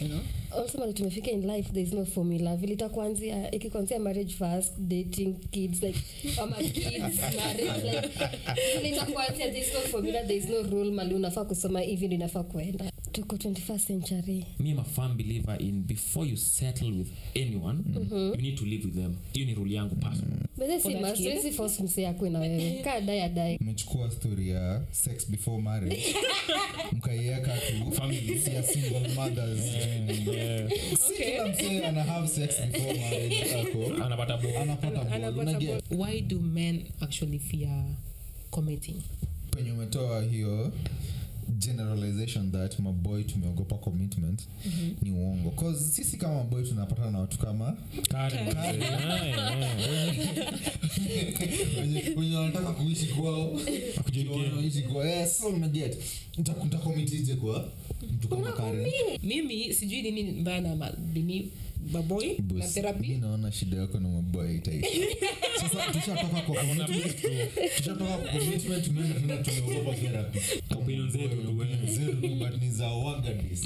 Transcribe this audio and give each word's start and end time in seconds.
you 0.00 0.08
know 0.08 0.20
also 0.50 0.78
mali 0.78 0.92
tumefika 0.92 1.30
in 1.30 1.46
life 1.46 1.68
there 1.72 1.82
is 1.86 1.92
no 1.92 2.04
formula. 2.04 2.56
Vile 2.56 2.72
itakuanzia 2.72 3.50
ikikuanzia 3.50 3.98
marriage 3.98 4.34
first 4.34 4.72
dating 4.78 5.34
kids 5.50 5.82
like 5.82 5.98
ama 6.42 6.56
kids 6.56 7.20
marriage 7.40 7.82
like 7.90 8.08
vile 8.76 8.88
itakuanzia 8.88 9.46
there 9.50 9.60
is 9.60 9.74
no 9.74 9.80
formula 9.80 10.22
there 10.22 10.36
is 10.36 10.48
no 10.48 10.62
rule 10.62 10.90
mali 10.90 11.14
unafaa 11.14 11.44
kusoma 11.44 11.80
hivi 11.80 12.06
ndio 12.06 12.16
inafaa 12.16 12.42
kuenda 12.42 12.92
tuko 13.14 13.36
21st 13.36 13.78
century. 13.78 14.46
Me 14.58 14.72
am 14.72 14.78
a 14.80 14.84
firm 14.84 15.16
believer 15.16 15.56
in 15.60 15.82
before 15.86 16.26
you 16.26 16.36
settle 16.36 16.90
with 16.90 17.10
anyone 17.36 17.84
you 18.10 18.42
need 18.42 18.58
to 18.58 18.64
live 18.64 18.84
with 18.84 18.94
them. 18.94 19.16
Hiyo 19.32 19.46
ni 19.46 19.54
rule 19.54 19.74
yangu 19.74 19.96
personal 19.96 20.44
force 21.56 22.06
akwe 22.06 22.30
na 22.30 22.38
wewe. 22.38 22.80
Kaa 22.84 23.00
dai 23.00 23.20
adai 23.20 23.58
story 24.10 24.48
ya 24.48 24.82
sex 24.90 25.30
before 25.30 25.62
marriage. 25.62 26.16
Mkaiweka 26.92 27.52
tu. 27.56 27.92
Family. 27.92 28.42
ya 28.54 28.62
single 28.62 29.14
mothers. 29.14 29.60
Si 31.06 31.14
kila 31.14 31.48
msee 31.48 31.84
ana 31.86 32.02
have 32.02 32.28
sex 32.28 32.60
before 32.72 32.94
marriage 32.94 33.54
ako. 33.54 34.04
Anapata 34.04 34.36
bo 34.36 34.48
anapata 34.58 35.04
ball 35.04 35.38
unaget 35.38 35.84
why 35.90 36.20
do 36.20 36.40
men 36.40 36.84
actually 37.00 37.38
fear 37.38 37.84
committing? 38.50 39.02
Penye 39.50 39.72
umetoa 39.72 40.22
hiyo 40.22 40.72
generalization 41.58 42.52
that 42.52 42.78
maboy 42.78 43.24
tumeogopa 43.24 43.76
commitment 43.76 44.48
ni 45.02 45.10
uongo. 45.10 45.50
Cause 45.50 45.84
sisi 45.84 46.16
kama 46.16 46.34
maboy 46.34 46.62
tunapatana 46.62 47.10
na 47.10 47.18
watu 47.18 47.38
kama 47.38 47.76
wenye- 52.16 52.36
wanataka 52.36 52.72
kuishi 52.72 53.06
kwao. 53.06 53.60
Wanaishi 54.30 54.82
kwao. 54.82 55.06
Yes 55.06 55.38
so 55.38 55.48
unaget 55.48 55.98
ntakomitije 56.64 57.34
kwa 57.34 57.68
mtu 58.14 58.28
kama 58.28 58.42
mimi 59.22 59.74
sijui 59.74 60.02
nini 60.02 60.22
mbaya 60.32 60.60
na 60.60 60.76
ma- 60.76 60.92
nini 61.92 62.36
na 62.52 62.66
therapy? 62.68 63.08
naona 63.20 63.52
shida 63.52 63.76
yako 63.76 64.00
na 64.00 64.08
maboy 64.08 64.58
type. 64.58 64.88
sasa 65.60 65.92
tushatoka 65.92 66.40
kwa 66.40 66.54
commitment 66.54 67.16
tushatoka 67.76 68.16
kwa 68.16 68.32
commitment 68.32 68.84
tumeenda 68.84 69.14
tena 69.20 69.36
tumeogopa 69.36 69.96
therapy. 69.96 70.38
Opinion 70.70 71.10
zetu 71.10 71.28
tu, 71.36 71.50
Opinion 71.50 71.88
eh. 71.88 72.20
tu, 72.20 72.28
but 72.44 72.62
ni 72.62 72.70
za 72.70 72.86
wagadis 72.88 73.60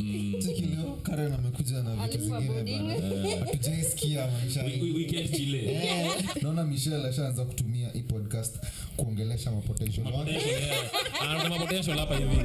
chiki 0.44 0.62
leo 0.62 0.98
karen 1.02 1.32
amekuja 1.32 1.82
na 1.82 1.96
vitu 1.96 2.18
zingine 2.24 2.62
bana. 2.72 3.36
Hatujaisikia 3.44 4.26
maisha. 4.30 4.64
Chile. 5.36 5.58
Eh, 5.72 6.10
naona 6.42 6.64
michel 6.64 7.06
ashaanza 7.06 7.44
kutumia 7.44 7.88
hii 7.90 8.02
podcast 8.02 8.56
kuongelesha 8.96 9.50
mapotential 9.50 10.06
wake 10.06 10.32
Potential, 10.34 10.62
yeah. 10.62 11.42
Kuna 11.42 11.58
potential 11.58 11.98
hapa 11.98 12.16
hivi 12.16 12.36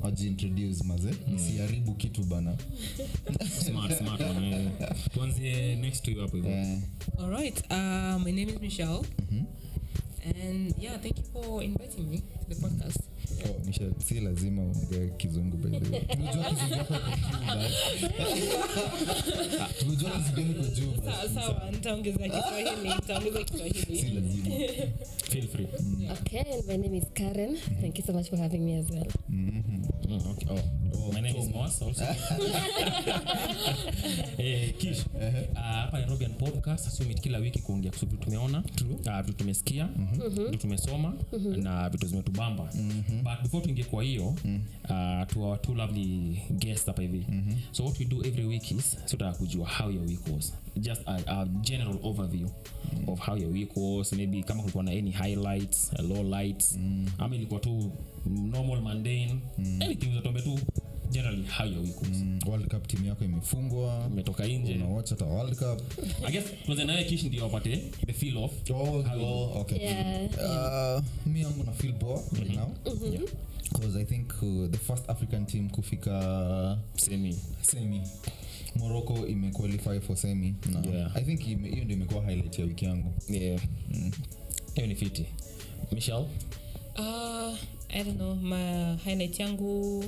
wajiintroduce 0.00 0.84
maze. 0.84 1.10
Mm. 1.28 1.38
siharibu 1.38 1.94
kitu 1.94 2.24
bana. 2.24 2.56
Smart 3.64 3.98
smart 3.98 4.20
one, 4.20 4.70
tuanzie 5.14 5.76
next 5.76 6.04
to 6.04 6.10
you 6.10 6.20
hapo 6.20 6.36
eh, 6.38 6.78
all 7.18 7.30
right 7.30 7.62
uh, 7.70 8.22
my 8.24 8.32
name 8.32 8.48
is 8.52 8.60
michelle. 8.60 9.00
And 10.24 10.74
yeah 10.78 10.98
thank 10.98 11.18
you 11.18 11.24
for 11.32 11.62
inviting 11.64 12.10
me 12.10 12.18
to 12.18 12.48
the 12.48 12.54
podcast 12.54 12.98
Michelle, 13.66 13.92
si 14.06 14.20
lazima 14.20 14.62
uongee 14.62 15.10
kizungu 15.16 15.56
free. 25.52 25.68
Okay 26.12 26.62
my 26.68 26.76
name 26.76 26.94
is 26.96 27.04
karen. 27.14 27.56
Thank 27.80 27.98
you 27.98 28.04
so 28.04 28.12
much 28.12 28.28
for 28.30 28.36
having 28.36 28.64
me 28.64 28.78
as 28.78 28.90
well. 28.90 29.06
Mm, 29.30 29.62
okay. 30.32 30.46
Oh, 30.50 30.60
my 31.12 31.20
name 31.20 31.36
is 31.36 31.48
Moas 31.48 31.82
also. 31.82 32.04
Eh, 34.38 34.72
Kish. 34.78 35.04
Ah, 35.56 35.60
hapa 35.86 35.98
Nairobian 35.98 36.32
podcast. 36.34 36.86
Assume 36.86 37.14
kila 37.14 37.38
wiki 37.38 37.58
kuongea 37.58 37.90
kuhusu 37.90 38.06
vitu 38.06 38.24
tumeona 38.24 38.62
ah, 39.10 39.22
vitu 39.22 39.36
tumesikia 39.38 39.88
vitu 40.50 40.56
tumesoma 40.58 41.14
na 41.62 41.88
vitu 41.88 42.06
zimetubamba. 42.06 42.64
But 43.22 43.42
before 43.42 43.64
tuingie 43.64 43.84
kwa 43.84 44.02
hiyo 44.04 44.26
uh, 44.28 45.26
to 45.26 45.40
our 45.42 45.60
two 45.62 45.74
lovely 45.74 46.42
guests 46.50 46.86
hapa 46.86 47.02
hivi. 47.02 47.26
So 47.72 47.84
what 47.84 47.98
we 47.98 48.04
do 48.04 48.24
every 48.24 48.44
week 48.46 48.70
is 48.70 48.96
sotaka 49.04 49.32
kujua 49.38 49.68
how 49.68 49.90
your 49.90 50.06
week 50.06 50.20
was. 50.36 50.54
Just 50.76 51.02
a, 51.06 51.18
a 51.26 51.46
general 51.46 51.98
overview 52.02 52.48
of 53.06 53.18
how 53.20 53.36
your 53.36 53.52
week 53.52 53.76
was. 53.76 54.12
Maybe 54.12 54.42
kama 54.42 54.60
kulikuwa 54.62 54.84
na 54.84 54.90
any 54.90 55.10
highlights 55.10 55.92
uh, 55.98 56.04
low 56.10 56.22
lights. 56.40 56.78
Ama 57.18 57.36
ilikuwa 57.36 57.60
tu 57.60 57.92
normal 58.30 58.80
mundane 58.82 59.38
anything 59.80 60.08
uzatuambia 60.10 60.42
tu 60.42 60.58
generally 61.10 61.46
how 61.58 61.66
your 61.66 61.80
week 61.82 62.00
was 62.02 62.10
Mm, 62.10 62.38
world 62.46 62.68
cup 62.68 62.86
timu 62.86 63.06
yako 63.06 63.24
imefungwa. 63.24 64.06
Umetoka 64.06 64.46
nje. 64.46 64.74
Unawatch 64.74 65.10
hata 65.10 65.24
world 65.24 65.56
cup. 65.56 65.80
I 66.26 66.32
guess 66.32 66.44
kwanza 66.66 66.84
nawe 66.84 67.04
kish 67.04 67.22
ndio 67.24 67.42
wapate 67.44 67.76
the 68.06 68.12
feel 68.12 68.36
of 68.36 68.52
oh, 68.70 69.04
oh, 69.20 69.60
okay. 69.60 69.78
yeah. 69.78 70.24
Uh, 70.24 71.04
mi 71.26 71.40
yangu 71.42 71.64
na 71.64 71.72
feel 71.72 71.92
poa 71.94 72.22
right 72.32 72.54
now. 72.56 72.68
Yeah. 73.12 73.22
because 73.72 73.98
i 74.00 74.04
think 74.04 74.32
uh, 74.42 74.66
the 74.70 74.78
first 74.78 75.10
african 75.10 75.46
team 75.46 75.70
kufika 75.70 76.78
semi. 76.96 77.36
Semi. 77.62 78.02
Morocco 78.76 79.26
imequalify 79.26 80.00
for 80.00 80.16
semi. 80.16 80.54
Na 80.72 80.80
Yeah. 80.92 81.16
i 81.16 81.22
think 81.24 81.46
ime- 81.48 81.68
hiyo 81.70 81.84
ndio 81.84 81.96
imekuwa 81.96 82.24
highlight 82.24 82.58
ya 82.58 82.64
wiki 82.64 82.84
yangu. 82.84 83.12
Yeah. 83.28 83.60
Hiyo 84.74 84.86
ni 84.86 84.94
fiti. 84.94 85.26
Michelle? 85.92 86.26
Uh, 86.98 87.54
I 87.94 88.02
don't 88.02 88.18
know. 88.18 88.34
My 88.34 88.96
highlight 89.04 89.38
yangu 89.38 90.04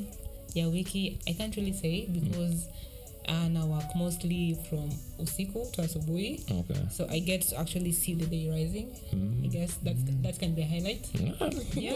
ya 0.54 0.68
wiki, 0.68 1.18
I 1.26 1.32
can't 1.32 1.54
really 1.56 1.72
say 1.72 2.06
because 2.06 2.68
uh, 3.28 3.48
na 3.48 3.64
work 3.66 3.94
mostly 3.94 4.56
from 4.68 4.90
usiku 5.18 5.70
to 5.72 5.82
asubuhi. 5.82 6.40
okay 6.50 6.80
So 6.90 7.06
I 7.10 7.18
get 7.20 7.42
to 7.48 7.58
actually 7.58 7.92
see 7.92 8.14
the 8.14 8.26
day 8.26 8.48
rising. 8.50 8.88
I 9.44 9.46
guess 9.48 9.74
that's 9.82 10.02
that 10.22 10.38
can 10.38 10.54
be 10.54 10.62
a 10.62 10.66
highlight. 10.66 11.06
Yeah. 11.74 11.94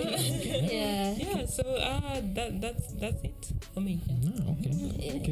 yeah 0.71 1.15
yeah. 1.17 1.47
So 1.47 1.63
uh, 1.63 2.21
that 2.35 2.61
that's 2.61 2.93
that's 3.01 3.23
it 3.25 3.47
for 3.75 3.81
me. 3.81 3.99
Ah, 4.09 4.53
okay 4.53 4.73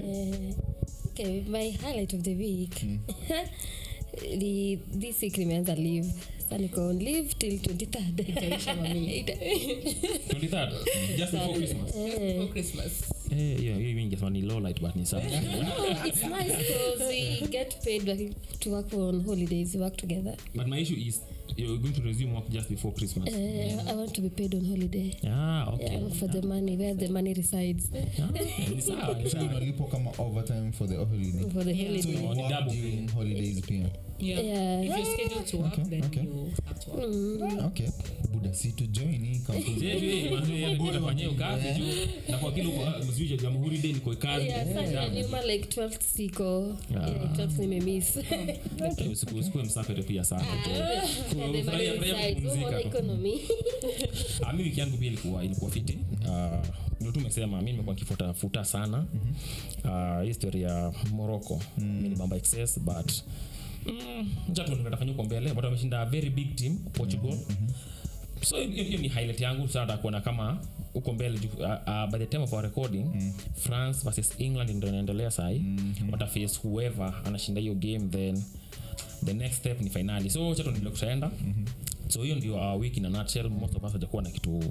Uh, 0.00 1.10
okay 1.12 1.44
my 1.48 1.70
highlight 1.82 2.12
of 2.14 2.22
the 2.24 2.34
week 2.34 2.82
ni 4.40 4.76
this 4.90 5.20
week 5.22 5.38
nimeanza 5.38 5.74
live 5.74 6.10
sa 6.50 6.58
niko 6.58 6.88
on 6.90 6.98
leave 6.98 7.34
till 7.38 7.54
23rd 7.62 8.20
Itaisha 8.28 8.74
mami. 8.74 9.22
23rd 10.34 10.70
just 11.18 11.32
before 11.32 11.54
christmas? 11.54 11.92
For 11.94 12.48
Christmas. 12.52 12.92
eh 13.30 13.58
hiyo 13.60 13.78
hiyo 13.78 13.98
ingesema 14.00 14.30
ni 14.30 14.42
low 14.42 14.60
light 14.60 14.80
but 14.80 14.96
ni 14.96 15.06
sawa 15.06 15.22
it's 16.08 16.22
nice 16.24 16.56
because 16.58 17.04
we 17.08 17.46
get 17.48 17.84
paid 17.84 18.34
to 18.58 18.70
work 18.70 18.92
on 18.94 19.22
holidays 19.24 19.74
we 19.74 19.80
work 19.80 19.96
together. 19.96 20.34
But 20.54 20.66
my 20.66 20.82
issue 20.82 20.96
is 21.08 21.20
you're 21.56 21.78
going 21.78 21.92
to 21.92 22.02
resume 22.02 22.34
work 22.34 22.48
just 22.48 22.68
before 22.68 22.92
christmas. 22.94 23.28
Uh, 23.34 23.90
i 23.90 23.94
want 23.94 24.12
to 24.14 24.20
be 24.20 24.28
paid 24.30 24.54
on 24.54 24.64
holiday. 24.64 25.16
Ah 25.26 25.72
okay. 25.72 25.92
Yeah, 26.02 26.08
for 26.18 26.28
the 26.28 26.42
money 26.46 26.76
where 26.76 26.94
the 26.94 27.08
money 27.08 27.34
resides. 27.34 27.90
Ah, 28.20 29.10
unalipwa 29.44 29.86
kama 29.88 30.10
overtime 30.18 30.72
for 30.72 30.88
the 30.88 30.96
holiday. 30.96 31.50
For 31.50 31.64
the 31.64 31.74
holiday. 31.74 32.02
so 32.02 32.08
you 32.08 32.28
work 32.28 32.48
double. 32.50 32.72
during 32.72 33.08
holidays 33.08 33.60
pia. 33.60 33.90
Yeah. 34.18 34.40
Yeah. 34.40 34.80
If 34.82 34.96
you're 34.96 35.04
scheduled 35.06 35.46
to 35.46 35.56
work, 35.56 35.72
Okay, 35.72 35.84
then 35.90 36.04
okay. 36.04 36.20
you 36.22 36.50
have 36.66 36.80
to 36.80 36.90
work. 36.90 37.08
Mm. 37.10 37.66
okay. 37.66 37.88
Buda 38.32 38.54
si 38.54 38.72
to 38.72 38.86
join 38.86 39.24
hii 39.24 39.38
kampuni. 39.46 39.80
Je, 39.80 40.00
je, 40.00 40.30
manze, 40.30 40.60
yale 40.60 40.74
ndio 40.74 40.92
nafanyia 40.92 41.30
kazi 41.30 41.68
juu. 41.80 41.86
Na 42.28 42.38
kwa 42.38 42.52
kile 42.52 42.66
uko 42.66 42.84
msije 43.08 43.36
jamhuri 43.36 43.78
day 43.78 43.92
niko 43.92 44.14
kazi. 44.16 44.46
Yeah, 44.46 44.66
sasa 44.74 44.90
Yeah. 44.90 45.12
nyuma 45.14 45.42
like 45.42 45.80
12 45.80 46.00
siko 46.00 46.76
Ah. 46.96 47.08
yeah, 47.08 47.32
12 47.36 47.58
nimemiss 47.60 48.16
Eh, 48.96 49.10
usiku 49.12 49.36
usiku 49.36 49.58
msafiri 49.58 50.02
pia 50.02 50.24
sana 50.24 50.44
Ah. 52.76 52.80
Ah, 54.46 54.52
mi 54.52 54.62
wiki 54.62 54.80
yangu 54.80 54.96
pia 54.96 55.06
ilikuwa 55.08 55.44
ilikuwa 55.44 55.70
fiti 55.70 55.98
Ah, 56.30 56.62
ndio 57.00 57.12
tu 57.12 57.20
mi 57.62 57.70
nimekuwa 57.72 57.94
nikifuata 57.94 58.34
sana 58.64 59.04
Ah, 59.84 60.22
hii 60.22 60.34
ya 60.60 60.92
morocco 61.12 61.60
mi 61.78 62.08
ni 62.08 62.16
bamba 62.16 62.36
excess 62.36 62.80
but 62.80 63.12
mm, 63.86 64.28
acha 64.50 64.64
huko 65.12 65.24
mbele 65.24 65.52
but 65.54 65.64
wameshinda 65.64 66.00
a 66.00 66.04
very 66.06 66.30
big 66.30 66.56
team 66.56 66.76
portugal 66.76 67.38
so 68.42 68.56
hiyo 68.60 68.98
ni 68.98 69.08
highlight 69.08 69.40
yangu 69.40 69.68
sana 69.68 69.96
kuona 69.96 70.20
kama 70.20 70.58
huko 70.92 71.12
mbele 71.12 71.38
uh, 71.58 71.64
uh, 71.64 72.10
by 72.12 72.18
the 72.18 72.26
time 72.26 72.42
of 72.42 72.52
our 72.52 72.62
recording 72.62 73.04
france 73.54 74.04
versus 74.04 74.34
england 74.38 74.70
ndio 74.70 74.88
inaendelea 74.88 75.30
sahi 75.30 75.62
wataface 76.12 76.58
whoever 76.64 77.14
anashinda 77.24 77.60
hiyo 77.60 77.74
game 77.74 77.98
then 78.10 78.42
the 79.24 79.32
next 79.32 79.56
step 79.56 79.80
ni 79.80 79.90
finali. 79.90 80.30
So 80.30 80.54
chato 80.54 80.70
ndio 80.70 80.90
kutaenda 80.90 81.30
so 82.10 82.22
hiyo 82.22 82.36
ndio 82.36 82.54
uh, 82.74 82.80
week 82.80 82.96
in 82.96 83.04
a 83.04 83.08
nutshell 83.08 83.48
most 83.50 83.76
of 83.76 83.82
us 83.84 83.92
hajakuwa 83.92 84.22
na 84.22 84.30
kitu 84.30 84.62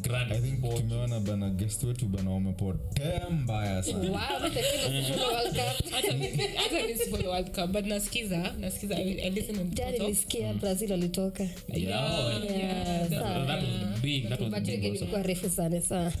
grand 0.00 0.32
i 0.32 0.52
tumeona 0.80 1.20
bana 1.20 1.50
guest 1.50 1.82
wetu 1.84 2.06
bana 2.06 2.30
wamepotea 2.30 3.30
mbaya 3.30 3.82
sana. 3.82 4.18
Hata 4.18 6.12
mimi- 6.12 6.98
sifollow 6.98 7.30
World 7.32 7.50
Cup, 7.54 7.70
but 7.70 7.86
nasikiza 7.86 8.52
nasikiza 8.60 8.96
I, 8.96 9.20
I 9.20 9.30
listen 9.30 9.58
on 9.58 9.70
Jana 9.70 9.90
TikTok. 9.90 10.08
nilisikia 10.08 10.54
brazil 10.54 10.90
walitoka. 10.90 11.44
Yeah, 11.44 12.44
Yeah, 12.44 13.08
that, 13.08 13.46
that 13.46 13.62
was 13.62 14.00
big 14.02 14.28
that 14.28 14.40
was 14.40 14.50
big 14.62 14.84
also. 14.84 14.88
ilikuwa 15.04 15.22
refu 15.22 15.50
sana 15.50 15.80
saa 15.80 16.12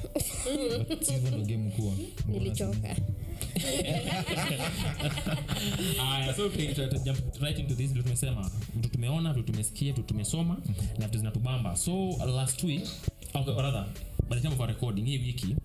But 0.88 1.10
ndo 1.28 1.38
game 1.44 1.70
kuwa 1.70 1.92
nilichoka. 2.28 2.96
Aya, 6.02 6.34
so 6.34 6.48
tuta- 6.48 6.74
tuta- 6.74 6.88
tuta 6.88 6.98
jump 7.04 7.18
right 7.42 7.58
into 7.58 7.74
this. 7.74 7.90
Vitu 7.92 8.02
tumesema 8.02 8.50
vitu 8.76 8.88
tumeona 8.88 9.32
vitu 9.32 9.46
tumesikia 9.52 9.92
vitu 9.92 10.02
tumesoma 10.06 10.41
na 10.98 11.06
vitu 11.06 11.18
zinatubamba 11.18 11.76
so 11.76 12.08
last 12.36 12.62
week 12.64 12.84
okay, 13.34 13.54
rather 13.54 13.86
by 14.28 14.34
the 14.36 14.40
time 14.40 14.54
of 14.54 14.60
our 14.60 14.68
recording 14.68 15.04
hii 15.04 15.18
wiki 15.18 15.56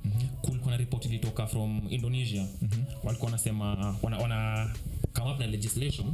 kulikuwa 0.42 0.72
na 0.72 0.78
ripoti 0.78 1.08
ilitoka 1.08 1.48
from 1.48 1.82
indonesia. 1.90 2.46
Walikuwa 3.04 3.26
wanasema 3.32 3.96
wana, 4.02 4.18
wana 4.18 4.70
come 5.14 5.32
up 5.32 5.40
na 5.40 5.48
legislation 5.48 6.14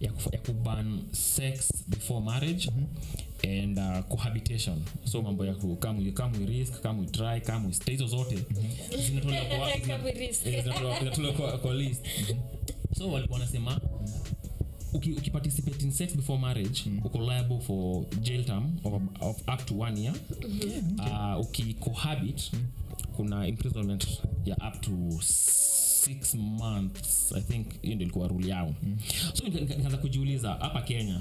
ya, 0.00 0.12
kufa, 0.12 0.30
ya 0.32 0.38
kuban 0.38 1.02
sex 1.12 1.72
before 1.88 2.20
marriage 2.20 2.70
and 3.44 3.78
uh, 3.78 3.98
cohabitation. 4.08 4.82
So 5.04 5.22
mambo 5.22 5.46
ya 5.46 5.54
ku- 5.54 5.76
kama 5.76 5.98
we- 6.38 6.46
risk 6.46 6.80
kama 6.82 7.00
we 7.00 7.06
try 7.06 7.40
kama 7.40 7.66
we 7.66 7.72
stay 7.72 7.92
hizo 7.94 8.06
zote 8.06 8.38
zinatolewa 9.06 11.58
kwa 11.58 11.74
list. 11.82 12.06
So 12.98 13.10
walikuwa 13.12 13.38
wanasema 13.38 13.80
uki, 14.92 15.12
ukiparticipate 15.12 15.82
in 15.84 15.90
sex 15.92 16.16
before 16.16 16.38
marriage 16.40 16.82
uko 17.04 17.18
liable 17.18 17.60
for 17.60 18.04
jail 18.22 18.44
term 18.44 18.76
of, 18.84 19.02
of 19.20 19.36
up 19.54 19.64
to 19.66 19.78
one 19.78 20.00
year. 20.00 20.14
Uh, 20.98 21.40
ukicohabit 21.40 22.50
kuna 23.16 23.46
imprisonment 23.46 24.06
ya 24.44 24.56
up 24.68 24.80
to 24.80 24.92
six 25.22 26.34
months 26.34 27.32
i 27.32 27.40
think 27.40 27.66
hiyo 27.82 27.94
ndio 27.94 28.04
ilikuwa 28.04 28.28
rule 28.28 28.48
yao. 28.48 28.74
So 29.34 29.44
nika- 29.44 29.60
nika- 29.60 29.76
nikaanza 29.76 29.96
kujiuliza 29.98 30.48
hapa 30.54 30.82
kenya 30.82 31.20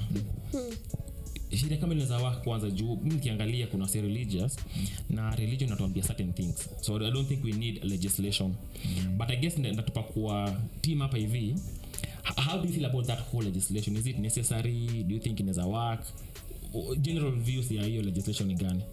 sheria 1.56 1.78
kama 1.78 1.94
inaweza 1.94 2.18
wa 2.18 2.32
kwanza 2.36 2.70
juu 2.72 3.00
nikiangalia 3.04 3.68
kuna 3.68 3.88
si 3.88 4.02
religious 4.02 4.58
na 5.10 5.36
religion 5.36 5.70
natuambia 5.70 6.04
certain 6.04 6.34
things. 6.34 6.70
So 6.82 6.96
i 6.96 7.12
don't 7.12 7.28
think 7.28 7.44
we 7.44 7.52
need 7.52 7.84
legislation. 7.84 8.54
But 9.18 9.30
i 9.30 9.38
guess 9.38 9.58
kuwa 10.04 10.62
team 10.82 11.00
hapa 11.00 11.18
hivi 11.18 11.56
how 12.38 12.58
do 12.58 12.68
you 12.68 12.74
feel 12.74 12.86
about 12.86 13.06
that 13.08 13.20
whole 13.20 13.42
legislation 13.44 13.96
is 13.96 14.08
it 14.08 14.18
necessary? 14.20 15.04
Do 15.08 15.14
you 15.14 15.20
think 15.20 15.40
inaweza 15.40 15.66
work? 15.66 16.02
General 17.02 17.32
views 17.32 17.72
ya 17.72 17.84
hiyo 17.84 18.02
legislation 18.02 18.48
ni 18.48 18.56
gani? 18.56 18.84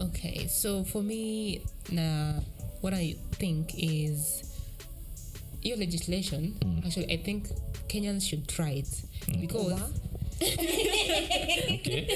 Okay, 0.00 0.46
so 0.48 0.84
for 0.84 1.02
me, 1.02 1.60
na 1.90 2.34
what 2.80 2.94
I 2.94 3.16
think 3.38 3.74
is 3.74 4.44
your 5.62 5.76
legislation. 5.76 6.54
Actually, 6.86 7.12
I 7.12 7.16
think 7.16 7.48
Kenyans 7.88 8.22
should 8.28 8.46
try 8.46 8.70
it. 8.70 8.88
Because 9.40 9.80
okay. 10.42 12.06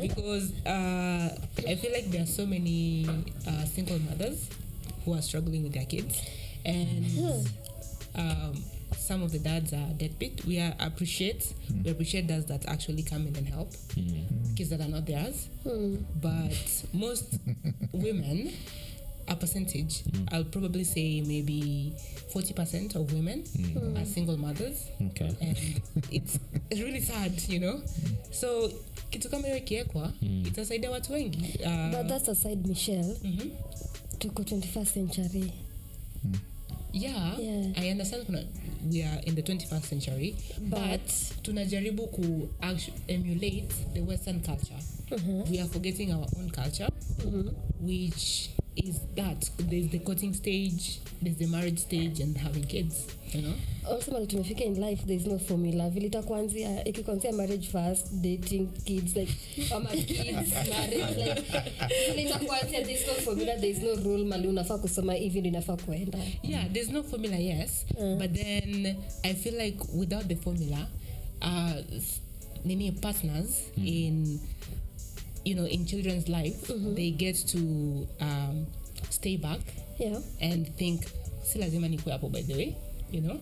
Because 0.02 0.52
uh, 0.66 1.32
I 1.66 1.74
feel 1.76 1.92
like 1.92 2.10
there 2.10 2.22
are 2.22 2.26
so 2.26 2.44
many 2.46 3.08
uh, 3.48 3.64
single 3.64 3.98
mothers 4.00 4.48
who 5.04 5.14
are 5.14 5.22
struggling 5.22 5.62
with 5.62 5.72
their 5.72 5.86
kids, 5.86 6.20
and 6.64 7.04
um, 8.14 8.62
some 8.98 9.22
of 9.22 9.32
the 9.32 9.38
dads 9.38 9.72
are 9.72 9.88
deadbeat. 9.98 10.44
We 10.46 10.60
are 10.60 10.74
appreciate 10.80 11.54
we 11.84 11.90
appreciate 11.90 12.26
dads 12.26 12.46
that 12.46 12.66
actually 12.68 13.02
come 13.02 13.26
in 13.26 13.36
and 13.36 13.48
help. 13.48 13.72
Kids 14.56 14.70
that 14.70 14.80
are 14.80 14.88
not 14.88 15.06
theirs, 15.06 15.48
but 16.22 16.84
most 16.92 17.34
women. 17.92 18.52
A 19.26 19.34
percentage, 19.34 20.02
I'll 20.32 20.44
probably 20.44 20.84
say 20.84 21.22
maybe 21.22 21.94
40% 22.34 22.94
of 22.94 23.10
women 23.10 23.42
are 23.96 24.04
single 24.04 24.36
mothers. 24.36 24.84
Okay. 25.00 25.34
And 25.40 25.56
it's, 26.12 26.38
it's 26.70 26.80
really 26.82 27.00
sad 27.00 27.32
you 27.48 27.58
know? 27.60 27.80
So 28.32 28.70
kitu 29.10 29.28
kama 29.30 29.46
hiyo 29.46 29.56
ikiekwa 29.58 30.12
itasaidia 30.46 30.90
watu 30.90 31.12
wengi. 31.12 31.38
Uh, 31.38 31.90
but 31.90 32.06
that's 32.08 32.28
aside 32.28 32.68
michelle. 32.68 33.16
Mhm. 33.24 33.50
tuko 34.18 34.42
21st 34.42 34.92
century 34.94 35.52
yeah, 36.94 37.38
Yeah. 37.40 37.78
i 37.82 37.90
understand 37.90 38.24
kuna 38.26 38.42
we 38.92 39.02
are 39.02 39.20
in 39.26 39.34
the 39.34 39.42
21st 39.42 39.84
century 39.84 40.34
but, 40.60 40.78
But- 40.80 41.42
tunajaribu 41.42 42.06
ku 42.06 42.48
emulate 43.08 43.68
the 43.94 44.00
western 44.00 44.40
culture 44.40 44.80
we 45.50 45.60
are 45.60 45.68
forgetting 45.68 46.12
our 46.12 46.26
own 46.38 46.50
culture 46.50 46.88
which 47.80 48.50
is 48.76 49.00
that 49.14 49.50
there's 49.58 49.88
the 49.88 49.98
courting 49.98 50.34
stage 50.34 51.00
there's 51.22 51.36
the 51.36 51.46
marriage 51.46 51.78
stage 51.78 52.20
and 52.20 52.36
having 52.36 52.64
kids 52.64 53.06
you 53.32 53.42
know? 53.42 53.54
Also 53.90 54.12
mali 54.12 54.26
tumefika 54.26 54.64
in 54.64 54.80
life 54.80 55.04
there 55.06 55.16
is 55.16 55.26
no 55.26 55.38
formula. 55.38 55.90
Vile 55.90 56.06
itakuanzia 56.06 56.84
ikikuanzia 56.84 57.32
marriage 57.32 57.68
first 57.68 58.12
dating 58.12 58.68
kids 58.84 59.16
like 59.16 59.32
ama 59.74 59.90
kids 59.90 60.52
marriage 60.68 61.14
like 61.16 61.42
vile 62.10 62.22
itakuanzia 62.22 62.82
there 62.82 62.94
is 62.94 63.06
no 63.06 63.12
formula 63.14 63.56
there 63.56 63.70
is 63.70 63.82
no 63.82 63.94
rule 63.94 64.24
mali 64.24 64.48
unafaa 64.48 64.78
kusoma 64.78 65.14
hivi 65.14 65.40
ndio 65.40 65.50
inafaa 65.50 65.76
kuenda. 65.76 66.18
Yeah 66.42 66.72
there's 66.72 66.90
no 66.90 67.02
formula 67.02 67.36
yes. 67.38 67.86
But 68.18 68.32
then 68.32 68.96
i 69.22 69.34
feel 69.34 69.60
like 69.60 69.78
without 69.94 70.26
the 70.26 70.36
formula 70.36 70.86
uh 71.42 71.72
nini 72.64 72.92
partners 72.92 73.62
in 73.84 74.40
you 75.44 75.54
know 75.54 75.66
in 75.66 75.86
children's 75.86 76.28
life 76.28 76.72
they 76.94 77.10
get 77.10 77.46
to 77.46 77.58
um 78.20 78.66
stay 79.10 79.36
back 79.36 79.60
yeah. 79.98 80.18
and 80.40 80.76
think 80.76 81.02
si 81.42 81.58
lazima 81.58 81.88
nikue 81.88 82.12
hapo 82.12 82.28
by 82.28 82.42
the 82.42 82.54
way 82.54 82.74
you 83.12 83.20
know 83.20 83.38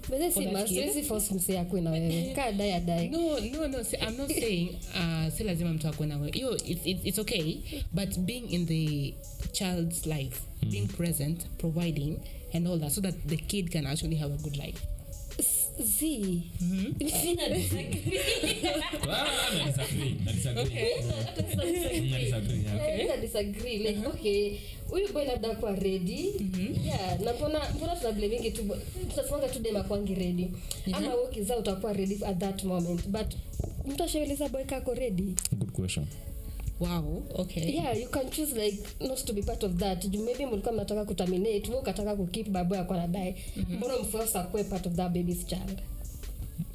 na 1.80 1.90
wewe. 1.90 2.34
Kaa 2.36 2.52
dai 2.52 2.72
adai 2.72 3.08
no 3.08 3.38
no 3.40 3.68
no 3.68 3.82
see, 3.82 3.96
i'm 3.96 4.16
not 4.16 4.28
saying 4.28 4.68
uh 4.94 5.32
si 5.36 5.44
lazima 5.44 5.72
mtu 5.72 5.88
akue 5.88 6.06
nawe 6.06 6.30
hiyo 6.30 6.56
it's, 6.56 6.86
it's, 6.86 7.00
it's 7.04 7.18
okay 7.18 7.56
but 7.92 8.18
being 8.18 8.44
in 8.50 8.66
the 8.66 9.14
child's 9.52 10.06
life 10.06 10.40
being 10.70 10.86
present 10.86 11.46
providing 11.58 12.18
and 12.52 12.68
all 12.68 12.80
that 12.80 12.92
so 12.92 13.00
that 13.00 13.14
the 13.26 13.36
kid 13.36 13.70
can 13.70 13.86
actually 13.86 14.16
have 14.16 14.34
a 14.34 14.38
good 14.38 14.56
life 14.56 14.80
Ah. 15.84 16.42
Mm. 16.60 16.94
Eh, 22.86 23.06
like 23.78 24.06
okay 24.06 24.58
huyu 24.90 25.12
boy 25.12 25.24
labda 25.24 25.54
kwa 25.54 25.76
ready. 25.76 26.32
Yeah 26.84 27.20
na 27.20 27.32
mbona 27.32 27.60
mbona 27.76 27.96
tunablamingi 27.96 28.50
tu 28.50 28.62
tunasemanga 29.10 29.48
tu 29.48 29.58
dem 29.58 29.76
akwangi 29.76 30.14
ready. 30.14 30.50
Ama 30.92 31.08
wewe 31.14 31.24
ukizaa 31.28 31.56
utakuwa 31.56 31.92
redi 31.92 32.18
at 32.24 32.38
that 32.38 32.64
moment 32.64 33.08
but 33.08 33.26
mtu 33.86 34.04
ashaeleza 34.04 34.48
boy 34.48 34.64
kako 34.64 34.94
redi 34.94 35.34
good 35.52 35.70
question 35.72 36.06
wow 36.80 37.22
okay. 37.34 37.74
Yeah 37.74 37.92
you 37.98 38.08
can 38.08 38.30
choose 38.30 38.52
like 38.56 38.78
not 39.00 39.24
to 39.26 39.32
be 39.32 39.42
part 39.42 39.62
of 39.64 39.72
that. 39.78 40.04
Juu 40.06 40.24
maybe 40.24 40.46
mlikuwa 40.46 40.72
mnataka 40.72 41.04
kuterminate 41.04 41.70
we 41.70 41.76
ukataka 41.78 42.16
kukip 42.16 42.48
babo 42.48 42.76
yako 42.76 42.94
anadai 42.94 43.34
mbona 43.70 43.98
mforce 43.98 44.38
akuwe 44.38 44.64
part 44.64 44.86
of 44.86 44.92
that 44.94 45.12
baby's 45.12 45.46
child? 45.46 45.78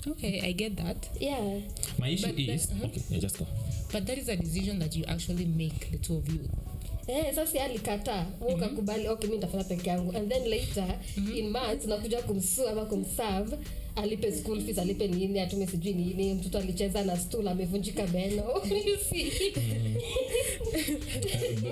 Okay 0.08 0.42
i 0.42 0.54
get 0.54 0.76
that. 0.76 0.98
Yeah. 1.20 1.62
My 2.00 2.14
issue 2.14 2.28
But 2.28 2.40
is 2.40 2.68
then- 2.68 2.86
okay 2.86 3.02
yeah, 3.10 3.22
just 3.22 3.38
go. 3.40 3.46
But 3.94 4.06
that 4.06 4.18
is 4.18 4.30
a 4.30 4.36
decision 4.36 4.80
that 4.80 4.96
you 4.96 5.06
actually 5.08 5.46
make 5.46 5.92
the 5.92 5.98
two 5.98 6.18
of 6.18 6.30
you. 6.30 6.40
Eh, 7.08 7.36
sasa 7.36 7.64
alikataa 7.64 8.24
mm 8.42 8.54
ukakubali 8.56 9.08
okay 9.08 9.30
mi 9.30 9.36
nitafanya 9.36 9.64
peke 9.64 9.90
yangu. 9.90 10.12
And 10.18 10.30
then 10.32 10.44
later 10.50 11.00
in 11.36 11.50
months 11.52 11.86
unakuja 11.86 12.22
kumsue 12.22 12.70
ama 12.70 12.86
kumserve 12.86 13.58
alipe 13.98 14.32
school 14.32 14.62
fees 14.62 14.78
alipe 14.80 15.08
nini 15.08 15.40
atume 15.40 15.68
sijui 15.68 15.94
nini 15.94 16.34
mtoto 16.34 16.58
alicheza 16.58 17.04
na 17.04 17.18
stool 17.18 17.48
amevunjika 17.48 18.08
meno. 18.08 18.44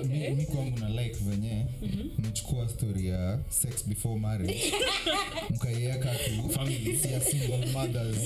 Mi, 0.09 0.29
mi 0.29 0.45
kwangu 0.45 0.79
na 0.79 0.89
like 0.89 1.15
venye 1.21 1.65
mechukua 2.17 2.69
story 2.69 3.07
ya 3.07 3.39
sex 3.49 3.87
before 3.87 4.19
marriage. 4.19 4.73
Mkaiweka 5.55 6.09
ya 7.11 7.21
single 7.21 7.65
mothers. 7.73 8.17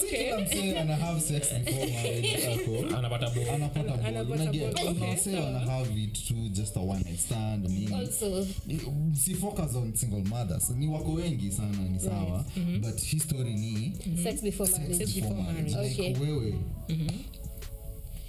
Si 0.00 0.06
kila 0.16 0.40
msee 0.40 0.78
ana 0.78 0.96
have 0.96 1.20
sex 1.20 1.54
before 1.64 1.92
marriage 1.92 2.46
ako. 2.46 2.96
Anapata 2.96 3.30
bo 3.30 3.40
anapata 3.54 3.96
ball. 3.96 4.30
Unaget? 4.32 4.74
Kuna 4.74 5.10
okay, 5.12 5.34
wana 5.34 5.58
have 5.60 6.02
it 6.02 6.12
to 6.28 6.34
just 6.34 6.76
a 6.76 6.80
one 6.80 7.02
night 7.04 7.18
stand 7.20 7.68
nini 7.68 7.94
also. 7.94 8.46
Si 9.24 9.34
focus 9.34 9.74
on 9.76 9.94
single 9.94 10.24
mothers. 10.24 10.70
Ni 10.70 10.86
wako 10.88 11.12
wengi 11.12 11.50
sana 11.52 11.88
ni 11.92 12.00
sawa 12.00 12.44
but 12.80 13.00
history 13.00 13.54
ni 13.54 13.92
sex 14.22 14.42
before 14.42 14.70
marriage. 14.70 14.96
Sex 14.98 15.14
before 15.14 15.42
marriage. 15.42 15.76
Like 15.76 16.18
wewe. 16.20 16.54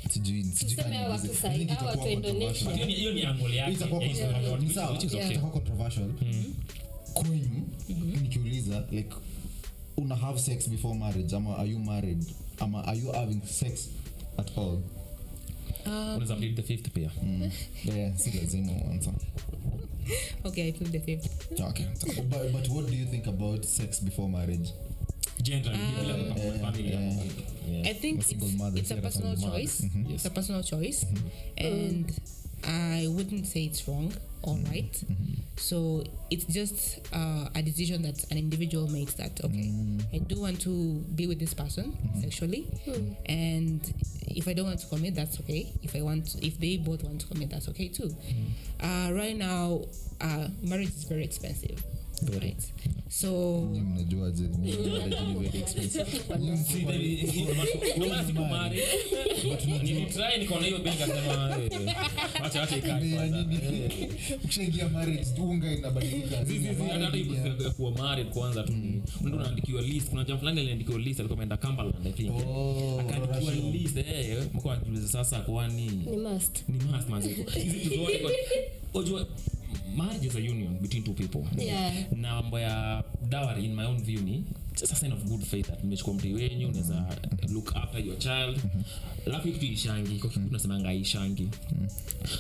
Sijui 0.10 0.44
sijui 0.44 0.54
Tuseme 0.76 0.84
kama 0.84 0.96
hawa 0.96 1.18
niulize. 1.18 1.28
watu 1.28 1.42
sahi- 1.42 1.56
I 1.56 1.58
think 1.58 1.70
hawa 1.70 1.94
itakuwa 1.94 2.06
watu 2.06 2.16
wa 2.16 2.22
controversial. 2.22 2.72
Indonesia. 2.72 2.86
Ni- 2.86 2.94
hiyo 2.94 3.14
ni 3.14 3.26
angle 3.26 3.56
yake. 3.56 3.72
Itakuwa 3.74 4.04
ya 4.04 4.10
controversial. 4.10 4.42
historia, 4.42 4.68
Ni 4.68 4.74
sawa, 4.74 4.92
which 4.92 5.04
is 5.04 5.14
okay. 5.14 5.30
itakuwa 5.30 5.52
controversial. 5.52 6.10
kwenyu 7.14 7.68
nikiuliza 8.22 8.84
like 8.92 9.10
una 9.98 10.16
have 10.16 10.40
sex 10.40 10.70
before 10.70 11.00
marriage? 11.00 11.36
Ama 11.36 11.58
are 11.58 11.70
you 11.70 11.80
married? 11.80 12.24
Ama 12.60 12.84
are 12.88 13.00
you 13.00 13.12
having 13.12 13.42
sex 13.48 13.90
at 14.38 14.58
all? 14.58 14.80
Unaweza 15.86 16.36
plead 16.36 16.56
the 16.56 16.62
fifth 16.64 16.90
pia. 16.90 17.12
Si 18.18 18.32
lazima 18.32 18.72
uanza 18.88 19.12
Okay, 20.46 20.68
I 20.68 20.72
plead 20.72 20.92
the 20.92 21.00
fifth. 21.00 21.52
okay. 21.60 21.88
but, 22.30 22.52
but 22.52 22.68
what 22.70 22.88
do 22.88 22.96
you 22.96 23.06
think 23.06 23.28
about 23.28 23.66
sex 23.66 24.00
before 24.00 24.30
marriage 24.30 24.72
generally 25.42 25.80
Um, 25.80 26.38
yeah, 26.38 26.58
family 26.58 26.84
yeah. 26.84 27.24
yeah. 27.66 27.90
I 27.90 27.94
think 27.94 28.20
it's, 28.20 28.34
it's 28.34 28.92
a 28.92 28.98
personal 28.98 29.36
choice. 29.36 29.82
Mm-hmm. 29.82 30.04
Yes. 30.10 30.14
It's 30.16 30.26
a 30.26 30.30
personal 30.32 30.64
choice, 30.64 31.06
and 31.58 32.06
I 32.64 33.08
wouldn't 33.10 33.48
say 33.48 33.66
it's 33.66 33.88
wrong 33.88 34.14
or 34.44 34.56
right. 34.70 35.04
So 35.58 36.04
it's 36.32 36.46
just 36.46 37.00
uh, 37.14 37.48
a 37.54 37.62
decision 37.62 38.02
that 38.02 38.24
an 38.32 38.38
individual 38.38 38.88
makes. 38.90 39.14
That 39.14 39.40
okay, 39.44 39.72
I 40.14 40.18
do 40.18 40.42
want 40.42 40.62
to 40.62 41.04
be 41.16 41.28
with 41.28 41.40
this 41.40 41.54
person 41.54 41.96
sexually, 42.20 42.68
and 43.28 43.82
if 44.28 44.48
I 44.48 44.54
don't 44.54 44.66
want 44.66 44.80
to 44.80 44.88
commit, 44.88 45.16
that's 45.16 45.40
okay. 45.42 45.72
If 45.84 45.96
I 45.96 46.02
want, 46.02 46.36
if 46.42 46.60
they 46.60 46.78
both 46.78 47.04
want 47.04 47.22
to 47.22 47.28
commit, 47.28 47.52
that's 47.52 47.70
okay 47.70 47.90
too. 47.90 48.16
Uh, 48.82 49.12
right 49.14 49.38
now, 49.38 49.82
uh, 50.20 50.48
marriage 50.64 50.90
is 50.90 51.04
very 51.04 51.24
expensive. 51.24 51.84
Right. 52.40 52.74
So 53.10 53.62
mnajuaje 53.62 54.44
Nilitry 59.84 60.38
nikaona 60.40 60.66
hiyo 60.66 60.80
benki 60.80 61.04
akasema 61.04 61.58
eh, 61.72 61.96
wacha 62.44 62.62
wacha 62.62 62.78
ikae 62.78 63.16
kwanza. 63.16 63.46
Eh. 63.64 64.10
ukishaingia 64.44 64.90
marriage 64.90 65.28
unga 65.42 65.72
inabadilika 65.74 66.38
hata 66.38 66.52
hiyo 67.64 67.72
kuwa 67.72 67.92
married 67.92 68.28
kwanza 68.30 68.64
tu 68.64 68.74
ni- 68.74 69.02
unaenda 69.24 69.50
list 69.82 70.10
kuna 70.10 70.24
jamaa 70.24 70.40
fulani 70.40 70.60
aliandikiwa 70.62 71.00
list 71.00 71.20
alikuwa 71.20 71.38
ameenda 71.38 71.58
Cumberland 71.58 72.08
I 72.08 72.12
think 72.12 72.32
Oh, 72.48 73.00
akaandikiwa 73.00 73.54
list 73.72 73.98
eh 73.98 74.44
mko 74.54 74.72
anajiuliza 74.72 75.08
sasa 75.08 75.40
kwani 75.40 75.86
ni 75.86 76.18
must 76.18 76.64
ni 76.70 76.80
must 76.84 77.10
maziko 77.10 77.52
hizi 77.52 77.70
vitu 77.70 77.96
zote 77.96 78.20
kwa 78.20 78.32
unajua 78.94 79.28
marriage 79.96 80.28
is 80.28 80.36
a 80.36 80.40
union 80.40 80.80
between 80.82 81.04
two 81.04 81.14
people. 81.14 81.64
Yeah. 81.64 81.94
na 82.16 82.36
mambo 82.42 82.60
ya 82.60 83.04
dowry 83.30 83.66
in 83.66 83.76
my 83.76 83.86
own 83.86 84.04
view 84.04 84.22
ni 84.22 84.44
just 84.80 84.94
a 84.94 84.96
sign 84.96 85.12
of 85.12 85.24
good 85.24 85.42
faith 85.44 85.68
that 85.68 85.84
mmechukua 85.84 86.14
mtu 86.14 86.34
wenyu 86.36 86.68
unaweza 86.70 87.18
look 87.50 87.76
after 87.76 88.06
your 88.06 88.18
child. 88.20 88.60
Alafu 89.28 89.48
hii 89.48 89.54
kitu 89.54 89.66
ishangi 89.66 90.20
kwa 90.20 90.30
kitu 90.30 90.46
tunasemanga 90.46 90.94
ishangi 90.94 91.48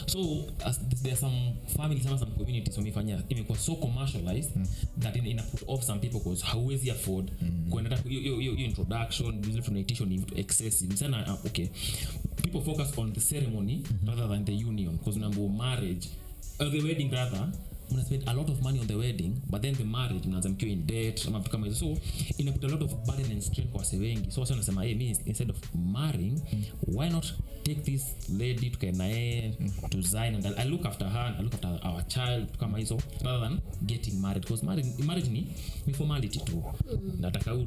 so 0.07 0.45
as 0.65 0.79
there 1.01 1.11
are 1.11 1.15
some 1.21 1.53
families 1.77 2.05
ama 2.05 2.17
some 2.19 2.31
communities 2.31 2.77
wamefanya 2.77 3.23
imekuwa 3.29 3.57
so 3.57 3.75
commercialized 3.75 4.51
that 4.99 5.15
in, 5.15 5.25
ina 5.27 5.43
put 5.43 5.63
off 5.67 5.83
some 5.83 5.99
people 5.99 6.19
because 6.19 6.45
hauwezi 6.45 6.91
afford 6.91 7.31
kuenda 7.69 7.89
hata 7.95 8.09
hiyo- 8.09 8.55
introduction 8.55 9.41
vile 9.41 9.61
tunaitisha 9.61 10.05
ni 10.05 10.21
excessive. 10.35 10.97
Sana 10.97 11.33
uh, 11.33 11.45
okay. 11.45 11.67
People 12.41 12.61
focus 12.61 12.97
on 12.97 13.13
the 13.13 13.19
ceremony 13.21 13.83
rather 14.05 14.29
than 14.29 14.45
the 14.45 14.51
union 14.65 14.97
because 14.97 15.19
number 15.19 15.49
marriage 15.49 16.07
uh, 16.61 16.69
the 16.71 16.81
wedding 16.81 17.11
rather 17.11 17.47
mna 17.91 18.03
spend 18.05 18.23
a 18.29 18.33
lot 18.33 18.51
of 18.51 18.61
money 18.61 18.79
on 18.79 18.87
the 18.87 18.95
wedding 18.95 19.33
but 19.49 19.61
then 19.61 19.75
the 19.75 19.83
marriage 19.83 20.27
mnaanza 20.27 20.49
mkiwa 20.49 20.71
in 20.71 20.85
debt 20.87 21.25
ama 21.27 21.39
vitu 21.39 21.51
kama 21.51 21.67
hizo. 21.67 21.79
So 21.79 21.97
iaput 22.37 22.63
a 22.63 22.67
lot 22.67 22.83
of 22.85 22.93
burden 23.05 23.31
and 23.31 23.41
strain 23.41 23.67
kwa 23.67 23.79
wase 23.79 23.97
wengi. 23.97 24.31
So 24.31 24.41
wase 24.41 24.53
wanasema 24.53 24.83
hey, 24.83 25.15
instead 25.25 25.49
of 25.49 25.57
marrying 25.75 26.41
why 26.87 27.09
not 27.09 27.25
take 27.63 27.81
this 27.81 28.15
lady 28.39 28.69
tukae 28.69 28.91
naye 28.91 29.53
tuzae 29.89 30.27
and 30.27 30.45
I, 30.57 30.65
look 30.69 30.85
after 30.85 31.09
her 31.09 31.19
and 31.21 31.35
I 31.39 31.43
look 31.43 31.53
after 31.53 31.79
our 31.87 32.07
child 32.07 32.45
vitu 32.45 32.59
kama 32.59 32.77
hizo 32.77 32.97
rather 33.21 33.49
than 33.49 33.59
getting 33.85 34.13
married. 34.19 34.41
Because 34.43 34.65
marriage, 34.65 35.03
marriage 35.03 35.29
ni, 35.29 35.47
ni 35.87 35.93
formality 35.93 36.39
tu. 36.39 36.63
Nataka 37.19 37.51
huu 37.51 37.65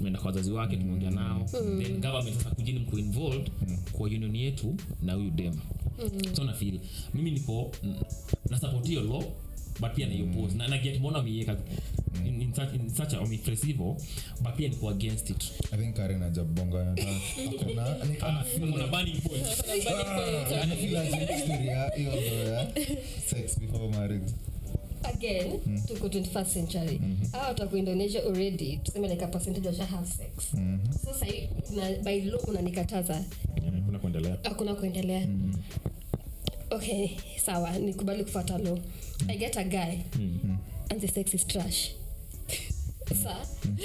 dem 0.00 0.18
kwa 0.18 0.26
wazazi 0.26 0.52
wake 0.52 0.76
tumeongea 0.76 1.10
nao 1.10 1.46
then 1.82 2.00
government 2.00 2.36
sasa 2.36 2.50
kujini 2.50 2.78
mko 2.78 2.98
involved 2.98 3.50
kwa 3.92 4.06
union 4.06 4.36
yetu 4.36 4.74
na 5.02 5.12
huyu 5.14 5.30
dem 5.30 5.54
so 6.36 6.44
nafil 6.44 6.80
mimi 7.14 7.30
niko 7.30 7.70
na 8.50 8.58
support 8.60 8.86
hiyo 8.86 9.00
law 9.02 9.22
but 9.80 9.92
pia 9.94 10.06
naiopose 10.06 10.56
na 10.56 10.68
naget 10.68 10.98
mbona 10.98 11.18
wameiweka 11.18 11.56
in, 12.26 12.42
in 12.42 12.54
such, 12.54 12.74
in 12.74 12.90
such 12.94 13.14
a 13.14 13.20
wameipress 13.20 13.66
hivyo 13.66 13.96
but 14.40 14.54
pia 14.56 14.68
niko 14.68 14.88
against 14.90 15.30
it 15.30 15.44
I 15.72 15.76
think 15.78 15.96
Karen 15.96 16.20
hajabonga 16.22 16.92
akona- 16.92 18.04
ni 18.08 18.14
kama 18.16 18.44
feel 18.44 18.72
kuna 18.72 18.86
burning 18.86 19.20
point 19.20 19.44
Ah, 19.46 20.66
feel 20.76 20.96
aje 20.96 21.26
story 21.44 21.66
ya 21.66 21.90
hiyo 21.96 22.12
sex 23.26 23.60
before 23.60 23.88
marriage 23.88 24.32
again 25.02 25.60
tuko 25.86 26.06
21st 26.08 26.46
century. 26.46 27.00
Hawa 27.32 27.48
wataku 27.48 27.76
indonesia 27.76 28.22
already 28.24 28.76
tuseme 28.76 29.08
like 29.08 29.24
a 29.24 29.28
percentage 29.28 29.68
washa 29.68 29.84
have 29.86 30.06
sex. 30.06 30.52
So 31.04 31.12
sahi 31.14 31.48
na, 31.76 32.02
by 32.02 32.20
law 32.20 32.40
unanikataza 32.48 33.14
hakuna 33.54 33.80
kuna 33.82 33.98
kuendelea. 33.98 34.36
Hakuna 34.42 34.74
kuendelea. 34.74 35.26
Okay 36.70 37.08
sawa 37.44 37.70
nikubali 37.78 38.24
kufuata 38.24 38.58
law. 38.58 38.78
I 39.28 39.36
get 39.36 39.56
a 39.56 39.64
guy 39.64 39.98
and 40.90 41.00
the 41.00 41.08
sex 41.08 41.34
is 41.34 41.46
trash 41.46 41.90
sa 43.14 43.36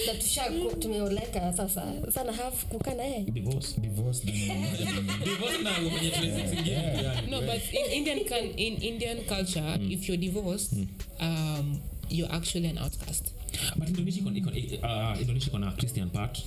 na 0.07 0.13
tusha 0.19 0.43
tumeoleka. 0.79 1.53
Sasa 1.53 1.93
sana 2.11 2.31
have 2.33 2.57
kukaa 2.69 2.93
na 2.93 3.03
yeye. 3.03 3.23
Divorce. 3.31 3.81
Divorce 3.81 4.25
divorce 5.25 5.61
na 5.63 5.71
kwenye 5.73 6.11
trends 6.11 6.49
zingine 6.49 7.29
no, 7.29 7.41
but 7.41 7.61
in 7.73 7.91
Indian 7.93 8.19
can, 8.25 8.45
in 8.57 8.73
Indian 8.83 9.17
culture, 9.25 9.77
if 9.89 10.07
you're 10.09 10.17
divorced, 10.21 10.73
um, 11.19 11.79
you're 12.09 12.31
actually 12.35 12.67
an 12.69 12.77
outcast. 12.77 13.31
but 13.77 13.87
indonesia 13.89 14.19
iko 14.21 14.31
iko 14.31 14.49
uh, 14.49 15.21
indonesia 15.21 15.47
iko 15.47 15.71
christian 15.77 16.09
part. 16.09 16.43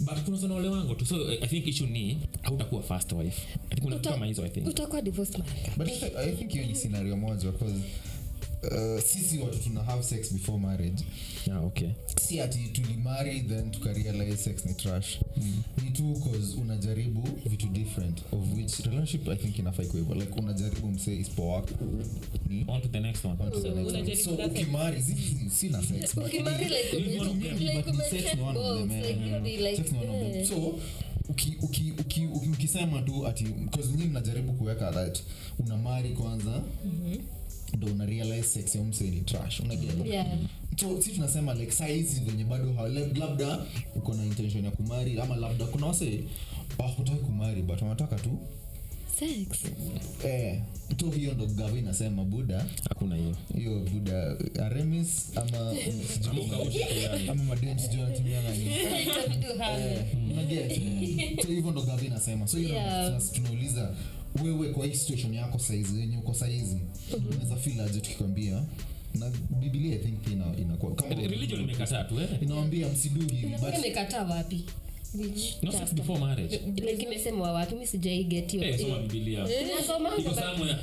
But 0.00 0.24
kuna 0.24 0.38
sana 0.38 0.54
wale 0.54 0.68
wangu 0.68 0.94
tu. 0.94 1.06
So 1.06 1.16
i 1.42 1.46
think 1.46 1.66
issue 1.66 1.86
ni 1.86 2.18
hautakuwa 2.42 2.82
first 2.82 3.12
wife. 3.12 3.42
I 3.70 3.74
think 3.74 3.82
kuna 3.82 3.96
vitu 3.96 4.08
Uta- 4.08 4.12
kama 4.12 4.26
hizo 4.26 4.44
i 4.46 4.48
think. 4.50 4.66
utakuwa 4.68 5.02
divorced 5.02 5.38
mara 5.38 5.52
but 5.76 5.88
I 5.88 6.32
think- 6.32 6.52
hiyo 6.52 6.66
ni 6.66 6.74
scenario 6.74 7.16
moja 7.16 7.52
cause 7.52 7.74
uh, 8.62 9.00
sisi 9.02 9.38
watu 9.38 9.58
tuna 9.58 9.82
have 9.82 10.02
sex 10.02 10.32
before 10.32 10.58
marriage. 10.58 11.04
Yeah 11.46 11.64
okay. 11.66 11.88
Si 12.20 12.40
ati 12.40 12.58
tulimari 12.58 13.40
then 13.40 13.70
tukarealize 13.70 14.36
sex 14.36 14.64
ni 14.66 14.74
trash. 14.74 15.18
Mm. 15.36 15.62
ni 15.84 15.90
tu 15.90 16.14
cause 16.24 16.56
unajaribu 16.60 17.28
vitu 17.46 17.66
different 17.66 18.18
of 18.32 18.56
which 18.56 18.78
relationship 18.80 19.28
i 19.28 19.36
think 19.36 19.58
inafai 19.58 19.86
kuivo 19.86 20.14
like 20.14 20.40
unajaribu 20.40 20.88
msee 20.88 21.16
ispoak 21.20 21.70
ni 22.48 22.64
on 22.68 22.80
to 22.82 22.88
the 22.88 23.00
next 23.00 23.24
one. 23.24 23.36
On 23.40 23.50
to 23.50 23.60
the 23.60 23.70
next 23.70 23.94
one. 23.96 24.16
so 24.16 24.30
ukimari 24.46 25.02
si- 25.02 25.50
sina 25.50 25.82
sex 25.82 26.14
but 26.14 26.26
Ukimari 26.26 26.64
like 26.64 27.00
Ni 27.10 27.18
one 27.20 27.30
of 27.30 27.38
them, 27.42 27.58
like 27.58 27.92
sex 28.10 28.34
ni 28.34 28.42
one 28.42 28.58
of 28.58 28.78
them, 28.78 28.88
both, 28.88 29.06
like 29.06 29.20
you'll 29.26 29.40
be 29.40 29.56
like, 29.56 29.76
Sex 29.76 29.92
ni 29.92 29.98
one 29.98 30.26
of 30.26 30.32
them. 30.32 30.46
so 30.46 30.78
uki- 31.28 31.56
uki- 31.62 31.92
uki- 31.98 32.26
uki- 32.26 32.48
ukisema 32.52 33.02
tu 33.02 33.26
ati 33.26 33.44
bcause 33.44 33.88
nyii 33.92 34.06
mnajaribu 34.06 34.52
kuweka 34.52 34.92
that. 34.92 35.18
Una 35.58 35.76
mari 35.76 36.10
kwanza 36.10 36.62
ndo 37.76 37.86
una 37.86 38.42
sex 38.42 38.74
ya 38.74 38.84
mse 38.84 39.04
ni 39.04 39.20
trash. 39.20 39.60
Unaget 39.60 40.06
Yeah. 40.06 40.26
so 40.80 41.02
si 41.02 41.10
tunasema 41.10 41.54
like 41.54 41.72
saizi 41.72 42.20
venye 42.20 42.44
bado 42.44 42.88
labda 43.14 43.58
uko 43.96 44.14
na 44.14 44.24
intention 44.24 44.64
ya 44.64 44.70
kumari 44.70 45.20
ama 45.20 45.36
labda 45.36 45.64
kuna 45.66 45.86
wase 45.86 46.24
wakutaki 46.78 47.18
kumari 47.18 47.62
but 47.62 47.82
wanataka 47.82 48.16
tu 48.16 48.38
Sex. 49.18 49.46
eh, 50.24 50.60
to 50.96 51.10
hiyo 51.10 51.34
ndo 51.34 51.46
gava 51.46 51.78
inasema 51.78 52.24
buda 52.24 52.66
hakuna 52.88 53.16
hiyo. 53.16 53.36
Hiyo 53.56 53.78
buda 53.92 54.36
aremis 54.66 55.30
ama 55.36 55.58
ama 57.30 57.44
madem 57.44 57.78
sijui 57.78 58.00
nini 58.02 58.70
unaget. 60.32 60.80
So 61.42 61.48
hivyo 61.48 61.70
ndo 61.70 61.82
gavi 61.82 62.06
inasema. 62.06 62.46
So 62.46 62.56
hiyo 62.58 62.68
Yeah. 62.70 63.20
Wewe 64.44 64.68
kwa 64.68 64.86
hii 64.86 64.94
situation 64.94 65.34
yako 65.34 65.58
saizi 65.58 65.98
wenye 66.00 66.18
uko 66.18 66.34
saizi 66.34 66.76
unaweza 67.30 67.56
feel 67.56 67.80
aje 67.80 68.00
tukikwambia? 68.00 68.62
Na 69.14 69.30
bibilia 69.60 69.94
i 69.94 69.98
think 69.98 70.20
pia 70.24 70.32
ina- 70.32 70.56
inakuwa 70.58 70.94
kama 70.94 71.14
religion 71.14 71.60
imekataa 71.60 72.04
tu 72.04 72.20
eh? 72.20 72.28
inawambia 72.42 72.88
msidu 72.88 73.20
hivi 73.20 73.46
but 73.60 73.74
imekataa 73.78 74.24
wapi? 74.24 74.64
No 75.62 75.72
sex 75.72 75.94
before 75.94 76.20
marriage. 76.20 76.60
Like 76.76 77.02
imesemwa 77.02 77.52
wapi? 77.52 77.74
Mi 77.74 77.86
sijaiget 77.86 78.54
Eh, 78.54 78.78
soma 79.86 80.10
iko 80.18 80.34
somewhere 80.34 80.76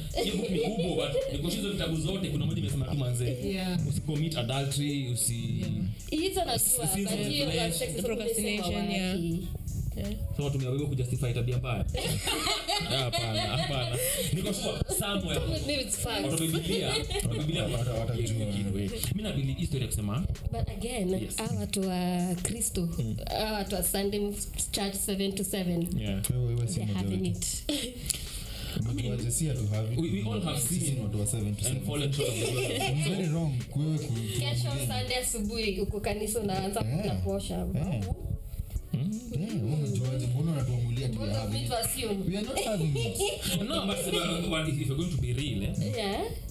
vitabu 1.72 1.98
zote 1.98 2.30
kuna 2.30 2.46
moja 2.46 2.60
imesema 2.62 2.86
tu 2.86 2.96
manze. 2.98 3.38
Usicommit 3.90 4.38
adultery 4.38 5.10
usi 5.14 5.34
hizo 6.12 6.46
najua 6.46 6.86
but 6.86 7.28
hiyo 7.28 7.72
sex 7.74 8.02
Procrastination, 8.02 8.92
yeah. 8.92 9.18
Wapi? 10.04 10.18
sema 10.38 10.50
tumeawiwa 10.50 10.90
kujustify 10.90 11.34
tabia 11.34 11.58
mbaya 11.58 11.86
Ah, 12.90 12.98
hapana 13.04 13.42
hapana 13.42 13.98
niko 14.34 14.54
sure 14.54 14.78
somewhere 15.00 15.40
Maybe 15.48 15.74
it's 15.82 16.06
watu 16.06 17.74
wa 17.74 17.80
watu 17.80 17.92
wa 17.92 18.00
watajua. 18.00 18.46
kitu, 18.46 18.80
eh. 18.80 18.92
mimi 19.16 19.24
na 19.24 19.32
believe 19.32 19.60
history 19.60 19.82
ya 19.82 19.88
kusema 19.88 20.24
but 20.52 20.70
again 20.70 21.10
Yes. 21.14 21.38
hawa 21.38 21.60
watu 21.60 21.82
wa 21.88 22.36
kristo 22.44 22.90
hawa 23.30 23.52
watu 23.52 23.76
wa 23.76 23.84
sunday 23.84 24.32
church 24.72 24.96
7 24.96 25.34
to 25.34 25.44
7 25.44 26.02
yeah 26.02 26.22
wewe 26.32 26.46
wewe 26.56 26.68
si 26.68 26.80
having 26.82 27.28
it. 27.28 27.64
We- 29.98 30.12
we 30.12 30.22
all 30.32 30.42
have 30.42 30.58
and 31.68 31.86
fallen 31.86 32.14
short 32.14 32.30
of 32.30 32.36
the 32.36 33.24
glory 33.74 34.08
kesho 34.40 34.70
sunday 34.80 35.18
asubuhi 35.22 35.80
uko 35.82 36.00
kanisa 36.00 36.40
unaanza 36.40 36.80
Eh. 36.82 37.06
na 37.06 37.16
kuosha 37.16 37.56
Eh. 37.56 37.66
Eh, 37.76 37.84
real 37.84 37.94
eh, 37.94 38.02
Yeah. 38.02 38.16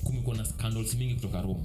Kumekuwa 0.04 0.36
na 0.36 0.44
scandals 0.44 0.94
mingi 0.94 1.14
kutoka 1.14 1.42
roma 1.42 1.60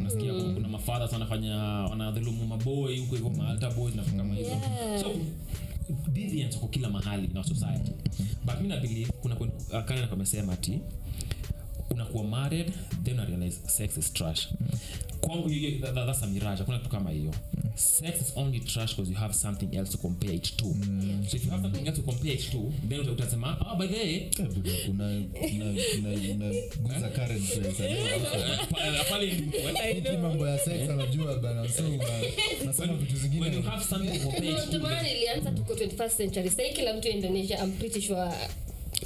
unasikia 0.00 0.32
mm. 0.32 0.54
kuna 0.54 0.68
mafathers 0.68 1.12
wanafanya 1.12 1.56
wanadhulumu 1.62 2.46
maboi 2.46 2.98
huko 2.98 3.14
hivyo 3.14 3.30
boys 3.70 3.94
na 3.94 4.02
kama 4.04 4.34
hizo 4.34 4.48
Yeah. 4.50 5.00
so 5.02 5.10
deviance 6.12 6.58
kwa 6.58 6.68
kila 6.68 6.88
mahali 6.90 7.28
na 7.34 7.44
society 7.44 7.92
but 8.44 8.60
mi 8.60 8.68
nabelieve 8.68 9.12
kuna 9.22 9.36
uh, 9.40 9.84
ati 10.50 10.80
unakuwa 11.98 12.24
married 12.24 12.72
then 13.04 13.14
una 13.14 13.24
realize 13.24 13.56
sex 13.66 13.96
is 13.96 14.12
trash. 14.12 14.48
Kwangu 15.20 15.48
hiyo 15.48 15.70
that, 15.80 15.94
that- 15.94 16.06
that's 16.06 16.22
a 16.22 16.26
mirage 16.26 16.58
hakuna 16.58 16.78
kitu 16.78 16.90
kama 16.90 17.10
hiyo. 17.10 17.34
Sex 17.74 18.20
is 18.20 18.32
only 18.36 18.60
trash 18.60 18.90
because 18.96 19.12
you 19.12 19.18
have 19.18 19.34
something 19.34 19.76
else 19.76 19.92
to 19.92 19.98
compare 19.98 20.34
it 20.34 20.56
to. 20.56 20.64
So 21.30 21.36
if 21.36 21.44
you 21.44 21.50
have 21.50 21.62
something 21.62 21.86
else 21.86 22.00
to 22.00 22.02
compare 22.12 22.34
it 22.34 22.50
to 22.50 22.72
then 22.88 23.00
utasema 23.08 23.56
ah 23.60 23.74
by 23.76 23.86
the 23.88 23.96
way 23.96 24.30
unaguza 26.34 27.08
current 27.08 27.42
pale 29.10 30.16
mambo 30.22 30.46
ya 30.48 30.58
sex 30.58 30.90
anajua 30.90 31.38
bana 31.38 31.68
so 31.68 31.82
when 31.82 33.54
you 33.54 33.62
have 33.62 33.84
something 33.84 34.18
to 34.18 34.24
compare 34.24 34.50
it 34.50 34.56
to 34.60 34.66
Ndio 34.66 34.80
maana 34.80 35.02
then- 35.02 35.14
nilianza 35.14 35.50
tuko 35.50 35.74
21st 35.74 36.16
century. 36.16 36.50
Sahii 36.50 36.72
kila 36.72 36.94
mtu 36.94 37.08
indonesia 37.08 37.64
i'm 37.64 37.72
pretty 37.72 38.00
sure 38.02 38.30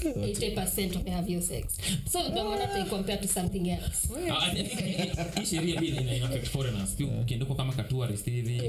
80% 0.01 0.97
of 0.97 1.07
have 1.15 1.41
sex. 1.43 1.65
So 2.13 2.29
ndio 2.29 2.45
maana 2.45 2.67
tai 2.67 2.85
compare 2.85 3.19
to 3.19 3.29
something 3.29 3.69
else. 3.69 4.09
Ah, 4.31 4.47
I 4.53 4.55
think 4.55 4.81
hii- 4.81 5.41
hii 5.41 5.47
sheria 5.47 5.81
pia 5.81 6.01
ina- 6.01 6.17
ina 6.17 6.27
affect 6.29 6.49
foreigners 6.49 6.91
pia 6.91 7.07
ukienda 7.07 7.47
huko 7.47 7.57
kama 7.57 7.73
katourist 7.73 8.25
hivi 8.25 8.63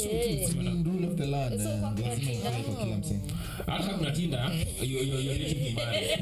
Mm, 0.63 0.83
rule 0.83 1.07
of 1.07 1.15
the 1.15 1.25
land, 1.25 1.53
eh, 1.53 1.59
lazima 1.65 1.91
Kenya- 1.93 2.39
kwa 2.75 2.85
kila 2.85 2.97
msee. 2.97 3.19
hata 3.65 3.83
kama 3.83 3.97
kuna 3.97 4.11
tinda 4.11 4.51
you- 4.81 5.03
you- 5.03 5.21
you're 5.21 5.53
to 5.53 5.71
marriage. 5.75 6.17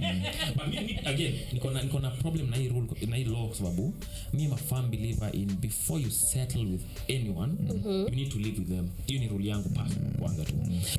but 0.56 0.68
me, 0.68 0.82
me, 0.82 1.00
again 1.06 1.34
niko 1.54 1.72
na- 1.72 1.84
niko 1.84 2.00
na 2.00 2.10
problem 2.12 2.50
na 2.50 2.58
hii 2.58 2.68
rule 2.70 2.88
na 3.08 3.16
hii 3.16 3.24
law 3.24 3.48
kwa 3.48 3.58
sababu 3.58 3.94
mi 4.34 4.46
am 4.46 4.54
a 4.54 4.58
firm 4.58 4.90
believer 4.92 5.30
in 5.36 5.46
before 5.62 6.04
you 6.04 6.12
settle 6.12 6.62
with 6.66 6.82
anyone 7.10 7.54
you 8.10 8.16
need 8.16 8.30
to 8.30 8.38
live 8.40 8.60
with 8.60 8.68
them. 8.70 8.88
Hiyo 9.06 9.20
ni 9.20 9.28
rule 9.28 9.50
yangu 9.50 9.70
personal 9.70 10.12
kwanza 10.20 10.46
tu. 10.46 10.54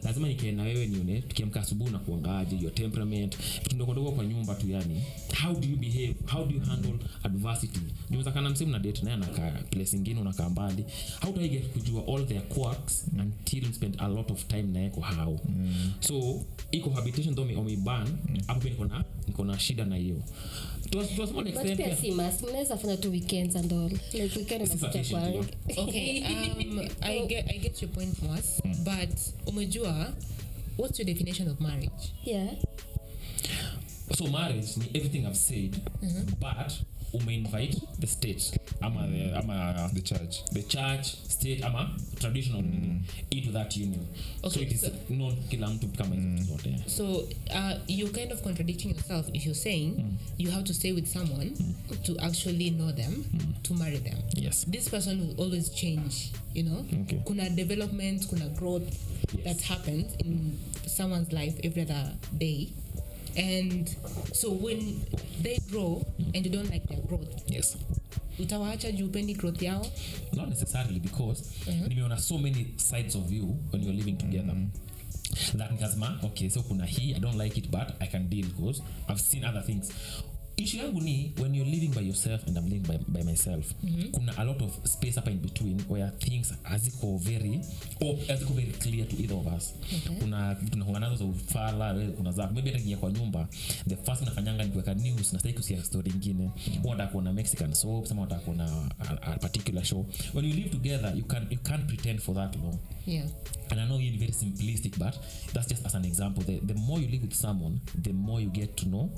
Lazima 0.05 0.29
nikae 0.29 0.53
na 0.53 0.63
wewe 0.63 0.87
nione 0.87 1.21
tukiamka 1.23 1.61
asubuhi 1.61 1.91
na 1.91 1.99
kuangaje 1.99 2.57
your 2.63 2.75
temperament 2.75 3.37
vitu 3.63 3.75
ndogo 3.77 3.92
ndogo 3.93 4.11
kwa 4.13 4.25
nyumba 4.25 4.55
tu 4.55 4.71
yani 4.71 5.03
how 5.43 5.55
do 5.55 5.69
you 5.69 5.77
behave? 5.77 6.15
How 6.27 6.45
do 6.45 6.55
you 6.55 6.61
handle 6.61 6.95
adversity? 7.23 7.81
Unaweza 8.09 8.33
kana 8.33 8.51
msemu 8.51 8.73
na 8.73 8.79
date 8.79 9.03
naye 9.03 9.17
anakaa 9.17 9.51
place 9.51 9.97
ingine 9.97 10.21
unakaa 10.21 10.49
mbali. 10.49 10.85
How 11.21 11.33
do 11.33 11.41
I 11.41 11.49
get 11.49 11.67
kujua 11.67 12.03
all 12.07 12.27
their 12.27 12.43
quirks 12.43 13.05
until 13.21 13.65
you 13.65 13.73
spend 13.73 13.95
a 13.99 14.09
lot 14.09 14.33
of 14.33 14.47
time 14.47 14.63
naye 14.63 14.91
kwa 14.91 15.09
how 15.09 15.39
so 16.01 16.45
iko 16.71 16.91
habitation 16.91 17.35
though 17.35 17.59
umeiban 17.59 18.09
hapo 18.47 18.61
pia 18.61 18.71
niko 18.71 18.85
na 18.85 19.05
niko 19.29 19.45
na 19.45 19.59
shida 19.59 19.85
na 19.85 19.97
hiyo. 19.97 20.23
To 20.91 21.01
a, 21.01 21.07
to 21.07 21.23
a 21.23 21.27
but 21.27 21.77
pia 21.77 21.97
si 21.97 22.11
must 22.11 22.43
mnaweza 22.43 22.77
fanya 22.77 22.97
tu 22.97 23.11
weekends 23.11 23.57
and 23.57 23.73
all. 23.73 23.91
Like 24.13 24.39
weekend 24.39 24.63
unakuja 24.63 25.05
kwa 25.05 25.85
okay 25.85 26.21
um, 26.23 26.89
I, 27.01 27.27
get, 27.27 27.51
i 27.51 27.59
get 27.59 27.83
your 27.83 27.93
point 27.93 28.23
Mwas, 28.23 28.63
but 28.65 29.19
umejua 29.47 30.13
what's 30.79 30.99
your 30.99 31.07
definition 31.07 31.49
of 31.49 31.61
marriage? 31.61 32.13
Yeah 32.25 32.49
so 34.19 34.27
marriage 34.27 34.69
ni 34.77 34.85
everything 34.95 35.19
i've 35.19 35.35
said 35.35 35.77
but 36.41 36.73
umeinvite 37.13 37.77
the 38.01 38.07
state 38.07 38.59
ama 38.81 39.07
the, 39.09 39.37
ama 39.37 39.91
the 39.95 40.01
church. 40.01 40.45
the 40.53 40.63
church 40.63 41.07
state 41.29 41.63
ama 41.65 41.91
traditional 42.19 42.63
mm. 42.63 43.01
into 43.31 43.53
that 43.53 43.77
union. 43.77 44.07
So 44.51 44.61
it 44.61 44.73
is 44.73 44.81
so- 44.81 44.91
not 45.15 45.35
kila 45.51 45.69
mtu 45.71 45.89
kama 45.89 46.15
hizo 46.15 46.29
vitu 46.29 46.45
zote 46.45 46.77
so 46.97 47.15
uh, 47.17 47.73
you're 47.89 48.21
kind 48.21 48.33
of 48.33 48.43
contradicting 48.43 48.89
yourself 48.91 49.27
if 49.33 49.45
you're 49.47 49.61
saying 49.61 49.95
you 50.39 50.51
have 50.51 50.63
to 50.65 50.75
stay 50.75 50.93
with 50.93 51.07
someone 51.07 51.51
to 52.03 52.17
actually 52.21 52.71
know 52.71 52.93
them 52.93 53.25
to 53.63 53.75
marry 53.75 53.99
them. 53.99 54.19
Yes. 54.35 54.67
This 54.71 54.89
person 54.89 55.21
will 55.21 55.41
always 55.41 55.75
change 55.75 56.15
you 56.55 56.63
know? 56.65 56.85
Okay. 57.03 57.21
kuna 57.25 57.51
development 57.51 58.27
kuna 58.29 58.49
growth 58.49 58.99
Yes. 59.35 59.45
that 59.45 59.61
happens 59.63 60.15
in 60.19 60.59
someone's 60.87 61.33
life 61.33 61.55
every 61.65 61.83
other 61.83 62.13
day 62.39 62.69
and 63.37 63.97
so 64.33 64.51
when 64.51 65.01
they 65.43 65.59
grow 65.71 66.03
and 66.35 66.47
you 66.47 66.53
don't 66.53 66.71
like 66.71 66.87
their 66.87 67.01
growth 67.01 67.51
yes. 67.51 67.77
utawaacha 68.39 68.93
juu 68.93 69.07
upendi 69.07 69.35
growth 69.35 69.63
yao? 69.63 69.87
Not 70.33 70.49
necessarily 70.49 71.01
because 71.01 71.45
nimeona 71.89 72.21
so 72.21 72.39
many 72.39 72.67
sides 72.77 73.17
of 73.17 73.33
you 73.33 73.57
when 73.73 73.83
you're 73.83 73.97
living 73.97 74.17
together. 74.17 74.55
That 75.57 75.71
nikasema 75.71 76.19
okay 76.23 76.51
so 76.51 76.63
kuna 76.63 76.87
hii 76.87 77.15
i 77.15 77.21
don't 77.21 77.41
like 77.43 77.61
it 77.61 77.71
but 77.71 77.89
i 78.01 78.07
can 78.09 78.29
deal 78.29 78.47
because 78.47 78.83
i've 79.09 79.21
seen 79.21 79.45
other 79.45 79.65
things 79.65 79.93
issue 80.63 80.79
yangu 80.79 81.01
ni 81.01 81.33
when 81.41 81.55
you're 81.55 81.71
living 81.71 81.89
by 81.95 82.01
yourself 82.07 82.49
and 82.49 82.59
i'm 82.59 82.65
living 82.69 82.87
by, 82.89 82.99
by 83.09 83.23
myself 83.23 83.75
kuna 84.13 84.37
a 84.39 84.45
lot 84.45 84.65
of 84.65 84.87
space 84.87 85.15
hapa 85.15 85.31
in 85.31 85.39
between 85.39 85.81
where 85.89 86.11
things 86.19 86.55
haziko 86.63 87.17
very 87.19 87.61
haziko 88.29 88.53
very 88.55 88.73
clear 88.73 89.09
to 89.09 89.17
either 89.17 89.37
of 89.37 89.47
us. 89.57 89.75
Kuna 90.21 90.55
vitu 90.55 90.79
nakuanga 90.79 91.01
nazo 91.01 91.17
za 91.17 91.25
ufala 91.25 91.95
kuna 92.17 92.33
za 92.33 92.47
maybe 92.51 92.71
hata 92.71 92.97
kwa 92.97 93.13
nyumba 93.13 93.49
the 93.89 93.97
first 93.97 94.23
nafanyanga 94.23 94.65
ni 94.65 94.71
kuweka 94.71 94.95
news 94.95 95.33
nastaki 95.33 95.55
kusikia 95.55 95.85
story 95.85 96.11
ingine. 96.11 96.45
Mm. 96.45 96.85
unataka 96.87 97.13
kuona 97.13 97.33
mexican 97.33 97.75
soap 97.75 98.07
sama 98.07 98.23
unataka 98.23 98.41
kuona 98.43 98.91
a, 99.01 99.23
a 99.23 99.39
particular 99.39 99.85
show. 99.85 100.07
When 100.35 100.45
you 100.45 100.55
live 100.55 100.69
together 100.71 101.13
you 101.17 101.25
can 101.25 101.47
you 101.51 101.59
can't 101.59 101.87
pretend 101.87 102.21
for 102.21 102.35
that 102.35 102.57
long. 102.57 102.79
Yeah. 103.07 103.27
And 103.71 103.81
I 103.81 103.85
know 103.87 103.99
you're 103.99 104.19
very 104.19 104.33
simplistic, 104.33 104.99
but 104.99 105.15
that's 105.55 105.67
just 105.69 105.87
as 105.87 105.95
an 105.95 106.05
example. 106.05 106.43
The, 106.45 106.61
the 106.61 106.75
more 106.75 107.01
you 107.01 107.09
live 107.09 107.23
with 107.23 107.35
someone, 107.35 107.81
the 108.03 108.13
more 108.13 108.41
you 108.41 108.51
get 108.51 108.77
to 108.77 108.89
know 108.89 109.11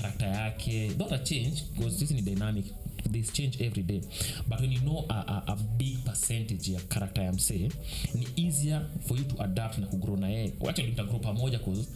character 0.00 0.26
yake. 0.28 0.96
Not 0.98 1.12
change 1.24 1.62
because 1.74 1.98
this 1.98 2.10
ni 2.10 2.22
dynamic. 2.22 2.64
This 3.12 3.32
change 3.32 3.60
every 3.60 3.82
day. 3.82 4.00
But 4.48 4.60
when 4.60 4.72
you 4.72 4.80
know 4.80 5.04
a, 5.10 5.14
a, 5.14 5.42
a 5.52 5.56
big 5.76 6.04
percentage 6.04 6.72
ya 6.72 6.80
karakta 6.88 7.22
ya 7.22 7.32
msee 7.32 7.68
ni 8.14 8.26
easier 8.46 8.86
for 9.08 9.18
you 9.18 9.24
to 9.24 9.42
adapt 9.42 9.78
na 9.78 9.86
kugrow 9.86 10.16
na 10.16 10.28
yeye. 10.28 10.52
Wacha 10.60 10.82
pamoja 11.18 11.58
cause 11.58 11.88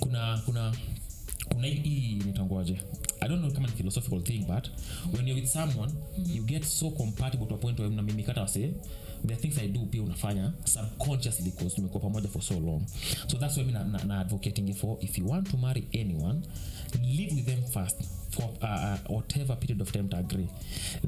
kuna 0.00 0.38
kuna 0.44 0.74
kuna 1.48 1.66
hii- 1.66 1.80
hii 1.82 2.22
i 3.20 3.28
don't 3.28 3.40
know 3.42 3.52
kama 3.52 3.66
ni 3.68 3.72
philosophical 3.74 4.22
thing 4.22 4.38
but 4.38 4.68
when 5.14 5.28
you're 5.28 5.40
with 5.40 5.50
someone 5.52 5.92
you 6.34 6.42
get 6.44 6.64
so 6.64 6.90
compatible 6.90 7.46
to 7.46 7.54
a 7.54 7.58
point 7.58 7.78
where 7.78 7.92
mnamimikata 7.92 8.40
the 9.26 9.36
things 9.36 9.58
i 9.58 9.68
do 9.68 9.80
pia 9.86 10.02
unafanya. 10.02 10.52
Subconsciously 10.64 11.50
because 11.50 11.74
tumekuwa 11.76 12.00
pamoja 12.02 12.28
for 12.28 12.42
so 12.42 12.54
long. 12.60 12.86
So 13.26 13.36
that's 13.38 13.56
why 13.56 13.64
mi 13.64 13.72
na, 13.72 13.84
na, 13.84 14.04
na 14.04 14.20
advocating 14.20 14.74
for 14.74 14.98
if 15.00 15.18
you 15.18 15.26
want 15.30 15.50
to 15.50 15.56
marry 15.56 15.88
anyone 15.94 16.40
live 17.02 17.34
with 17.34 17.46
them 17.46 17.62
first 17.72 17.96
for 18.30 18.44
uh, 18.62 18.66
uh, 18.68 18.98
whatever 19.16 19.56
period 19.56 19.80
of 19.80 19.92
time 19.92 20.08
to 20.08 20.16
agree. 20.16 20.48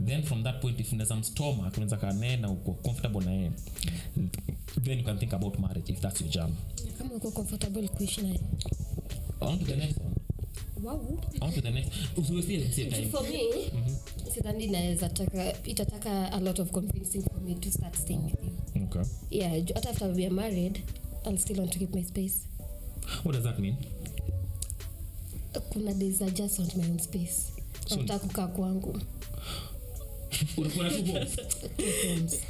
Then 0.07 0.23
from 0.23 0.43
that 0.43 0.61
point 0.61 0.81
if 0.81 0.93
unaweza 0.93 1.17
mstoma 1.17 1.71
unaweza 1.77 1.97
kaa 1.97 2.13
naye 2.13 2.37
na 2.37 2.51
uko 2.51 2.73
comfortable 2.73 3.25
na 3.25 3.33
yeye. 3.33 3.53
Then 4.83 4.99
you 4.99 5.05
can 5.05 5.19
think 5.19 5.33
about 5.35 5.59
marriage 5.59 5.93
if 5.93 6.01
that's 6.01 6.21
your 6.21 6.31
jam. 6.31 6.57
Kama 6.99 7.15
uko 7.15 7.31
comfortable 7.31 7.89
kuishi 7.89 8.23
naye 8.23 8.41
on 9.41 9.59
to 9.59 9.65
the 9.65 9.77
next 9.77 9.99
one 9.99 10.15
wow 10.83 11.19
on 11.41 11.53
to 11.53 11.61
the 11.61 11.71
next 11.71 11.93
usiwesie 12.17 12.59
msie 12.59 12.85
time. 12.91 13.09
For 13.11 13.23
me 13.23 13.71
sidhani 14.35 14.67
naweza 14.67 15.09
taka 15.09 15.63
itataka 15.65 16.33
a 16.33 16.41
lot 16.41 16.63
of 16.63 16.71
convincing 16.71 17.23
for 17.23 17.41
me 17.43 17.55
to 17.55 17.71
start 17.71 17.97
staying 17.97 18.23
with 18.25 18.45
you. 18.45 18.83
Okay. 18.85 19.03
Yeah 19.31 19.53
hata 19.75 19.91
after 19.91 20.09
we 20.17 20.27
are 20.27 20.35
married 20.35 20.83
i'll 21.27 21.39
still 21.39 21.59
want 21.59 21.73
to 21.73 21.79
keep 21.79 21.95
my 21.95 22.03
space. 22.05 22.35
What 23.25 23.35
does 23.35 23.45
that 23.45 23.59
mean? 23.59 23.77
Kuna 25.73 25.95
days 25.95 26.23
i 26.23 26.31
just 26.31 26.59
want 26.59 26.77
my 26.77 26.85
own 26.91 26.99
space. 26.99 27.53
So- 27.89 27.97
nataka 27.97 28.19
kukaa 28.27 28.47
kwangu. 28.47 29.01
Unakuwa 30.57 30.85
na 30.85 30.91
two 30.91 31.03
homes? 32.09 32.41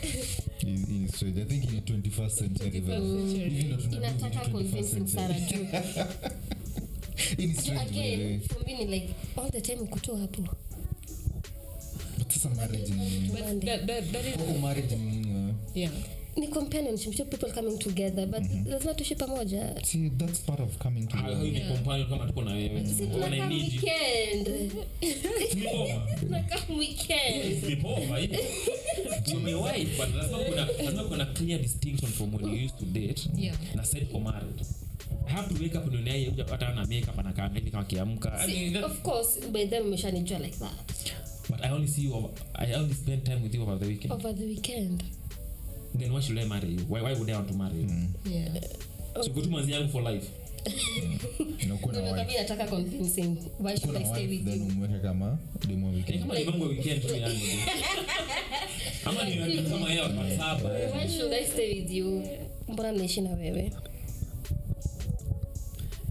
Hii- 0.59 0.77
hii 0.87 0.99
ni 0.99 1.09
strange. 1.09 1.43
I 1.43 1.45
think 1.45 1.65
in 1.65 1.81
21st 1.81 2.39
century. 2.39 2.71
Then. 2.81 3.29
Hivi 3.33 3.63
ndo 3.65 3.77
tunadu 3.77 3.97
in 3.97 4.03
inataka 4.03 4.45
21st 4.45 4.51
convincing 4.53 5.07
sana 5.07 5.41
juu 5.41 5.67
ni 8.67 8.87
like 8.87 9.09
all 9.37 9.51
the 9.51 9.61
time 9.61 9.81
ukutoa 9.81 10.19
hapo. 10.21 10.43
Sasa 12.29 12.51
marriage 12.51 12.93
ni 12.93 13.05
nini? 13.11 13.29
But 13.29 13.65
that, 13.65 13.87
that, 13.87 14.13
that 14.13 14.25
is, 14.27 14.37
Kwako 14.37 14.59
marriage 14.61 14.97
ni 14.97 15.05
nini 15.11 15.55
yeah. 15.75 15.93
ni 16.37 16.49
companionship 16.49 17.17
two 17.17 17.25
people 17.25 17.51
coming 17.53 17.79
together 17.79 18.27
but 18.27 18.43
lazima 18.67 18.95
tuishi 18.95 19.15
pamoja. 19.15 19.75
See, 19.85 20.11
that's 20.11 20.39
part 20.41 20.61
of 20.61 20.79
coming 20.79 21.07
How- 21.09 21.35
how 21.35 21.45
ni 21.45 21.61
companion 21.61 22.09
kama 22.09 22.27
tuko 22.27 22.43
na 22.43 22.53
wewe. 22.53 22.87
Si 22.87 23.03
need 23.07 23.53
weekend. 23.53 24.73
Tunakaa 26.21 26.75
weekend. 26.79 27.61
Sleep 27.65 27.85
over. 27.85 28.29
Tumewahi, 29.25 29.85
but 29.85 30.15
lazima 30.17 30.39
kuna- 30.39 30.69
lazima 30.85 31.05
kuna 31.05 31.27
clear 31.27 31.61
distinction 31.61 32.11
from 32.13 32.35
when 32.35 32.45
you 32.55 32.65
used 32.67 32.79
to 32.79 32.85
date 32.85 33.29
Yeah. 33.37 33.57
na 33.75 33.85
set 33.85 34.11
for 34.13 34.21
marriage 34.21 34.65
have 35.31 35.55
to 35.55 35.63
wake 35.63 35.79
up 35.79 35.87
ndio 35.87 36.01
naye 36.01 36.31
kuja 36.31 36.45
hata 36.51 36.75
na 36.75 36.87
makeup 36.87 37.19
anakaa 37.19 37.49
hivi 37.55 37.71
kama 37.71 37.87
I 38.41 38.47
mean, 38.47 38.85
of 38.85 39.03
course 39.03 39.41
by 39.53 39.67
then 39.67 39.83
umeshanijua 39.83 40.39
like 40.39 40.57
that. 40.57 41.13
But 41.51 41.65
I 41.65 41.71
only 41.73 41.89
see 41.89 42.03
you 42.05 42.15
over, 42.15 42.29
I 42.55 42.75
only 42.75 42.95
spend 42.95 43.25
time 43.25 43.43
with 43.43 43.55
you 43.55 43.63
over 43.63 43.79
the 43.79 43.87
weekend. 43.87 44.13
Over 44.13 44.33
the 44.35 44.45
weekend. 44.47 45.03
Then 45.95 46.13
why 46.13 46.21
should 46.21 46.39
I 46.39 46.45
marry 46.45 46.69
you? 46.69 46.85
Why, 46.89 47.03
why 47.03 47.15
would 47.15 47.31
I 47.31 47.35
want 47.35 47.49
to 47.49 47.55
marry 47.55 47.81
you? 47.81 47.91
Yeah. 48.25 48.61
so 49.23 49.31
go 49.33 49.41
manzi 49.43 49.73
yangu 49.73 49.89
for 49.91 50.03
life. 50.03 50.27
Unakuwa 51.65 51.93
na 51.93 52.01
Ndio 52.01 52.13
wife. 52.13 52.25
kami 52.25 52.39
nataka 52.39 52.67
convincing. 52.67 53.37
Why 53.59 53.77
should 53.77 53.97
I 53.97 54.05
stay 54.05 54.27
with 54.27 54.47
you? 54.47 54.63
umweke 54.67 54.99
kama 54.99 55.39
demu 55.69 55.95
weekend. 55.95 56.21
kama 56.21 56.35
ni 56.59 56.65
weekend 56.65 57.03
tu 57.03 57.15
yani. 57.17 57.41
Ama 59.05 59.25
ni 59.25 59.63
kama 59.71 59.89
yeye 59.89 60.01
wa 60.01 60.37
saba 60.37 60.69
why 60.69 61.09
should 61.09 61.33
I 61.33 61.45
stay 61.47 61.75
with 61.81 61.91
you? 61.91 62.23
Mbona 62.69 62.93
naishi 62.93 63.21
na 63.21 63.31
wewe 63.31 63.73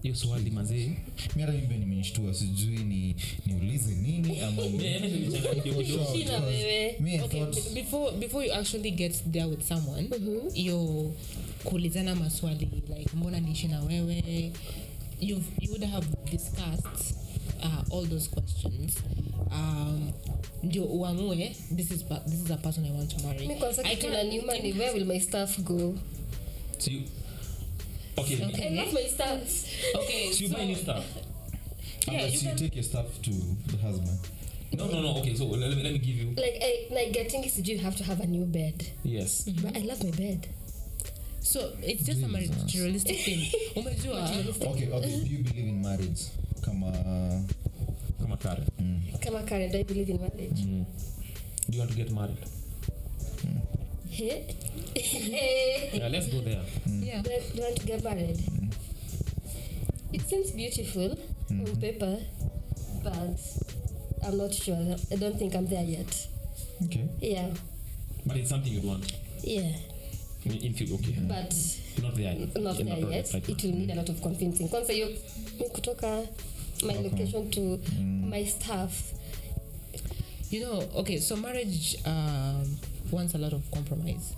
hiyo 0.02 0.14
swali 0.14 0.50
mazee. 0.50 0.90
Mi 1.36 1.42
hata 1.42 1.52
mimi 1.52 1.78
nimenishtua 1.78 2.34
sijui 2.34 2.78
ni 2.78 3.16
niulize 3.46 3.94
nini 3.94 4.40
ama 4.40 4.62
wewe. 6.46 6.96
Me, 7.00 7.14
I 7.14 7.20
Okay, 7.20 7.40
thought- 7.40 7.54
b- 7.68 7.74
before 7.74 8.16
before 8.16 8.46
you 8.46 8.52
actually 8.54 8.90
get 8.90 9.14
there 9.32 9.44
with 9.46 9.62
someone 9.68 10.08
yo 10.54 11.12
kuulizana 11.64 12.14
maswali 12.14 12.68
like 12.98 13.10
mbona 13.16 13.40
niishi 13.40 13.68
na 13.68 13.82
wewe? 13.82 14.52
You've, 15.20 15.46
you 15.60 15.70
would 15.70 15.84
have 15.84 16.06
discussed 16.30 17.14
uh, 17.62 17.94
all 17.94 18.06
those 18.08 18.30
questions. 18.30 18.92
Um, 19.52 20.10
ndio 20.62 20.84
uamue 20.84 21.56
this 21.76 21.90
is, 21.90 22.02
pa- 22.04 22.20
this 22.20 22.40
is 22.44 22.50
a 22.50 22.56
person 22.56 22.84
i 22.84 22.90
want 22.90 23.16
to 23.16 23.26
marry. 23.26 23.46
Mi 23.48 23.54
kwanza 23.54 23.84
I 23.84 23.96
kitu 23.96 24.06
can't- 24.06 24.12
naniuma 24.12 24.58
ni 24.58 24.72
where 24.72 24.90
will 24.92 25.04
my 25.06 25.20
staff 25.20 25.58
go? 25.60 25.94
So 26.78 26.90
you- 26.90 27.02
okay 28.20 28.44
Okay. 28.46 28.66
I 28.68 28.82
love 28.84 28.92
my 28.92 29.06
stuff. 29.06 29.42
okay 29.94 30.32
so 30.32 30.40
you 30.42 30.48
so- 30.48 30.56
buy 30.56 30.64
new 30.64 30.76
stuff 30.76 31.04
yeah, 32.06 32.14
Unless 32.14 32.32
you 32.32 32.38
you 32.40 32.48
can- 32.48 32.56
take 32.56 32.74
your 32.74 32.84
stuff 32.84 33.06
to 33.22 33.30
the 33.72 33.76
husband. 33.86 34.18
no 34.78 34.86
no 34.86 35.00
no 35.02 35.10
okay 35.20 35.34
so 35.34 35.44
let, 35.46 35.70
me- 35.76 35.82
let 35.82 35.92
me 35.92 35.98
give 35.98 36.16
you 36.16 36.28
like 36.36 36.56
I, 36.62 36.86
like 36.94 37.12
getting 37.12 37.42
sijui 37.50 37.74
you 37.74 37.78
have 37.78 37.96
to 37.96 38.04
have 38.04 38.20
a 38.22 38.26
new 38.26 38.44
bed 38.46 38.76
yes 39.04 39.44
Mm-hmm. 39.46 39.62
but 39.66 39.76
I 39.76 39.82
love 39.90 40.00
my 40.04 40.10
bed 40.24 40.48
so 41.40 41.60
it's 41.82 42.04
just 42.08 42.20
Jesus. 42.20 42.24
a 42.24 42.28
materialistic 42.28 43.16
thing 43.26 43.40
umejua 43.76 44.30
Okay, 44.70 44.88
okay. 44.92 45.16
Do 45.24 45.30
you 45.36 45.42
believe 45.44 45.68
in 45.68 45.82
marriage? 45.82 46.22
Kama 46.60 46.92
kama 48.20 48.36
kare 48.36 48.62
kama 49.24 49.42
Karen 49.42 49.70
do 49.72 49.78
I 49.78 49.82
believe 49.82 50.10
in 50.12 50.20
marriage 50.20 50.60
mm. 50.60 50.84
do 51.68 51.72
you 51.76 51.80
want 51.80 51.90
to 51.90 51.96
get 51.96 52.10
married. 52.12 52.38
Yeah 54.10 56.08
let's 56.10 56.26
go 56.28 56.40
there 56.40 56.62
yeah 57.00 57.22
Do 57.22 57.30
I- 57.30 57.40
do 57.52 57.56
you 57.56 57.62
want 57.62 57.76
to 57.80 57.86
get 57.86 58.04
married? 58.04 58.38
It 60.12 60.22
seems 60.28 60.50
beautiful 60.50 61.16
on 61.50 61.76
paper, 61.80 62.18
but 63.04 63.38
I'm 64.26 64.36
not 64.36 64.52
sure. 64.52 64.96
I 65.12 65.16
don't 65.16 65.38
think 65.38 65.54
I'm 65.54 65.66
there 65.68 65.84
yet. 65.84 66.26
okay. 66.84 67.08
Yeah, 67.20 67.48
but 68.26 68.36
it's 68.36 68.50
something 68.50 68.72
you'd 68.72 68.84
want 68.84 69.12
yeah, 69.42 69.70
in, 70.44 70.74
future 70.74 70.94
okay 70.94 71.14
but 71.28 71.54
not 72.02 72.14
there 72.16 72.34
not 72.60 72.76
there 72.76 72.98
yet. 73.10 73.30
right 73.32 73.48
It 73.48 73.62
will 73.62 73.72
need 73.72 73.90
a 73.90 73.94
lot 73.94 74.08
of 74.08 74.20
convincing. 74.20 74.68
Kwanza 74.68 74.92
hiyo 74.92 75.08
kutoka 75.72 76.26
my 76.82 76.94
Okay. 76.94 77.02
location 77.10 77.50
to 77.50 77.78
my 78.30 78.44
staff. 78.46 79.12
You 80.50 80.60
know, 80.60 80.82
okay, 80.96 81.18
so 81.20 81.36
marriage 81.36 81.96
um, 82.04 82.76
wants 83.12 83.34
a 83.34 83.38
lot 83.38 83.52
of 83.52 83.62
compromise. 83.70 84.36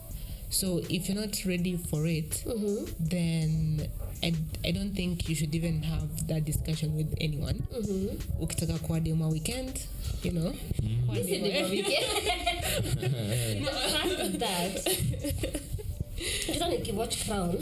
So 0.50 0.82
if 0.90 1.08
you're 1.08 1.20
not 1.20 1.44
ready 1.46 1.76
for 1.78 2.06
it, 2.06 2.44
Mhm, 2.46 2.86
then 3.00 3.88
I, 4.22 4.34
I 4.64 4.70
don't 4.72 4.94
think 4.94 5.28
you 5.28 5.34
should 5.34 5.54
even 5.54 5.82
have 5.82 6.26
that 6.28 6.44
discussion 6.44 6.94
with 6.96 7.14
anyone. 7.20 7.62
mhm. 7.72 8.08
Ukitaka 8.40 8.78
kwa 8.78 9.00
weekend, 9.28 9.80
you 10.22 10.30
know. 10.32 10.52
mm-hmm. 10.82 11.70
weekend. 11.70 12.04
No, 13.62 14.28
that, 14.38 14.84
hata 16.52 16.68
nikiwatch 16.68 17.24
Crown, 17.24 17.56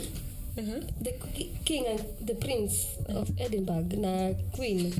The 0.55 1.13
king 1.65 1.87
and 1.87 2.27
the 2.27 2.35
prince 2.35 2.97
of 3.07 3.29
edinburgh 3.39 3.95
na 3.97 4.33
queen. 4.53 4.91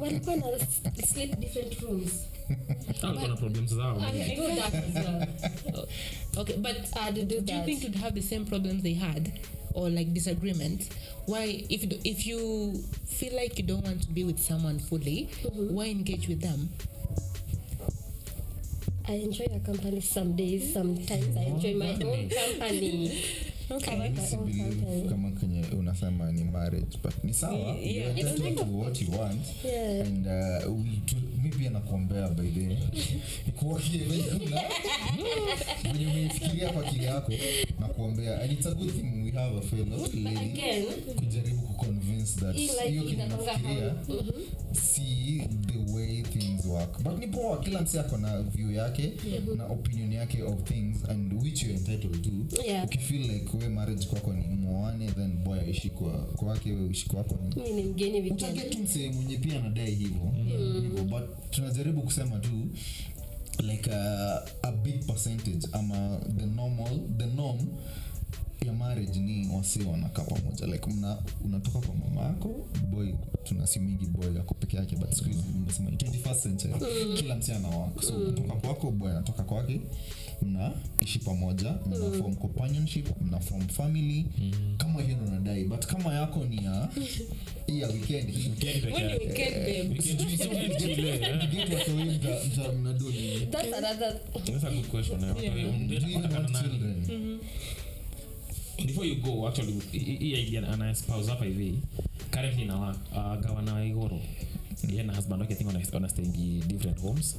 Walikuwa 0.00 0.36
na 0.36 0.58
sleep 1.06 1.38
different 1.40 1.80
rooms. 1.82 2.26
Hao 3.02 3.36
problems 3.36 3.72
zao. 3.74 4.00
I 4.00 4.34
do 4.34 4.46
that 4.54 4.74
as 4.74 4.94
well. 4.94 5.88
Okay, 6.38 6.56
but 6.56 6.76
I'd 6.96 7.14
do 7.28 7.40
do 7.40 7.52
you 7.52 7.64
think 7.64 7.82
you'd 7.82 7.96
have 7.96 8.14
the 8.14 8.22
same 8.22 8.46
problems 8.46 8.82
they 8.82 8.94
had 8.94 9.32
or 9.74 9.90
like 9.90 10.14
disagreements? 10.14 10.88
Why, 11.26 11.64
if 11.68 11.84
you, 11.84 11.98
if 12.04 12.26
you 12.26 12.82
feel 13.06 13.36
like 13.36 13.58
you 13.58 13.64
don't 13.64 13.84
want 13.84 14.02
to 14.02 14.08
be 14.08 14.24
with 14.24 14.38
someone 14.38 14.78
fully, 14.78 15.30
why 15.52 15.86
engage 15.86 16.28
with 16.28 16.40
them? 16.40 16.70
I 19.08 19.14
enjoy 19.14 19.46
your 19.50 19.60
company 19.60 20.00
some 20.00 20.36
days, 20.36 20.72
sometimes. 20.72 21.36
I 21.36 21.42
enjoy 21.42 21.74
my 21.74 21.90
own 21.92 22.30
company. 22.30 23.24
Kama 25.08 25.30
kwenye 25.30 25.64
unasema 25.78 26.32
ni 26.32 26.44
marriage 26.44 26.98
but 27.02 27.24
ni 27.24 27.34
sawa. 27.34 27.76
Yeah, 27.76 28.18
it's 28.18 28.30
entitled 28.30 28.56
to 28.58 28.78
what 28.78 29.02
you 29.02 29.08
want. 29.20 29.40
Yeah. 29.64 30.06
and 30.06 30.26
uh, 30.26 30.76
mi 31.42 31.48
pia 31.58 31.70
nakuombea 31.70 32.28
by 32.28 32.42
the 32.50 32.76
venye 35.92 36.06
umeifikiria 36.10 36.72
kwa 36.72 36.86
akili 36.86 37.04
yako 37.04 37.32
nakuombea. 37.80 38.42
And 38.42 38.52
it's 38.52 38.66
a 38.66 38.74
good 38.74 38.90
thing 38.90 39.22
we 39.24 39.30
have 39.30 39.56
a 39.58 39.60
fellow 39.60 40.08
lady 40.14 40.86
kujaribu 41.16 41.62
kuconvince 41.62 42.40
that 42.40 42.56
hiyo 42.56 43.02
kenye 43.02 43.12
inakuanga 43.12 43.52
nafikiria 43.52 43.84
hard. 43.84 44.08
Mhm. 44.08 44.42
si 44.72 45.42
the 45.66 45.92
way 45.94 46.22
things 46.22 46.51
work. 46.72 47.02
But 47.02 47.18
ni 47.18 47.26
poa 47.26 47.58
kila 47.60 47.80
msi 47.82 47.98
ako 47.98 48.16
na 48.16 48.42
view 48.42 48.72
yake 48.72 49.12
na 49.56 49.66
opinion 49.66 50.12
yake 50.12 50.42
of 50.42 50.62
things 50.62 51.04
and 51.08 51.42
which 51.42 51.62
you're 51.62 51.76
entitled 51.78 52.22
to. 52.22 52.62
Yeah. 52.66 52.84
ukifeel 52.84 53.20
like 53.32 53.56
we 53.56 53.68
marriage 53.68 54.06
kwako 54.06 54.32
ni 54.32 54.46
mwane 54.56 55.06
then 55.06 55.36
boy 55.44 55.60
aishi 55.60 55.90
kwa 55.90 56.12
kwake 56.12 56.72
we 56.72 56.80
uishi 56.84 57.08
kwako 57.08 57.38
ni 57.74 57.82
mgeni 57.82 58.30
utaget 58.30 58.78
msee 58.78 59.10
mwenye 59.10 59.36
pia 59.36 59.58
anadai 59.60 59.94
hivyo. 59.94 60.32
Hivyo. 60.80 61.04
But 61.04 61.50
tunajaribu 61.50 62.02
kusema 62.02 62.38
tu 62.38 62.50
like 63.62 63.90
a, 63.94 64.42
a 64.62 64.72
big 64.72 65.06
percentage 65.06 65.68
ama 65.72 66.20
the 66.38 66.46
normal 66.46 67.00
the 67.18 67.26
norm 67.26 67.58
ya 68.66 68.72
marriage 68.72 69.20
ni 69.20 69.48
wasi 69.56 69.82
wanakaa 69.82 70.22
pamoja. 70.22 70.66
Like 70.66 70.90
mna, 70.90 71.18
unatoka 71.44 71.78
kwa 71.86 71.94
mama 71.94 72.20
yako 72.20 72.66
boy 72.90 73.12
tunasimingi 73.44 74.06
boy 74.06 74.34
yako 74.36 74.54
peke 74.54 74.76
yake 74.76 74.96
but 74.96 75.10
siku 75.12 75.28
hizi 75.28 75.42
nimesema 75.54 75.90
21st 75.90 76.42
century. 76.42 76.74
Kila 77.16 77.34
msi 77.36 77.52
wako. 77.52 78.02
So 78.02 78.12
kutoka 78.12 78.54
kwako 78.54 78.90
boy 78.90 79.10
anatoka 79.10 79.42
kwake 79.42 79.80
mnaishi 80.42 81.18
pamoja 81.24 81.74
mna 81.86 82.10
form 82.18 82.34
companionship 82.36 83.08
mna 83.20 83.40
form 83.40 83.68
family. 83.68 84.26
Kama 84.76 85.02
hiyo 85.02 85.16
ndo 85.16 85.30
nadai 85.32 85.64
but 85.64 85.86
kama 85.86 86.14
yako 86.14 86.44
ni 86.44 86.64
ya 86.64 86.88
hii 87.66 87.80
ya 87.80 87.88
weekend 87.88 88.28
mnadoni. 92.78 93.46
That's 93.50 93.72
another 93.72 94.20
That's 94.44 94.64
a 94.64 94.70
good 94.70 94.90
question. 94.90 95.20
Yeah. 95.20 95.34
Do 95.34 96.06
you 96.08 96.18
want? 96.18 97.42
Before 98.86 99.06
you 99.08 99.14
go 99.16 99.48
actually 99.48 99.72
hii- 99.92 100.34
idea 100.42 100.68
anaspouse 100.72 101.30
hapa 101.30 101.44
hivi 101.44 101.74
currently 102.30 102.64
na 102.64 102.78
uh, 102.90 103.40
gavana 103.40 103.74
wa 103.74 103.84
igoro 103.84 104.20
yeye 104.90 105.02
na 105.02 105.16
husband 105.16 105.40
wake 105.42 105.52
i 105.52 105.56
think 105.56 105.68
wana- 105.70 105.86
wanastayingi 105.92 106.62
different 106.66 107.00
homes 107.00 107.36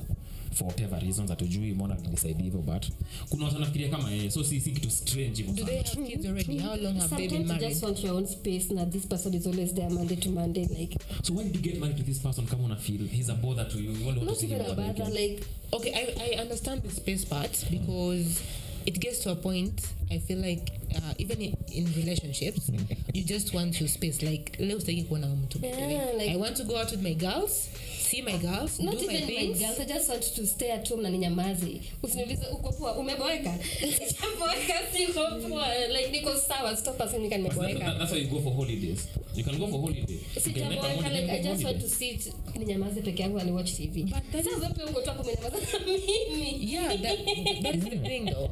for 0.53 0.67
whatever 0.67 0.99
reasons 1.01 1.29
hatujui 1.29 1.71
mbona 1.73 1.95
alidecide 1.95 2.43
hivyo 2.43 2.61
but 2.61 2.85
kuna 3.29 3.43
watu 3.43 3.55
wanafikiria 3.55 3.89
kama 3.89 4.11
yeye 4.11 4.31
so 4.31 4.43
si, 4.43 4.59
si 4.61 4.71
kitu 4.71 4.89
strange 4.91 5.35
hivyo 5.43 5.53
Do 5.53 5.63
they 5.65 5.77
have 5.81 6.05
kids 6.07 6.25
already? 6.25 6.59
How 6.59 6.75
long 6.77 6.95
have 6.99 7.15
they 7.15 7.27
been 7.27 7.29
sometimes 7.29 7.47
married? 7.47 7.69
just 7.69 7.83
want 7.83 8.03
your 8.03 8.15
own 8.15 8.27
space 8.27 8.73
na 8.73 8.85
this 8.85 9.05
person 9.07 9.33
is 9.33 9.47
always 9.47 9.73
there 9.73 9.89
monday 9.89 10.15
to 10.17 10.29
monday 10.31 10.65
like 10.79 10.97
so 11.23 11.33
when 11.33 11.51
did 11.51 11.55
you 11.65 11.71
get 11.71 11.79
married 11.81 11.97
to 11.97 12.03
this 12.03 12.19
person 12.19 12.45
kama 12.45 12.63
una 12.63 12.75
feel 12.75 13.07
he's 13.07 13.29
a 13.29 13.35
bother 13.35 13.67
to 13.69 13.77
you 13.79 13.91
you 13.91 14.07
only 14.07 14.19
want 14.19 14.29
to 14.29 14.35
see 14.35 14.47
him 14.47 14.59
bother 14.75 15.09
like 15.13 15.43
Okay, 15.71 15.91
I, 15.95 16.31
I 16.35 16.41
understand 16.41 16.81
the 16.83 16.91
space 16.91 17.25
part 17.25 17.65
because 17.71 18.41
it 18.85 18.99
gets 18.99 19.19
to 19.23 19.31
a 19.31 19.35
point. 19.35 19.81
I 20.11 20.19
feel 20.19 20.37
like 20.39 20.69
uh, 20.95 21.13
even 21.17 21.41
in, 21.41 21.57
in 21.71 21.85
relationships, 21.95 22.69
you 23.13 23.23
just 23.23 23.53
want 23.53 23.79
your 23.79 23.89
space. 23.89 24.21
Like 24.21 24.55
leo 24.59 24.79
sitaki 24.79 25.03
kuona 25.03 25.27
mtu. 25.27 25.59
Yeah, 25.63 26.13
like- 26.17 26.31
I 26.31 26.35
want 26.37 26.57
to 26.57 26.63
go 26.63 26.77
out 26.77 26.91
with 26.91 27.01
my 27.01 27.13
girls, 27.13 27.69
see 27.99 28.21
my 28.21 28.37
girls, 28.37 28.79
not 28.79 28.93
do 28.97 29.03
even 29.03 29.21
my 29.21 29.27
things. 29.27 29.59
girls 29.59 29.79
i 29.79 29.85
just 29.85 30.09
want 30.09 30.21
to 30.35 30.45
stay 30.47 30.71
at 30.71 30.89
home 30.89 31.01
na 31.03 31.09
ninyamaze 31.09 31.81
usiniulize 32.03 32.45
uko 32.51 32.71
poa 32.71 32.95
umeboeka 32.95 33.57
sijaboeka 33.79 34.73
siko 34.97 35.49
poa 35.49 35.67
like 35.87 36.09
niko 36.11 36.35
sawa 36.39 36.77
stop 36.77 37.01
asking 37.01 37.29
That- 37.29 37.37
nimeboeka 37.37 37.95
that's 37.99 38.11
why 38.11 38.19
you 38.21 38.27
go 38.27 38.39
for 38.41 38.53
holidays 38.53 39.07
you 39.35 39.43
can 39.43 39.57
go 39.57 39.67
for 39.67 39.79
holiday 39.81 40.15
You 40.15 40.41
can 40.41 40.43
sijaboeka 40.43 41.09
like 41.09 41.31
i 41.31 41.41
just 41.43 41.63
want 41.63 41.81
to 41.81 41.89
sit 41.89 42.33
ninyamaze 42.59 43.01
peke 43.01 43.21
yangu 43.23 43.39
and 43.39 43.51
watch 43.51 43.71
tv 43.73 44.05
sasa 44.31 44.49
wewe 44.49 44.89
uko 44.89 45.01
tu 45.01 45.09
hapo 45.09 45.21
umenyamaza 45.23 45.79
mimi 45.85 46.73
Yeah, 46.73 47.01
that, 47.01 47.19
that 47.63 47.75
is 47.75 47.83
the 47.83 47.97
thing 47.97 48.25
though. 48.25 48.49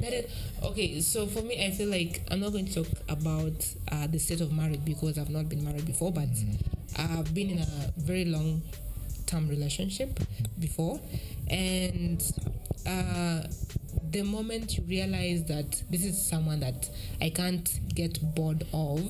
That 0.00 0.12
is 0.12 0.30
okay. 0.62 1.00
So 1.00 1.26
for 1.26 1.40
me, 1.42 1.64
I 1.64 1.70
feel 1.70 1.88
like 1.88 2.22
I'm 2.30 2.40
not 2.40 2.52
going 2.52 2.66
to 2.66 2.84
talk 2.84 2.92
about 3.08 3.66
uh, 3.90 4.06
the 4.06 4.18
state 4.18 4.40
of 4.40 4.52
marriage 4.52 4.84
because 4.84 5.18
I've 5.18 5.30
not 5.30 5.48
been 5.48 5.64
married 5.64 5.86
before, 5.86 6.12
but 6.12 6.28
I've 6.98 7.32
been 7.34 7.50
in 7.50 7.58
a 7.60 7.92
very 7.96 8.24
long 8.24 8.62
term 9.26 9.48
relationship 9.48 10.20
before, 10.58 11.00
and 11.48 12.22
uh, 12.86 13.42
the 14.10 14.22
moment 14.22 14.76
you 14.76 14.84
realize 14.84 15.44
that 15.44 15.82
this 15.90 16.04
is 16.04 16.22
someone 16.22 16.60
that 16.60 16.88
I 17.20 17.30
can't 17.30 17.68
get 17.94 18.20
bored 18.34 18.64
of 18.72 19.00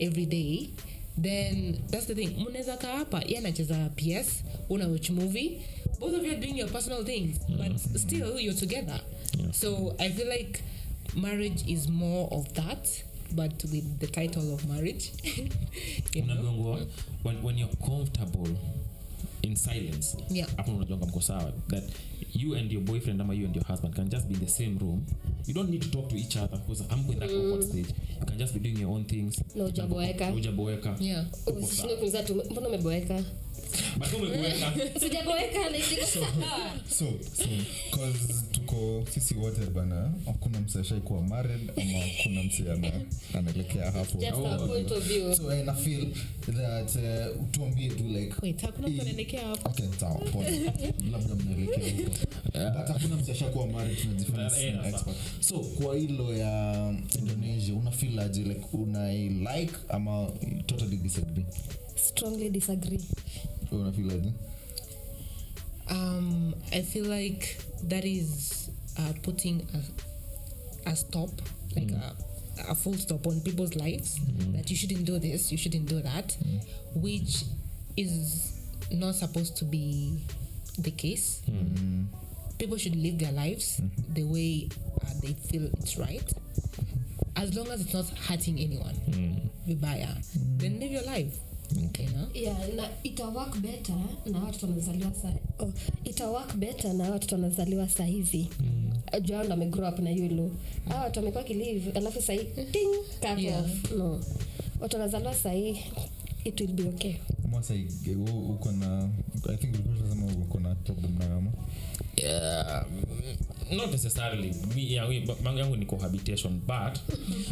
every 0.00 0.26
day, 0.26 0.70
then 1.16 1.82
that's 1.90 2.06
the 2.06 2.14
thing. 2.14 2.30
Munaweza 2.36 2.76
kaa 2.80 2.96
hapa, 2.98 3.22
yeye 3.26 3.38
anacheza 3.38 3.90
PS, 3.96 4.42
una 4.70 4.88
watch 4.88 5.10
movie, 5.10 5.62
both 5.98 6.14
of 6.14 6.24
you 6.24 6.32
are 6.32 6.40
doing 6.40 6.56
your 6.56 6.68
personal 6.68 7.04
things, 7.04 7.38
but 7.48 7.78
still 8.00 8.38
you're 8.38 8.54
together. 8.54 9.00
So 9.52 9.94
I 9.98 10.10
feel 10.10 10.28
like 10.28 10.62
marriage 11.16 11.66
is 11.66 11.88
more 11.88 12.28
of 12.32 12.52
that, 12.54 13.02
but 13.32 13.52
with 13.70 13.98
the 14.00 14.06
title 14.06 14.54
of 14.54 14.68
marriage. 14.68 15.12
you 16.12 16.22
know? 16.22 16.86
When, 17.22 17.42
when 17.42 17.58
you're 17.58 17.68
comfortable 17.84 18.48
in 19.42 19.56
silence. 19.56 20.16
Yeah. 20.30 20.48
hapo 20.56 20.72
unajuanga 20.76 21.06
mko 21.06 21.20
sawa. 21.20 21.52
That 21.68 21.84
you 22.34 22.54
and 22.56 22.72
your 22.72 22.82
boyfriend 22.82 23.20
ama 23.20 23.34
you 23.34 23.46
and 23.46 23.56
your 23.56 23.66
husband 23.66 23.94
can 23.94 24.08
just 24.08 24.26
be 24.26 24.34
in 24.34 24.40
the 24.40 24.48
same 24.48 24.78
room. 24.78 25.06
You 25.46 25.54
don't 25.54 25.70
need 25.70 25.82
to 25.82 25.88
talk 25.90 26.08
to 26.08 26.16
each 26.16 26.36
other 26.36 26.58
because 26.58 26.84
i'm 26.90 27.10
in 27.12 27.18
that 27.18 27.30
awkward 27.30 27.62
stage. 27.64 27.88
You 28.20 28.26
can 28.26 28.38
just 28.38 28.54
be 28.54 28.60
doing 28.60 28.78
your 28.80 28.90
own 28.90 29.04
things. 29.04 29.42
Na 29.54 29.64
hujaboeka. 29.64 30.26
Na 30.26 30.32
hujaboeka. 30.32 30.96
Yeah. 31.00 31.26
Usishinde 31.62 31.94
kuuliza 31.96 32.22
tu. 32.22 32.34
Mbona 32.50 32.68
umeboeka? 32.68 33.24
But 33.98 34.12
umeboeka. 34.12 34.72
Sijaboeka 35.00 35.58
sawa 36.06 36.26
so 36.88 37.06
so 37.36 37.44
cause 37.90 38.34
tuko 38.52 39.04
sisi 39.10 39.34
wote 39.34 39.60
bana 39.74 40.12
hakuna 40.26 40.60
mse 40.60 40.78
ashaikuwa 40.80 41.22
married 41.22 41.70
ama 41.70 42.04
kuna 42.22 42.42
mse 42.42 42.72
ana- 42.72 42.92
anaelekea 43.34 43.90
hapo. 43.90 44.18
Just 44.18 44.32
a 44.32 44.58
point 44.66 44.90
of 44.92 45.04
view. 45.08 45.34
So 45.34 45.64
na 45.64 45.74
feel 45.74 46.06
that 46.46 46.96
uh, 46.96 47.36
tuambie 47.50 47.88
tu 47.88 48.04
like 48.04 48.34
Wait, 48.42 48.60
hakuna 48.62 48.88
mtu 48.88 49.04
anaelekea 49.28 49.48
hapo. 49.48 49.68
okay 49.68 49.86
sawa 50.00 50.14
pole. 50.14 50.72
Labda 51.12 51.34
mnaelekea 51.34 51.96
huko. 51.96 52.10
But 52.52 52.88
hakuna 52.88 53.16
mse 53.16 53.72
married 53.72 53.98
tunajifanya 54.02 54.50
Eh, 54.56 54.74
eh, 54.74 54.86
expert. 54.86 55.16
so 55.40 55.58
kwa 55.58 55.96
hilo 55.96 56.36
ya 56.36 56.94
indonesia 57.18 57.74
una 57.74 57.90
feel 57.90 58.18
aje 58.18 58.42
like 58.42 58.66
unai 58.72 59.28
like 59.28 59.74
ama 59.88 60.30
totally 60.66 60.96
disagree? 60.96 61.46
Strongly 62.08 62.50
disagree. 62.50 63.00
Una 63.72 63.92
feel 63.92 64.10
aje? 64.10 64.32
Um, 65.90 66.54
I 66.70 66.82
feel 66.82 67.06
like 67.06 67.56
that 67.88 68.04
is 68.04 68.68
uh, 68.98 69.12
putting 69.22 69.62
a, 69.74 70.90
a 70.90 70.96
stop, 70.96 71.30
like 71.74 71.90
a, 71.92 72.14
a 72.68 72.74
full 72.74 72.94
stop 72.98 73.26
on 73.26 73.40
people's 73.40 73.74
lives. 73.74 74.20
That 74.52 74.70
you 74.70 74.76
shouldn't 74.76 75.04
do 75.06 75.18
this, 75.18 75.50
you 75.50 75.56
shouldn't 75.56 75.88
do 75.88 76.02
that, 76.02 76.36
which 76.94 77.44
is 77.96 78.57
not 78.90 79.14
supposed 79.14 79.56
to 79.58 79.64
be 79.64 80.18
the 80.78 80.90
case. 80.90 81.40
People 82.58 82.76
should 82.78 82.96
live 82.96 83.18
their 83.18 83.32
lives 83.32 83.80
the 84.14 84.24
way 84.24 84.68
uh, 85.02 85.06
they 85.22 85.34
feel 85.34 85.66
it's 85.80 85.96
right. 85.98 86.32
As 87.36 87.54
long 87.56 87.68
as 87.70 87.80
it's 87.80 87.94
not 87.94 88.06
hurting 88.28 88.58
anyone, 88.58 88.94
vibaya, 89.66 90.08
then 90.58 90.80
live 90.80 90.90
your 90.90 91.04
life. 91.04 91.34
You 91.70 92.08
know? 92.16 92.28
yeah 92.32 92.56
na 92.76 92.88
ita 93.04 93.28
work 93.28 93.52
better 93.60 93.94
na 94.26 94.38
watoto 94.40 94.66
wanazaliwa 94.66 95.12
sa 95.14 95.28
oh, 95.58 95.72
ita 96.04 96.44
better 96.56 96.94
na 96.94 97.10
watoto 97.10 97.34
wanazaliwa 97.34 97.88
saa 97.88 98.04
hizi 98.04 98.48
mm. 98.60 99.20
juu 99.22 99.36
ao 99.36 99.44
ndo 99.44 99.54
amegrow 99.54 99.88
up 99.88 99.98
na 99.98 100.10
yulo 100.10 100.50
a 100.90 100.94
watu 100.94 101.18
wamekuwa 101.18 101.44
kilive 101.44 101.90
alafu 101.92 102.22
sahii 102.22 102.44
ting 102.72 102.88
cut 103.20 103.38
Yeah. 103.38 103.64
off 103.64 103.92
no 103.92 104.20
watu 104.80 104.96
wanazaliwa 104.96 105.34
sahii 105.34 105.78
it 106.48 106.60
will 106.60 106.72
be 106.72 106.82
okay. 106.88 107.16
Mwasa, 107.50 107.74
wewe 107.74 108.30
uko 108.30 108.72
na 108.72 109.08
i 109.52 109.56
think 109.56 109.74
ulikuwa 109.74 110.32
uko 110.44 110.60
na 110.60 110.74
problem 110.74 111.18
nayo 111.18 111.36
ama 111.36 111.50
Yeah, 112.16 112.86
mm, 113.70 113.76
not 113.76 113.90
necessarily. 113.92 114.54
Me, 114.74 114.92
yangu 114.92 115.76
ni 115.76 115.86
cohabitation 115.86 116.60
but 116.66 116.98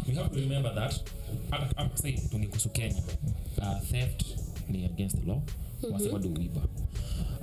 we 0.07 0.13
have 0.15 0.29
to 0.29 0.39
remember 0.39 0.75
that 0.75 0.99
say 1.95 2.11
tungekusu 2.31 2.69
kenya. 2.69 3.01
Uh, 3.57 3.79
theft 3.91 4.25
ni 4.69 4.85
against 4.85 5.15
the 5.17 5.27
law. 5.27 5.41
Wase 5.91 6.09
bado 6.09 6.29
uiba 6.29 6.61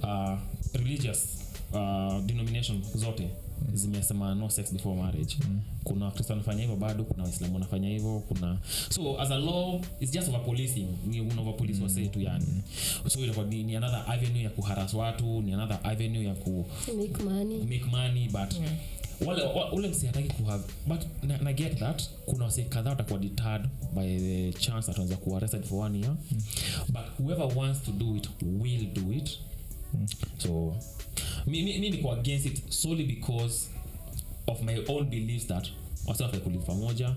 uh, 0.02 0.38
religious 0.74 1.38
uh, 1.72 2.20
denomination 2.26 2.82
zote 2.94 3.30
zimesema 3.74 4.34
no 4.34 4.50
sex 4.50 4.72
before 4.72 5.02
marriage. 5.02 5.36
Kuna 5.84 6.04
wakristo 6.04 6.32
wanafanya 6.32 6.60
hivyo 6.60 6.76
bado 6.76 7.04
kuna 7.04 7.22
waislamu 7.24 7.54
wanafanya 7.54 7.88
hivyo 7.88 8.22
kuna 8.28 8.58
so 8.90 9.20
as 9.20 9.30
a 9.30 9.38
law 9.38 9.80
is 10.00 10.10
just 10.10 10.28
over 10.28 10.44
policing. 10.44 10.86
Ni 11.06 11.20
una 11.20 11.40
over 11.40 11.56
police 11.56 11.82
wase 11.82 12.06
tu 12.06 12.20
yani. 12.20 12.46
So 13.08 13.20
ilikuwa 13.20 13.46
ni, 13.46 13.62
ni 13.62 13.76
another 13.76 14.04
avenue 14.08 14.42
ya 14.42 14.50
kuharas 14.50 14.94
watu 14.94 15.42
ni 15.42 15.52
another 15.52 15.78
avenue 15.82 16.24
ya 16.24 16.34
ku 16.34 16.66
make 16.98 17.22
money. 17.24 17.58
make 17.58 17.84
money 17.84 18.28
but 18.28 18.54
wale 19.26 19.42
ule 19.72 19.88
msi 19.88 20.06
hataki 20.06 20.28
kuhave 20.32 20.64
but 20.86 21.00
na, 21.22 21.38
na 21.38 21.52
get 21.52 21.78
that 21.78 22.02
kuna 22.26 22.44
wase 22.44 22.62
kadhaa 22.64 22.90
watakuwa 22.90 23.18
deterred 23.18 23.66
by 23.94 24.18
the 24.18 24.52
chance 24.52 24.86
that 24.86 24.98
wanaweza 24.98 25.16
kuwa 25.16 25.36
arrested 25.36 25.62
for 25.64 25.78
one 25.84 25.98
year. 25.98 26.16
But 26.88 27.02
whoever 27.20 27.58
wants 27.58 27.82
to 27.82 27.92
do 27.92 28.16
it 28.16 28.28
will 28.42 28.86
do 28.92 29.12
it. 29.12 29.30
So 30.38 30.76
mi, 31.46 31.90
niko 31.90 32.12
against 32.12 32.46
it 32.46 32.70
solely 32.72 33.04
because 33.04 33.68
of 34.46 34.62
my 34.62 34.78
own 34.88 35.04
beliefs 35.10 35.46
that 35.46 35.68
wase 36.06 36.22
wafai 36.22 36.40
kulive 36.40 36.64
pamoja 36.64 37.16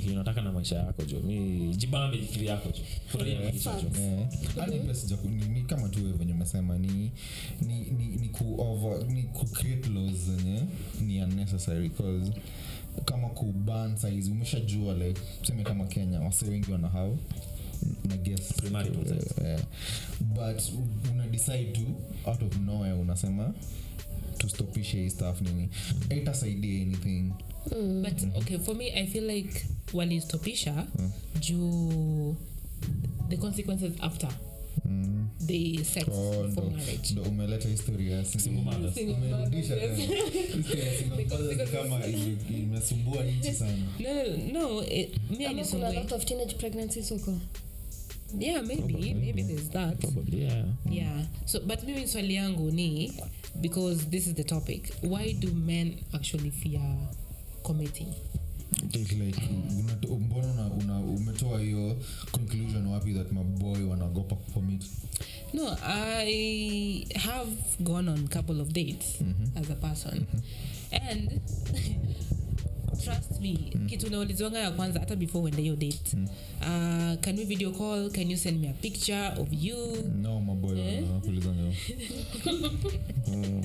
kile 0.00 0.14
unataka 0.14 0.42
na 0.42 0.52
maisha 0.52 0.76
yako 0.76 1.02
jo. 1.04 1.20
Mi 1.20 1.74
jibambe 1.76 2.18
jikili 2.18 2.46
yako 2.46 2.68
jo. 2.68 2.84
Maisha 3.44 3.70
jo. 3.82 4.02
Eh, 4.02 4.26
ni, 5.54 5.62
kama 5.62 5.88
tu 5.88 6.04
wewe 6.04 6.12
venye 6.16 6.32
umesema 6.32 6.78
ni 6.78 7.10
ni, 7.60 7.78
ni, 7.98 8.06
ni, 8.20 8.28
ku 8.28 8.54
over, 8.60 9.06
ni 9.08 9.22
ku 9.22 9.46
create 9.46 9.88
laws 9.90 10.12
zenye 10.16 10.60
ni 11.06 11.22
unnecessary 11.22 11.90
cause 11.90 12.32
kama 13.04 13.28
kuban 13.28 13.96
saizi 13.96 14.30
umeshajua 14.30 14.94
like 14.94 15.20
tuseme 15.40 15.62
kama 15.62 15.86
kenya 15.86 16.20
wase 16.20 16.46
wengi 16.46 16.72
wana 16.72 16.88
eh, 19.10 19.46
eh, 19.46 19.60
but 20.20 20.62
una 21.12 21.26
decide 21.26 21.64
to 21.72 21.80
out 22.30 22.42
of 22.42 22.56
nowhere 22.56 22.92
unasema 22.94 23.54
tustopishe 24.38 24.98
hii 25.02 25.10
staff 25.10 25.40
nini. 25.40 25.68
Aitasaidia 26.10 26.82
anything. 26.82 27.32
But 28.02 28.36
okay 28.36 28.58
for 28.58 28.76
me 28.76 28.90
i 28.90 29.06
feel 29.06 29.30
like 29.30 29.66
walistopisha 29.92 30.86
juu 31.40 32.36
the 33.28 33.36
consequences 33.36 33.92
after 34.00 34.30
the 35.46 35.84
sex 35.84 36.08
Oh, 36.08 36.46
ndo- 36.48 36.70
marriage. 36.70 37.12
ndo 37.12 37.22
umeleta 37.22 37.68
historia 37.68 38.24
imesumbua 42.62 43.24
nchi 43.24 43.52
sana. 43.52 43.72
No 43.98 44.14
no, 44.14 44.52
no 44.76 44.84
it, 44.84 45.10
me 45.38 45.46
Ama 45.46 45.64
yeah 48.34 48.62
maybe 48.62 49.14
maybe 49.14 49.42
there's 49.42 49.68
that. 49.70 50.00
Probably, 50.00 50.44
yeah. 50.44 50.64
yeah. 50.84 51.22
So 51.46 51.60
but 51.60 51.82
mimi 51.84 52.06
swali 52.06 52.34
yangu 52.34 52.70
ni 52.70 53.12
because 53.60 54.06
this 54.10 54.26
is 54.26 54.34
the 54.34 54.44
topic 54.44 54.92
why 55.02 55.32
do 55.32 55.52
men 55.52 55.98
actually 56.14 56.50
fear 56.50 56.80
committing? 57.64 58.14
Like 58.82 59.48
mbona 60.06 60.52
una, 60.52 60.66
una, 60.66 61.00
umetoa 61.00 61.60
hiyo 61.60 61.96
conclusion 62.32 62.86
wapi 62.86 63.14
that 63.14 63.32
maboy 63.32 63.82
wanaogopa 63.82 64.36
commit? 64.54 64.84
No, 65.52 65.76
I 65.82 67.06
have 67.14 67.50
gone 67.80 68.08
on 68.08 68.28
couple 68.28 68.60
of 68.60 68.72
dates 68.72 69.18
as 69.56 69.70
a 69.70 69.74
person, 69.74 70.26
and 70.92 71.40
trust 73.04 73.40
me, 73.40 73.58
kitu 73.86 74.10
naulizwanga 74.10 74.58
ya 74.58 74.70
kwanza 74.70 75.00
hata 75.00 75.16
before 75.16 75.44
uende 75.44 75.62
hiyo 75.62 75.76
date. 75.76 76.16
Uh, 76.60 77.20
can 77.20 77.38
we 77.38 77.44
video 77.44 77.70
call? 77.70 78.10
Can 78.10 78.30
you 78.30 78.36
send 78.36 78.60
me 78.60 78.68
a 78.68 78.72
picture 78.72 79.32
of 79.40 79.48
you? 79.52 79.76
no 80.22 80.40
maboy 80.40 80.80
wanakulizanga 81.02 81.62
hiyo. 81.62 81.74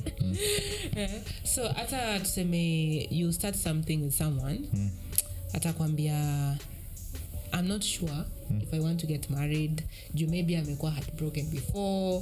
Eh, 0.95 1.09
so 1.43 1.67
hata 1.69 2.19
tuseme 2.19 3.07
you 3.11 3.33
start 3.33 3.55
something 3.55 3.97
with 3.97 4.13
someone 4.17 4.59
atakwambia 5.53 6.57
i'm 7.53 7.67
not 7.67 7.83
sure 7.83 8.25
if 8.63 8.73
i 8.73 8.79
want 8.79 8.99
to 9.01 9.07
get 9.07 9.29
married 9.29 9.83
juu 10.13 10.27
maybe 10.27 10.57
amekuwa 10.57 10.91
heartbroken 10.91 11.45
before 11.49 12.21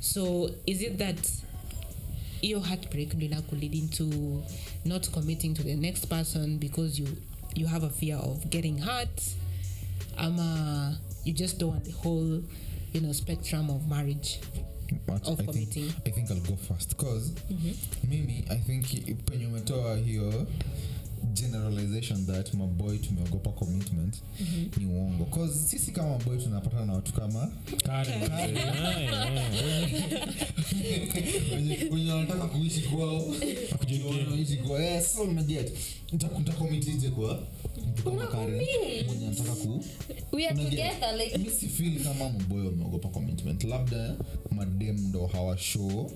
so 0.00 0.50
is 0.66 0.80
it 0.80 0.96
that 0.96 1.28
hiyo 2.42 2.60
heartbreak 2.60 3.14
ndo 3.14 3.26
inakulead 3.26 3.74
into 3.74 4.04
not 4.84 5.10
committing 5.10 5.54
to 5.54 5.62
the 5.62 5.76
next 5.76 6.06
person 6.06 6.58
because 6.58 7.02
you 7.02 7.08
you 7.54 7.66
have 7.66 7.86
a 7.86 7.90
fear 7.90 8.18
of 8.18 8.46
getting 8.46 8.78
hurt 8.80 9.20
ama 10.16 10.98
you 11.24 11.32
just 11.34 11.58
don't 11.58 11.72
want 11.72 11.84
the 11.84 11.92
whole 11.92 12.42
you 12.94 13.00
know 13.00 13.12
spectrum 13.12 13.70
of 13.70 13.86
marriage 13.86 14.38
But 15.06 15.26
Of 15.26 15.40
I 15.40 15.46
think. 15.46 15.92
I 16.06 16.10
think 16.10 16.30
I'll 16.30 16.40
go 16.40 16.56
first 16.56 16.88
because 16.90 17.32
mimi 18.08 18.44
I 18.50 18.56
think 18.58 18.84
penye 19.24 19.46
umetoa 19.46 19.96
hiyo 19.96 20.46
generalization 21.32 22.26
that 22.26 22.54
maboy 22.54 22.98
tumeogopa 22.98 23.50
commitment 23.50 24.22
ni 24.76 24.86
uongo. 24.86 25.24
Cause 25.24 25.54
sisi 25.68 25.92
kama 25.92 26.08
maboy 26.18 26.38
tunapatana 26.38 26.86
na 26.86 26.92
watu 26.92 27.12
kama 27.12 27.42
wenye 31.92 32.12
wanataka 32.12 32.46
kuishi 32.46 32.80
kwao. 32.80 33.34
Wanaishi 34.28 34.56
kwao. 34.56 34.80
Yeah, 34.80 35.02
ntakomitije 36.40 37.10
kwa 37.10 37.42
mwenye 39.06 39.26
anataka 39.26 39.52
ku 39.54 39.84
we 40.32 40.46
are 40.46 40.54
Unaget? 40.54 40.70
together 40.70 41.16
like 41.16 41.38
mi 41.38 41.50
sifil 41.50 42.04
kama 42.04 42.30
maboy 42.30 42.66
wameogopa 42.66 43.08
commitment. 43.08 43.64
Labda 43.64 44.14
madem 44.50 44.98
ndo 45.08 45.26
hawashow 45.26 46.10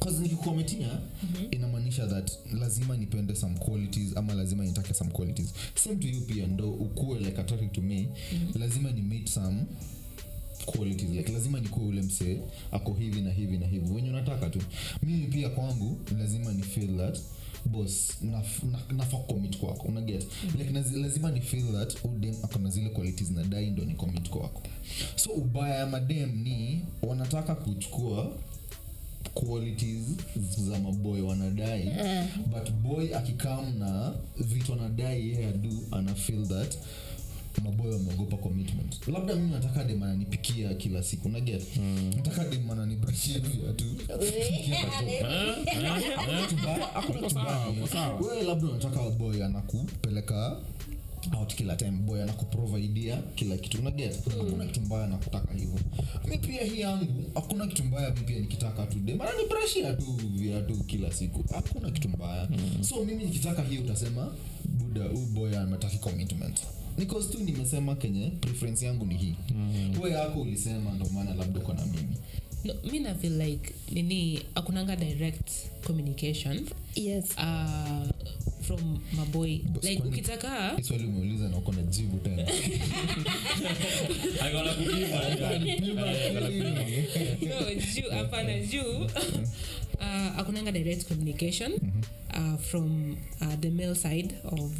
cause 0.00 0.18
nikikukomitia 0.22 0.98
inamaanisha 1.50 2.06
that 2.06 2.32
lazima 2.60 2.96
nipende 2.96 3.34
some 3.34 3.58
qualities 3.58 4.16
ama 4.16 4.34
lazima 4.34 4.64
nitake 4.64 4.94
some 4.94 5.10
qualities. 5.10 5.52
Same 5.74 5.96
to 5.96 6.08
you 6.08 6.20
pia 6.20 6.46
ndo 6.46 6.70
ukuwe 6.72 7.18
like 7.18 7.40
attracted 7.40 7.72
to 7.72 7.82
me. 7.82 8.08
Lazima 8.54 8.90
ni 8.92 9.02
meet 9.02 9.28
some 9.28 9.64
qualities 10.66 11.10
like 11.10 11.32
lazima 11.32 11.60
nikuwe 11.60 11.86
ule 11.86 12.02
msee 12.02 12.40
ako 12.72 12.94
hivi 12.94 13.20
na 13.20 13.30
hivi 13.32 13.58
na 13.58 13.66
hivi. 13.66 13.92
Wenye 13.94 14.10
unataka 14.10 14.50
tu. 14.50 14.58
Mimi 15.02 15.26
pia 15.26 15.48
kwangu 15.48 15.98
lazima 16.18 16.52
ni 16.52 16.62
feel 16.62 16.96
that 16.96 17.18
bos 17.66 18.16
naf- 18.24 18.96
na- 18.96 19.04
commit 19.18 19.56
kwako. 19.58 19.88
Unaget 19.88 20.26
like 20.58 20.70
nazi- 20.70 21.00
lazima 21.02 21.30
ni 21.30 21.40
feel 21.40 21.72
that 21.72 22.04
udem 22.04 22.34
akona 22.42 22.70
zile 22.70 22.88
qualities 22.88 23.30
na 23.30 23.44
dai 23.44 23.70
ndo 23.70 23.84
ni 23.84 23.94
commit 23.94 24.28
kwako. 24.28 24.62
So 25.16 25.30
ubaya 25.30 25.74
ya 25.74 25.86
madem 25.86 26.42
ni 26.42 26.84
wanataka 27.02 27.54
kuchukua 27.54 28.36
qualities 29.46 30.04
za 30.58 30.78
maboy 30.78 31.20
wanadai. 31.20 31.92
But 32.46 32.70
boy 32.70 33.14
akikam 33.16 33.78
na 33.78 34.14
vitu 34.36 34.72
anadai 34.72 35.28
yeye 35.28 35.46
adu 35.48 35.70
ana 35.90 36.14
feel 36.14 36.46
that 36.46 36.78
maboy 37.64 37.92
wameogopa 37.92 38.36
commitment. 38.36 39.08
Labda 39.08 39.34
mimi 39.34 39.50
nataka 39.50 39.84
dem 39.84 40.02
ananipikia 40.02 40.74
kila 40.74 41.02
siku 41.02 41.28
naget 41.28 41.76
mm. 41.76 42.12
nataka 42.16 42.44
dem 42.44 42.70
viatu 43.40 43.84
labda 48.46 48.66
unataka 48.68 49.10
boy 49.10 49.44
anakupeleka 49.44 50.56
out 51.38 51.54
kila 51.54 51.76
time 51.76 51.90
boy 51.90 52.22
anakuprovidia 52.22 53.16
kila 53.34 53.56
kitu. 53.56 53.78
Unaget 53.78 54.24
hakuna 54.38 54.64
kitu 54.66 54.80
mbaya 54.80 55.06
nakutaka 55.06 55.54
hivyo. 55.54 55.80
Mi 56.28 56.38
pia 56.38 56.64
hii 56.64 56.80
yangu 56.80 57.06
hakuna 57.34 57.66
kitu 57.66 57.84
mbaya 57.84 58.10
mi 58.10 58.20
pia 58.20 58.38
nikitaka 58.38 58.86
tude 58.86 59.14
maana 59.14 59.30
ni 59.30 59.36
ananibrashia 59.38 59.92
tu 59.94 60.12
viatu 60.34 60.74
kila 60.74 61.12
siku. 61.12 61.44
Hakuna 61.54 61.90
kitu 61.90 62.08
mbaya. 62.08 62.48
So 62.80 63.04
mimi 63.04 63.24
nikitaka 63.24 63.62
hii 63.62 63.78
utasema 63.78 64.34
buda 64.68 65.04
huu 65.04 65.26
boy 65.26 65.58
ametaki 65.58 65.98
commitment. 65.98 66.60
Because 66.98 67.32
tu 67.32 67.38
nimesema 67.44 67.94
kenye 67.94 68.30
preference 68.30 68.86
yangu 68.86 69.06
ni 69.06 69.16
hii. 69.16 69.34
Mm. 69.54 70.00
we 70.02 70.10
yako 70.10 70.40
ulisema 70.40 70.92
ndo 70.92 71.06
maana 71.14 71.34
labda 71.34 71.60
uko 71.60 71.72
na 71.72 71.86
mimi 71.86 72.16
no, 72.68 72.74
mi 72.92 72.98
na 72.98 73.14
feel 73.14 73.32
like 73.32 73.72
nini 73.90 74.42
akunanga 74.54 74.96
direct 74.96 75.50
communication. 75.84 76.68
Yes. 76.94 77.32
Uh, 77.38 78.04
from 78.62 79.00
maboy 79.16 79.60
like 79.82 80.02
ukitaka 80.04 80.76
swali 80.82 81.04
umeuliza 81.04 81.48
na 81.48 81.56
uko 81.56 81.72
na 81.72 81.82
jibu 81.82 82.18
tena. 82.18 82.42
I 84.42 84.52
gonna 84.52 84.74
kujibu. 84.74 85.94
no 87.48 87.74
juu 87.74 88.10
hapana 88.10 88.58
juu 88.60 89.04
uh, 90.00 90.38
akunanga 90.38 90.72
direct 90.72 91.08
communication 91.08 91.72
uh, 92.34 92.56
from 92.60 93.16
uh, 93.40 93.54
the 93.60 93.70
male 93.70 93.94
side 93.94 94.34
of 94.44 94.72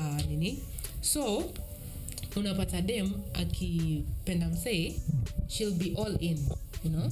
uh, 0.00 0.20
nini. 0.28 0.58
So 1.00 1.50
unapata 2.36 2.82
dem 2.82 3.12
akipenda 3.34 4.48
msee 4.48 4.94
she'll 5.48 5.74
be 5.74 5.94
all 5.96 6.16
in 6.20 6.38
you 6.84 6.90
know? 6.90 7.10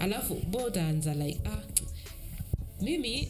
Alafu 0.00 0.34
bo 0.50 0.58
utaanza 0.58 1.14
like 1.14 1.40
ah, 1.44 1.62
mimi 2.80 3.28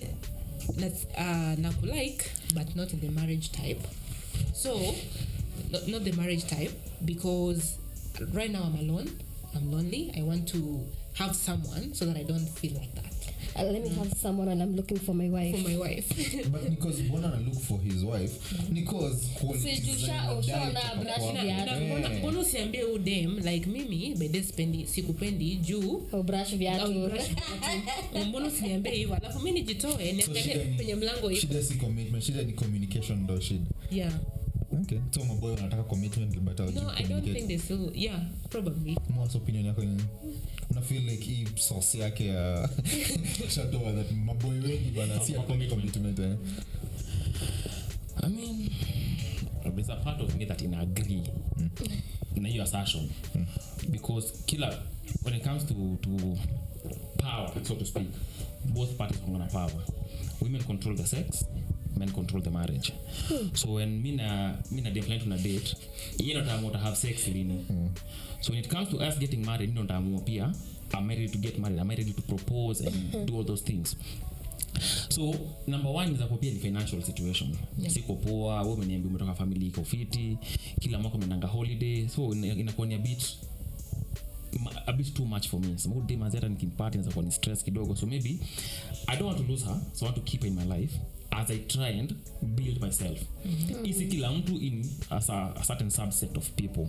uh, 0.69 1.55
nakulike 1.59 2.25
but 2.55 2.77
not 2.77 2.93
in 2.93 3.01
the 3.01 3.09
marriage 3.09 3.53
type. 3.53 3.83
So 4.53 4.95
not, 5.71 5.89
not 5.89 6.05
the 6.05 6.13
marriage 6.13 6.47
type 6.47 6.73
because 7.05 7.79
right 8.33 8.51
now 8.51 8.63
i'm 8.63 8.79
alone 8.79 9.09
i'm 9.55 9.71
lonely 9.71 10.13
i 10.17 10.23
want 10.23 10.49
to 10.49 10.81
have 11.15 11.35
someone 11.35 11.93
so 11.95 12.05
that 12.07 12.17
i 12.17 12.23
don't 12.23 12.49
feel 12.49 12.73
like 12.75 12.95
that 12.95 13.16
uh, 13.59 13.73
let 13.73 13.83
me 13.83 13.89
have 13.89 14.11
someone 14.23 14.49
and 14.49 14.63
i'm 14.63 14.77
looking 14.77 14.99
for 14.99 15.15
my 15.15 15.29
wife. 15.29 15.57
For 15.57 15.69
my 15.69 15.77
wife. 15.77 16.07
But 16.53 16.71
because 16.71 17.03
mbona 17.03 17.29
na 17.29 17.37
look 17.37 17.61
for 17.61 17.79
his 17.81 18.05
wife 18.05 18.33
because 18.73 19.27
viatu. 20.41 21.77
Mbona- 22.21 22.41
usiambie 22.41 22.99
dem? 23.05 23.39
Like 23.39 23.67
mimi 23.67 24.15
bede 24.15 24.43
spendi 24.43 24.87
sikupendi 24.87 25.57
juu. 25.57 26.03
Brush 26.25 26.55
viatu. 26.55 27.11
mbona 28.29 28.47
usiniambie 28.47 28.93
hivyo? 28.93 29.15
Alafu 29.17 29.41
mi 29.41 29.53
nijitoe 29.53 30.13
niangalie 30.13 30.57
penye 30.77 30.95
mlango 30.95 31.31
iko 31.31 31.41
shida 31.41 31.63
si 31.63 31.75
commitment 31.75 32.25
shida 32.25 32.43
ni 32.43 32.53
communication 32.53 33.19
ndo 33.19 33.41
shida. 33.41 33.65
Yeah. 33.91 34.13
Okay. 34.83 34.99
So 35.11 35.25
maboy 35.25 35.51
wanataka 35.55 35.83
commitment 35.83 36.39
but 36.41 36.59
no 36.59 36.91
i 36.97 37.03
don't 37.05 37.25
think 37.25 37.49
they 37.49 37.59
still 37.59 37.91
yeah 37.95 38.21
probably. 38.51 38.97
Mwaz 39.11 39.37
opinion 39.37 39.67
yako 39.67 39.85
ni 39.85 40.03
una 40.77 40.85
feel 40.85 41.03
like 41.03 41.25
hii 41.25 41.47
sauce 41.55 41.99
yake 41.99 42.27
ya 42.27 42.69
shatoa 43.55 43.93
that 43.93 44.13
maboy 44.13 44.59
wengi 44.61 44.91
bana 44.91 45.21
si 45.21 45.33
Kwa 45.33 45.45
commitment 45.45 46.19
eh. 46.19 46.37
I 48.23 48.29
mean, 48.29 48.71
there's 49.75 49.91
a 49.91 49.97
part 49.97 50.21
of 50.21 50.35
me 50.35 50.45
that 50.47 50.63
ina 50.63 50.81
agree. 50.81 51.23
Na 52.37 52.49
hiyo 52.49 52.63
assertion 52.63 53.09
because 53.91 54.33
kila 54.47 54.83
when 55.25 55.35
it 55.35 55.45
comes 55.45 55.65
to, 55.67 55.75
to 56.03 56.37
power 57.19 57.51
so 57.63 57.75
to 57.75 57.85
speak. 57.85 58.09
both 58.65 58.97
parties 58.99 59.21
wako 59.21 59.47
power. 59.53 59.83
Women 60.43 60.63
control 60.65 60.97
the 60.97 61.07
sex 61.07 61.45
men 61.97 62.11
control 62.13 62.43
the 62.43 62.51
marriage. 62.51 62.93
So 63.55 63.73
when 63.75 64.03
mina 64.03 64.59
mi 64.71 64.81
na 64.81 64.91
tuna 65.19 65.37
date 65.39 65.77
yeye 66.19 66.35
ndo 66.35 66.43
ataamua 66.43 66.71
to 66.73 66.79
have 66.79 66.97
sex 66.97 67.29
lini 67.29 67.65
so 68.41 68.53
when 68.53 68.65
it 68.65 68.69
comes 68.69 68.89
to 68.91 68.97
us 68.99 69.19
getting 69.19 69.45
married 69.45 69.71
ndo 69.71 69.83
ntaamua 69.85 70.21
pia 70.21 70.53
I'm 70.95 71.09
ready 71.09 71.29
to 71.29 71.39
get 71.39 71.59
married? 71.59 71.79
I'm 71.81 71.89
ready 71.89 72.13
to 72.13 72.23
propose 72.23 72.81
and 72.87 73.27
do 73.27 73.37
all 73.37 73.45
those 73.45 73.65
things? 73.65 73.97
So 75.09 75.35
number 75.67 75.91
one 75.91 76.11
pia 76.37 76.53
ni 76.53 76.59
financial 76.59 77.03
situation. 77.03 77.57
Yeah. 77.79 77.91
siko 77.93 78.15
poa 78.15 78.63
we 78.63 78.73
umeniambia 78.73 79.11
umetoka 79.11 79.35
famili 79.35 79.67
iko 79.67 79.85
fiti 79.85 80.37
kila 80.81 80.99
mwaka 80.99 81.17
umenanga 81.17 81.47
holiday 81.47 82.09
so 82.09 82.33
ina- 82.33 82.55
ni 82.87 82.95
a 82.95 82.99
bit 82.99 83.37
a 84.87 84.93
bit 84.93 85.15
too 85.15 85.25
much 85.25 85.49
for 85.49 85.61
me. 85.61 85.79
Samudemazi 85.79 86.37
nikimpati 86.49 86.99
nazakuwa 86.99 87.25
ni 87.25 87.33
stress 87.33 87.65
kidogo. 87.65 87.97
So 87.97 88.07
maybe 88.07 88.39
i 89.07 89.17
don't 89.17 89.27
want 89.27 89.39
to 89.39 89.45
lose 89.53 89.65
her 89.65 89.81
so 89.93 90.07
i 90.07 90.09
want 90.09 90.17
to 90.17 90.23
keep 90.23 90.41
her 90.43 90.49
in 90.49 90.55
my 90.55 90.65
life 90.79 90.95
as 91.31 91.51
i 91.51 91.59
try 91.59 91.89
and 92.01 92.15
build 92.43 92.81
myself. 92.81 93.19
Isi 93.85 94.07
kila 94.07 94.33
mtu 94.33 94.57
in 94.61 94.87
as 95.11 95.31
a, 95.31 95.53
a 95.57 95.65
certain 95.65 95.91
subset 95.91 96.37
of 96.37 96.51
people. 96.51 96.87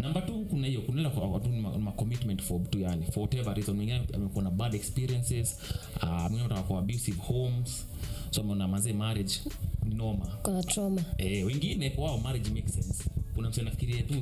Number 0.00 0.26
two 0.26 0.44
kuna 0.50 0.66
hiyo 0.66 0.80
kwa 1.14 1.28
watu 1.28 1.48
ma, 1.48 1.92
commitment 1.92 2.42
for 2.42 2.60
mtu 2.60 2.78
yani 2.78 3.04
for 3.06 3.18
whatever 3.22 3.54
reason. 3.54 3.76
Mwingine 3.76 4.00
amekuwa 4.14 4.44
na 4.44 4.50
bad 4.50 4.74
experiences 4.74 5.56
uh, 6.02 6.08
mwingine 6.20 6.40
anataka 6.40 6.62
kwa 6.62 6.78
abusive 6.78 7.20
homes 7.22 7.86
so 8.30 8.40
ameona 8.40 8.68
mazee 8.68 8.92
marriage 8.92 9.34
ni 9.84 9.94
noma 9.94 10.26
kuna 10.42 10.62
trauma. 10.62 11.04
Eh, 11.18 11.46
wengine 11.46 11.90
kwa 11.90 12.04
wao 12.04 12.18
marriage 12.18 12.50
makes 12.50 12.74
sense. 12.74 13.04
Kuna 13.34 13.48
mtu 13.48 13.60
anafikiria 13.60 14.02
tu 14.02 14.14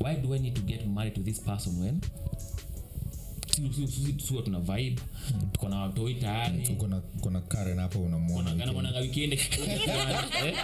why 0.00 0.16
do 0.16 0.34
i 0.34 0.38
need 0.38 0.54
to 0.54 0.60
get 0.62 0.86
married 0.86 1.14
to 1.14 1.20
this 1.22 1.40
person 1.40 1.80
when 1.82 2.00
siwa 3.48 4.42
tuna 4.42 4.60
vibe. 4.60 5.00
Tuko 5.52 5.68
na 5.68 5.76
watoi 5.80 6.14
tayari. 6.14 6.68
Na- 7.32 7.40
karen 7.40 7.78
hapo 7.78 7.98
unamwonaanamwananga 7.98 8.76
Wanangana 8.76 9.00
weekend. 9.00 9.40
mwananga 9.40 10.28
weekend 10.28 10.60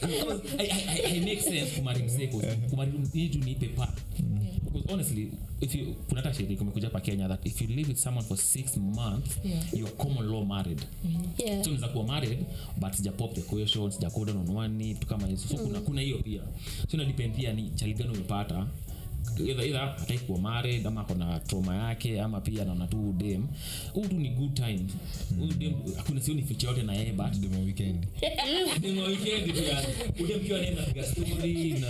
Because 0.00 0.42
I- 0.58 0.70
I- 0.70 0.88
I- 0.88 1.16
I 1.16 1.20
make 1.20 1.40
sense 1.42 1.70
kumari 1.76 2.02
mzee 2.02 2.26
'cause 2.26 2.56
kumari 2.70 2.92
need 3.14 3.32
to 3.32 3.38
nipe 3.38 3.66
pa 3.68 3.92
because 4.64 4.92
honestly 4.92 5.30
if 5.60 5.74
you 5.74 5.94
kuna 6.08 6.20
hata 6.22 6.34
sheria 6.34 6.56
kumekuja 6.56 6.86
hapa 6.88 7.00
Kenya 7.00 7.28
that 7.28 7.46
if 7.46 7.60
you 7.62 7.68
live 7.68 7.88
with 7.88 7.98
someone 7.98 8.26
for 8.28 8.36
six 8.38 8.76
months 8.76 9.38
Yeah. 9.44 9.74
youare 9.74 9.94
common 9.96 10.26
law 10.26 10.44
married. 10.44 10.80
Yeah. 11.38 11.64
so 11.64 11.70
unaweza 11.70 11.88
kuwa 11.88 12.04
married 12.06 12.38
but 12.76 12.92
sija 12.92 13.12
pop 13.12 13.34
the 13.34 13.40
question 13.40 13.90
sija 13.90 14.10
go 14.10 14.24
down 14.24 14.36
on 14.48 14.56
one 14.56 14.68
knee 14.74 14.94
kama 14.94 15.26
hizo. 15.26 15.48
So 15.48 15.56
kuna 15.56 15.80
kuna 15.80 16.00
hiyo 16.00 16.18
pia. 16.18 16.40
So 16.90 16.96
ina 16.96 17.04
depend 17.04 17.34
pia 17.36 17.52
ni 17.52 17.70
chali 17.70 17.94
gani 17.94 18.10
umepata 18.10 18.66
either 19.46 19.64
either 19.64 19.80
hataki 19.80 20.18
kuwa 20.18 20.38
married 20.38 20.86
ama 20.86 21.00
akona 21.00 21.40
trauma 21.40 21.76
yake 21.76 22.20
ama 22.20 22.40
pia 22.40 22.64
naona 22.64 22.86
tu 22.86 23.14
dem. 23.18 23.46
Huu 23.92 24.06
tu 24.06 24.14
ni 24.14 24.28
good 24.28 24.54
time. 24.54 24.80
Huyu 25.38 25.52
dem 25.52 25.72
hakuna 25.96 26.20
sioni 26.20 26.42
future 26.42 26.68
yote 26.70 26.82
na 26.82 26.92
yeye 26.94 27.12
but 27.12 27.32
dem 27.40 27.64
weekend. 27.64 28.06
dem 28.82 28.98
weekend 28.98 29.52
pia. 29.52 29.82
Udem 30.24 30.40
kiwa 30.40 30.58
naye 30.58 30.72
piga 30.72 31.04
story 31.06 31.72
na 31.72 31.86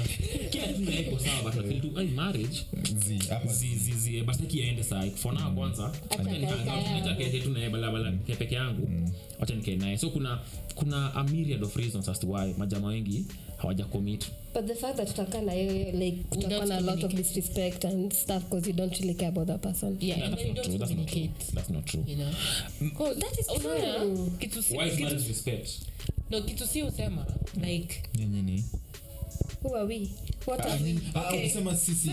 kila 0.50 0.66
kitu 0.66 0.80
na 0.84 0.90
yeye 0.90 1.18
sawa 1.18 1.52
but 1.52 1.66
feel 1.68 1.80
tu 1.80 1.98
ai 1.98 2.06
marriage. 2.06 2.66
Zi, 3.06 3.18
hapa. 3.28 3.52
Zi 3.52 3.76
zi 3.76 3.92
zi 3.92 4.22
basi 4.22 4.42
kiaende 4.42 4.82
saa 4.82 5.10
for 5.10 5.34
now 5.34 5.54
kwanza 5.54 5.92
acha 6.10 7.14
kete 7.14 7.40
tu 7.40 7.50
naye 7.50 7.70
bala 7.70 8.12
ke 8.26 8.34
peke 8.34 8.54
yangu. 8.54 8.88
Acha 9.40 9.54
nikae 9.54 9.76
naye. 9.76 9.98
So 9.98 10.10
kuna 10.10 10.38
kuna 10.74 11.12
a 11.14 11.24
myriad 11.24 11.62
of 11.62 11.76
reasons 11.76 12.08
as 12.08 12.18
to 12.18 12.26
why 12.26 12.54
majama 12.58 12.88
wengi 12.88 13.24
hawaja 13.58 13.84
commit 13.84 14.26
but 14.54 14.66
the 14.66 14.74
fact 14.74 14.96
that 14.96 15.08
tutakaa 15.08 15.40
na 15.40 15.52
yeye 15.52 15.92
like 15.92 16.16
kutakuwa 16.28 16.66
na 16.66 16.76
a 16.76 16.80
lot 16.80 17.06
of 17.06 17.12
disrespect 17.14 17.84
and 17.84 18.12
stuff 18.12 18.42
because 18.44 18.70
you 18.70 18.76
don't 18.76 18.96
really 19.00 19.14
care 19.14 19.28
about 19.28 19.46
that 19.48 19.60
person. 19.60 19.96
Yeah, 20.00 20.18
yeah 20.18 20.30
that's 20.30 20.44
not 20.46 20.54
don't 20.56 20.64
true 20.64 20.78
that's 20.78 20.90
not 20.94 21.06
true. 21.06 21.28
that's 21.54 21.70
not 21.70 21.84
true. 21.84 22.04
you 22.06 22.16
know? 22.16 22.30
Oh, 22.98 23.14
That 23.14 23.38
is 23.38 23.46
true. 23.46 24.30
kitu 24.38 24.62
si- 24.62 24.76
why 24.76 24.86
is 24.88 24.98
that 24.98 25.12
disrespect 25.12 25.68
no 26.30 26.40
kitu 26.42 26.66
si 26.66 26.82
usema 26.82 27.26
like 27.60 28.02
nini 28.14 28.42
ni 28.42 28.64
who 29.62 29.76
are 29.76 29.86
we 29.86 30.10
what 30.46 30.60
Ah, 30.60 30.72
are 30.72 30.82
we? 30.82 30.98
ah, 31.14 31.28
Okay. 31.28 31.38
ukisema 31.38 31.76
sisi 31.76 32.10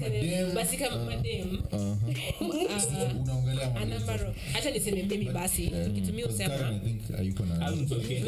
madem, 0.00 0.54
basi 0.54 0.76
kama 0.76 1.04
madem 1.04 1.58
aha. 1.72 1.96
uh, 2.40 3.76
a 3.82 3.84
number 3.84 4.14
of 4.26 4.36
acha 4.56 4.70
niseme 4.70 5.02
mimi 5.02 5.24
basi. 5.24 5.62
Eh, 5.64 5.90
kitumia 5.94 6.26
because 6.26 6.44
Karen, 6.44 6.58
usema 6.60 6.76
I 6.76 6.78
think, 6.80 7.16
hayuko 7.16 7.44
na- 7.46 7.70
weekend 7.70 8.26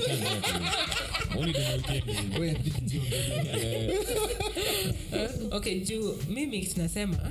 Wewe, 2.41 2.57
jiongelee. 2.87 3.99
okay 5.51 5.81
juu 5.81 6.15
mimi 6.29 6.67
tunasema 6.67 7.31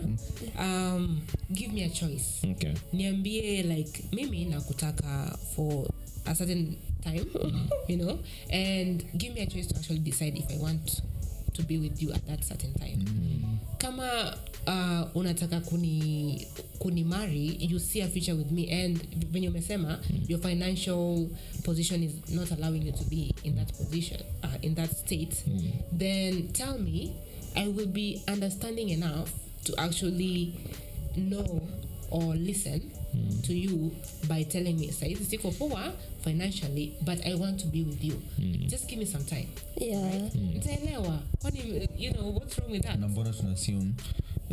um, 0.59 1.21
give 1.53 1.73
me 1.73 1.83
a 1.83 1.89
choice. 1.89 2.47
Okay. 2.51 2.73
Niambie 2.93 3.63
like 3.63 4.03
mimi 4.11 4.45
nakutaka 4.45 5.37
for 5.55 5.87
a 6.25 6.35
certain 6.35 6.75
time 7.03 7.25
you 7.87 7.97
know 7.97 8.19
and 8.51 9.03
give 9.17 9.33
me 9.33 9.41
a 9.41 9.45
choice 9.47 9.67
to 9.67 9.75
actually 9.75 9.99
decide 9.99 10.37
if 10.37 10.45
i 10.51 10.57
want 10.57 11.01
to 11.53 11.63
be 11.63 11.77
with 11.77 12.01
you 12.01 12.11
at 12.13 12.25
that 12.27 12.43
certain 12.43 12.73
time. 12.73 13.05
Kama 13.77 14.37
uh, 14.67 15.03
unataka 15.15 15.59
kuni 15.61 16.47
kuni 16.79 17.03
marry 17.03 17.57
you 17.59 17.79
see 17.79 18.01
a 18.01 18.07
future 18.07 18.35
with 18.35 18.51
me 18.51 18.69
and 18.69 18.97
venye 19.31 19.49
umesema 19.49 19.99
your 20.27 20.39
financial 20.39 21.27
position 21.63 22.03
is 22.03 22.11
not 22.29 22.51
allowing 22.51 22.85
you 22.85 22.91
to 22.91 23.03
be 23.09 23.33
in 23.43 23.55
that 23.55 23.71
position 23.77 24.19
uh, 24.43 24.49
in 24.61 24.75
that 24.75 24.89
state. 24.97 25.43
Then 25.91 26.47
tell 26.53 26.77
me 26.77 27.13
i 27.55 27.67
will 27.67 27.87
be 27.87 28.23
understanding 28.27 28.89
enough 28.89 29.29
to 29.65 29.73
actually 29.77 30.53
know 31.17 31.61
or 32.09 32.35
listen 32.35 32.91
to 33.41 33.53
you 33.53 33.91
by 34.27 34.43
telling 34.43 34.73
me 34.73 34.91
saizi 34.91 35.25
siko 35.25 35.51
poa 35.51 35.93
financially 36.23 36.93
but 37.01 37.25
i 37.25 37.33
want 37.35 37.59
to 37.61 37.67
be 37.67 37.83
with 37.83 38.03
you. 38.03 38.21
Just 38.67 38.87
give 38.87 38.99
me 38.99 39.05
some 39.05 39.23
time. 39.23 39.47
Yeah. 39.77 40.21
Nitaelewa 40.53 41.19
kwani 41.41 41.89
you 41.97 42.11
know 42.13 42.29
what's 42.33 42.57
wrong 42.59 42.71
with 42.71 42.83
that? 42.83 42.99
Na 42.99 43.07
mbona 43.07 43.33
tuna 43.33 43.51
assume 43.51 43.93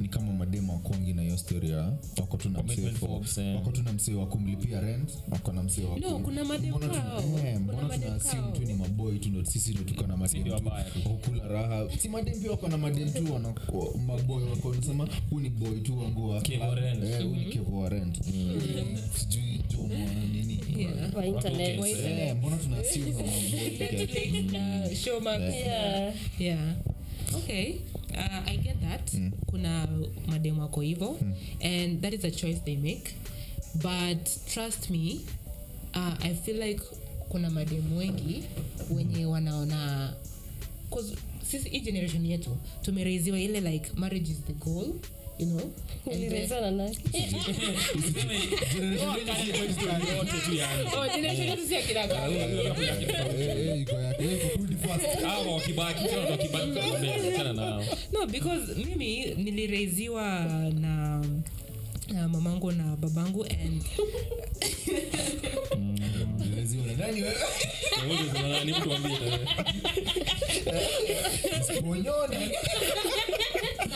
ni 0.00 0.08
kama 0.08 0.32
mademu 0.32 0.72
wakwangi 0.72 1.12
na 1.14 1.22
hiyo 1.22 1.36
story 1.38 1.70
ya 1.70 1.92
wako 2.20 2.36
tu 2.36 2.48
na 2.50 2.62
msee 2.62 2.74
Commitment 2.76 2.98
for- 2.98 3.08
phobes, 3.08 3.38
eh. 3.38 3.54
wako 3.56 3.70
tu 3.72 3.82
na 3.82 3.92
msee 3.92 4.14
wa 4.14 4.26
kumlipia 4.26 4.80
rent 4.80 5.10
wako 5.30 5.52
na 5.52 5.62
msee 5.62 5.84
wa 5.84 5.98
No, 5.98 6.08
ku- 6.18 6.18
kuna 6.24 6.44
mademu 6.44 6.76
Mbona 6.76 6.92
tuna- 6.92 7.02
kao. 7.04 7.18
eh, 7.20 7.24
Kuna 7.32 7.58
mbona 7.60 7.82
mademu 7.82 8.02
tuna 8.02 8.14
assume 8.16 8.42
kao. 8.42 8.50
tu 8.52 8.62
ni 8.64 8.74
maboy 8.74 9.18
tu 9.18 9.28
ndo 9.28 9.44
sisi 9.44 9.70
ndo 9.74 9.82
tuko 9.82 10.06
na 10.06 10.16
madem 10.16 10.40
ndio 10.40 10.58
tu 10.58 10.64
wabaya 10.66 10.84
tu. 10.90 10.98
wakula 11.08 11.48
raha 11.48 11.86
si 11.98 12.08
mademu 12.08 12.40
pia 12.40 12.50
wako 12.50 12.68
na 12.68 12.78
madem 12.78 13.10
tu 13.12 13.32
wana 13.34 13.54
maboy 14.06 14.44
wako 14.44 14.74
nasema 14.74 15.08
huu 15.30 15.40
ni 15.40 15.50
boy 15.50 15.80
tu 15.80 15.98
wangu 15.98 16.30
wa 16.30 16.40
Kevo 16.40 16.74
rent. 16.74 17.04
Eh, 17.04 17.22
huu 17.22 17.34
ni 17.34 17.44
kevo 17.44 17.80
wa 17.80 17.88
rent 17.88 18.22
sijui 19.14 19.60
jomo 19.70 19.88
nini 20.32 20.60
Yeah. 20.76 21.10
kwa 21.12 21.26
internet. 21.26 21.80
Eh, 21.86 22.36
mbona 22.36 22.56
tuna 22.56 22.76
assume 22.78 23.10
na 23.10 23.16
maboy 23.16 23.70
peke 23.78 23.96
yake? 24.00 24.96
Showmax. 24.96 25.40
yeah 25.40 26.14
yeah 26.38 26.74
okay 27.34 27.80
uh, 28.14 28.48
i 28.48 28.56
get 28.56 28.76
that. 28.80 29.10
Kuna 29.46 29.88
mademu 30.26 30.60
wako 30.60 30.80
hivo 30.80 31.18
and 31.60 32.00
that 32.02 32.12
is 32.14 32.24
a 32.24 32.30
choice 32.30 32.60
they 32.64 32.76
make. 32.76 33.14
But 33.74 34.28
trust 34.54 34.90
me 34.90 35.20
uh, 35.94 36.14
i 36.26 36.34
feel 36.34 36.56
like 36.62 36.82
kuna 37.28 37.50
mademu 37.50 37.98
wengi 37.98 38.42
wenye 38.96 39.26
wanaona 39.26 40.14
'cause 40.90 41.14
sisi 41.50 41.68
hii 41.68 41.80
generation 41.80 42.26
yetu 42.26 42.56
tumereiziwa 42.82 43.40
ile 43.40 43.60
like 43.60 43.90
marriage 43.96 44.32
is 44.32 44.38
the 44.46 44.52
goal 44.52 44.86
you 45.38 45.46
know? 45.46 45.70
No 58.12 58.26
because 58.26 58.74
mimi 58.76 59.34
nilireiziwa 59.34 60.24
na 60.80 61.24
na 62.08 62.28
mamangu 62.28 62.72
na 62.72 62.96
babangu 62.96 63.44
and 63.44 63.84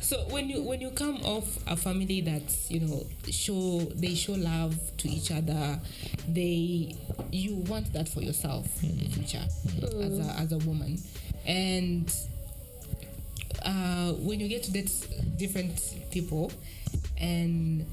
So 0.00 0.18
when 0.30 0.48
you 0.48 0.62
when 0.62 0.80
you 0.80 0.90
come 0.90 1.16
off 1.24 1.58
a 1.66 1.76
family 1.76 2.20
that 2.22 2.42
you 2.68 2.80
know 2.80 3.06
show 3.30 3.80
they 3.94 4.14
show 4.14 4.34
love 4.34 4.74
to 4.98 5.08
each 5.08 5.30
other 5.32 5.78
they 6.28 6.94
you 7.32 7.56
want 7.68 7.92
that 7.92 8.08
for 8.08 8.20
yourself 8.20 8.66
in 8.82 8.98
the 8.98 9.08
future 9.08 9.44
as 10.00 10.18
a 10.18 10.34
as 10.38 10.52
a 10.52 10.58
woman. 10.58 10.98
And 11.46 12.12
uh, 13.64 14.12
when 14.12 14.40
you 14.40 14.48
get 14.48 14.62
to 14.64 14.72
date 14.72 14.90
different 15.36 15.94
people 16.10 16.52
and 17.20 17.84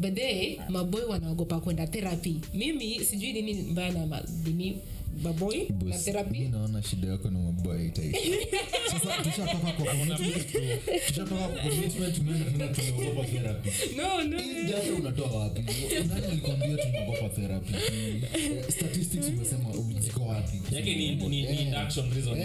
but 0.00 0.14
they 0.14 0.60
maboy 0.68 1.02
wanaogopa 1.04 1.60
kwenda 1.60 1.86
therapy. 1.86 2.40
Mimi 2.54 3.04
sijui 3.04 3.32
nini 3.32 3.54
mbaya 3.54 3.92
na 3.92 4.06
ma- 4.06 4.22
na 5.84 5.98
therapy 5.98 6.38
mi 6.40 6.48
naona 6.48 6.82
shida 6.82 7.08
yako 7.08 7.30
na 7.30 7.38
maboy 7.38 7.86
itaisha. 7.86 8.18
Tushatoka 9.24 9.72
kwa 9.72 9.94
tushatoka 11.06 11.48
kwa 11.48 11.62
commitment, 11.62 12.14
tumeenda 12.16 12.50
tena 12.50 12.68
tumeogopa 12.68 13.26
therapy. 13.32 13.70
no 13.96 14.22
no 14.24 14.38
Hii 14.82 14.90
unatoa 14.90 15.30
wapi? 15.40 15.60
Nani 16.08 16.26
alikwambia 16.26 16.76
tunaogopa 16.76 17.28
therapy? 17.28 17.72
Statistics 18.72 19.28
umesema 19.28 19.64
ziko 20.00 20.22
wapi? 20.24 20.74
yake 20.74 20.94
ni, 20.94 21.14
ni, 21.16 21.26
ni 21.28 21.62
induction 21.62 22.10
reason 22.14 22.42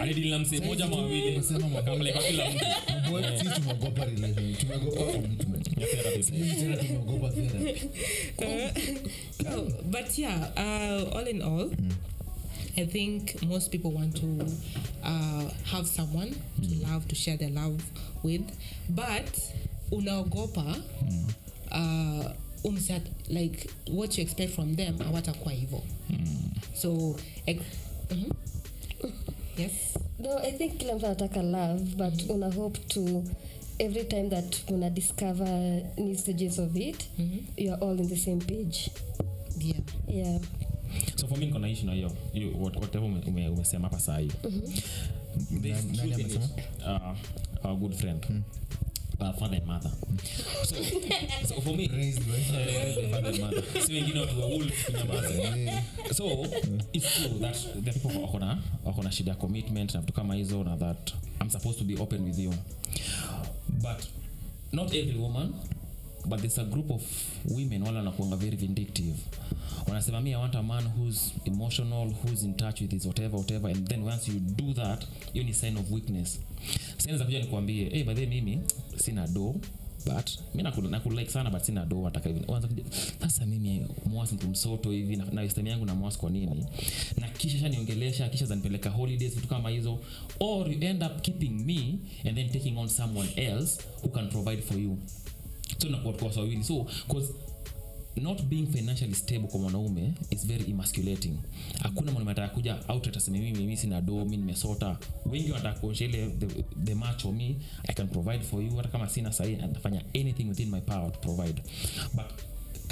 alidili 0.00 0.30
na 0.30 0.38
msee 0.38 0.60
moja 0.60 0.84
ama 0.84 0.96
Umesema 0.96 1.58
maboy- 1.68 1.78
akamleka 1.78 2.18
kila 2.22 2.50
mtu 2.50 2.64
maboy, 3.04 3.22
sisi 3.38 3.50
tumeogopa 3.54 4.04
relationship, 4.04 4.60
tumeogopa 4.60 5.04
commitment. 5.12 5.68
ya 5.80 5.86
therapy 5.86 6.22
Sisi 6.22 6.56
tena 6.56 6.76
tumeogopa 6.76 7.30
therapy. 7.30 7.80
but 9.90 10.18
yeah, 10.18 10.50
uh, 10.56 11.16
all 11.18 11.28
in 11.28 11.42
all, 11.42 11.70
I 12.76 12.86
think 12.86 13.42
most 13.42 13.70
people 13.70 13.90
want 13.90 14.16
to 14.16 14.46
uh, 15.02 15.48
have 15.64 15.86
someone 15.86 16.30
to 16.62 16.74
love, 16.86 17.08
to 17.08 17.14
share 17.14 17.36
their 17.36 17.50
love 17.50 17.82
with, 18.22 18.42
but 18.90 19.52
unaogopa 19.92 20.76
uh, 21.72 22.32
umsat, 22.64 23.02
like 23.28 23.70
what 23.90 24.18
you 24.18 24.22
expect 24.24 24.52
from 24.52 24.74
them 24.76 24.98
hawatakuwa 24.98 25.52
hivyo. 25.54 25.82
So 26.74 27.16
ex- 27.46 27.62
mhm. 28.10 28.30
yes? 29.58 29.72
No 30.18 30.38
i 30.38 30.52
think 30.52 30.78
kila 30.78 30.94
mtu 30.94 31.06
anataka 31.06 31.42
love 31.42 31.82
but 31.96 32.30
una 32.30 32.50
hope 32.52 32.78
to 32.88 33.24
every 33.78 34.04
time 34.04 34.28
that 34.30 34.70
una 34.70 34.90
discover 34.90 35.82
new 35.98 36.16
stages 36.16 36.58
of 36.58 36.76
it 36.76 37.08
you 37.56 37.72
are 37.74 37.84
all 37.84 38.00
in 38.00 38.08
the 38.08 38.16
same 38.16 38.40
page. 38.40 38.90
Yeah. 39.58 39.80
Yeah 40.08 40.40
so 41.16 41.26
for 41.28 41.38
me 41.38 41.46
niko 41.46 41.58
naishi 41.58 41.86
na 41.86 41.92
hiyo 41.92 42.12
hiyo 42.32 42.50
whatever 42.58 43.02
ume- 43.04 43.22
ume- 43.26 43.48
umesema 43.48 43.88
hapa 43.88 44.00
saa 44.00 44.20
it. 44.20 44.32
amesema? 46.14 46.48
Uh, 47.62 47.66
our 47.66 47.76
good 47.76 47.92
friend. 47.94 48.26
Uh, 49.20 49.32
father 49.38 49.56
and 49.56 49.66
mother. 49.66 49.90
So, 50.64 50.74
so 51.48 51.60
for 51.62 51.76
me 51.76 51.88
father. 53.10 53.28
And 53.28 53.40
mother. 53.40 53.62
si 53.86 53.92
wengine 53.94 54.20
watu 54.20 54.40
wa 54.40 54.46
wolf 54.46 54.84
kunyamaza 54.86 55.28
so 56.16 56.46
it's 56.92 57.14
true 57.14 57.38
that 57.40 57.56
the 57.84 57.92
people 57.92 58.18
wako 58.22 58.38
na 58.38 58.62
wako 58.84 59.02
na 59.02 59.12
shida 59.12 59.30
ya 59.30 59.36
commitment 59.36 59.94
na 59.94 60.00
vitu 60.00 60.12
kama 60.12 60.34
hizo 60.34 60.64
na 60.64 60.76
that 60.76 61.12
i'm 61.42 61.50
supposed 61.50 61.78
to 61.78 61.84
be 61.84 62.02
open 62.02 62.24
with 62.24 62.38
you. 62.38 62.54
But 63.68 64.04
not 64.72 64.94
every 64.94 65.18
woman 65.18 65.52
but 66.28 66.38
there's 66.40 66.58
a 66.58 66.64
group 66.64 66.90
of 66.90 67.02
women 67.44 67.82
wale 67.82 67.96
wanakuanga 67.96 68.36
very 68.36 68.56
vindictive. 68.56 69.14
Wanasema 69.88 70.20
mi 70.20 70.30
i 70.30 70.36
want 70.36 70.54
a 70.54 70.62
man 70.62 70.84
who's 70.84 71.32
emotional 71.44 72.12
who's 72.12 72.42
in 72.42 72.54
touch 72.54 72.80
with 72.80 72.90
his 72.90 73.06
whatever 73.06 73.36
whatever 73.38 73.70
and 73.70 73.88
then 73.88 74.02
once 74.02 74.32
you 74.32 74.40
do 74.40 74.74
that 74.74 75.06
hiyo 75.32 75.44
ni 75.44 75.54
sign 75.54 75.76
of 75.76 75.90
weakness. 75.92 76.40
Sign 76.98 77.18
kuja 77.18 77.38
nikuambie 77.38 77.88
hey, 77.90 78.04
by 78.04 78.26
mimi 78.26 78.60
sina 78.96 79.26
do 79.28 79.54
but 80.06 80.30
mi 80.54 80.62
nakulike 80.62 81.30
sana 81.30 81.50
but 81.50 81.62
sina 81.62 81.84
do 81.84 82.02
nataka 82.02 82.28
hivi 82.28 82.44
sasa 83.20 83.46
mimi 83.46 83.86
mwasi 84.06 84.34
mtu 84.34 84.48
msoto 84.48 84.90
hivi 84.90 85.16
na, 85.16 85.24
na 85.24 85.70
yangu 85.70 85.84
na 85.86 85.94
mwasi 85.94 86.18
kwa 86.18 86.30
nini? 86.30 86.66
Na 87.16 87.28
kisha 87.28 87.58
shaniongelesha 87.58 88.28
kisha 88.28 88.46
zanipeleka 88.46 88.90
holidays 88.90 89.34
vitu 89.34 89.48
kama 89.48 89.70
hizo. 89.70 89.98
Or 90.40 90.72
you 90.72 90.80
end 90.82 91.02
up 91.02 91.22
keeping 91.22 91.50
me 91.64 91.98
and 92.24 92.36
then 92.36 92.48
taking 92.50 92.78
on 92.78 92.88
someone 92.88 93.28
else 93.36 93.82
who 94.02 94.08
can 94.08 94.28
provide 94.28 94.62
for 94.62 94.78
you 94.78 94.98
so 95.78 95.88
tuko 95.88 96.08
watu 96.08 96.38
wawili 96.38 96.64
so 96.64 96.86
cause 97.08 97.32
not 98.16 98.42
being 98.42 98.66
financially 98.66 99.14
stable 99.14 99.48
kwa 99.48 99.60
mwanaume 99.60 100.12
is 100.30 100.46
very 100.46 100.70
emasculating. 100.70 101.34
Hakuna 101.82 102.12
mwanaume 102.12 102.32
ataka 102.32 102.92
out 102.92 103.06
atasema 103.08 103.38
mimi 103.38 103.58
mimi 103.58 103.76
sina 103.76 104.00
do 104.00 104.24
mi 104.24 104.36
nimesota. 104.36 104.98
Wengi 105.26 105.50
wanataka 105.50 105.80
kuonyesha 105.80 106.04
ile 106.04 106.30
the, 106.30 106.46
the 106.84 106.94
macho 106.94 107.32
me 107.32 107.56
i 107.88 107.94
can 107.94 108.08
provide 108.08 108.40
for 108.44 108.62
you. 108.62 108.76
Hata 108.76 108.88
kama 108.88 109.08
sina 109.08 109.32
sahii 109.32 109.56
nafanya 109.56 110.04
anything 110.14 110.44
within 110.48 110.70
my 110.70 110.80
power 110.80 111.12
to 111.12 111.18
provide. 111.18 111.62
But 112.14 112.24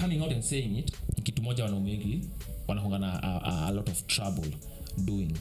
coming 0.00 0.20
out 0.22 0.32
and 0.32 0.42
saying 0.42 0.78
it 0.78 0.92
kitu 1.22 1.42
moja 1.42 1.64
wanaume 1.64 1.90
wengi 1.90 2.20
wanakongana 2.68 3.22
a, 3.22 3.40
a, 3.44 3.66
a 3.66 3.70
lot 3.72 3.90
of 3.92 4.06
trouble 4.06 4.50
doing. 4.98 5.32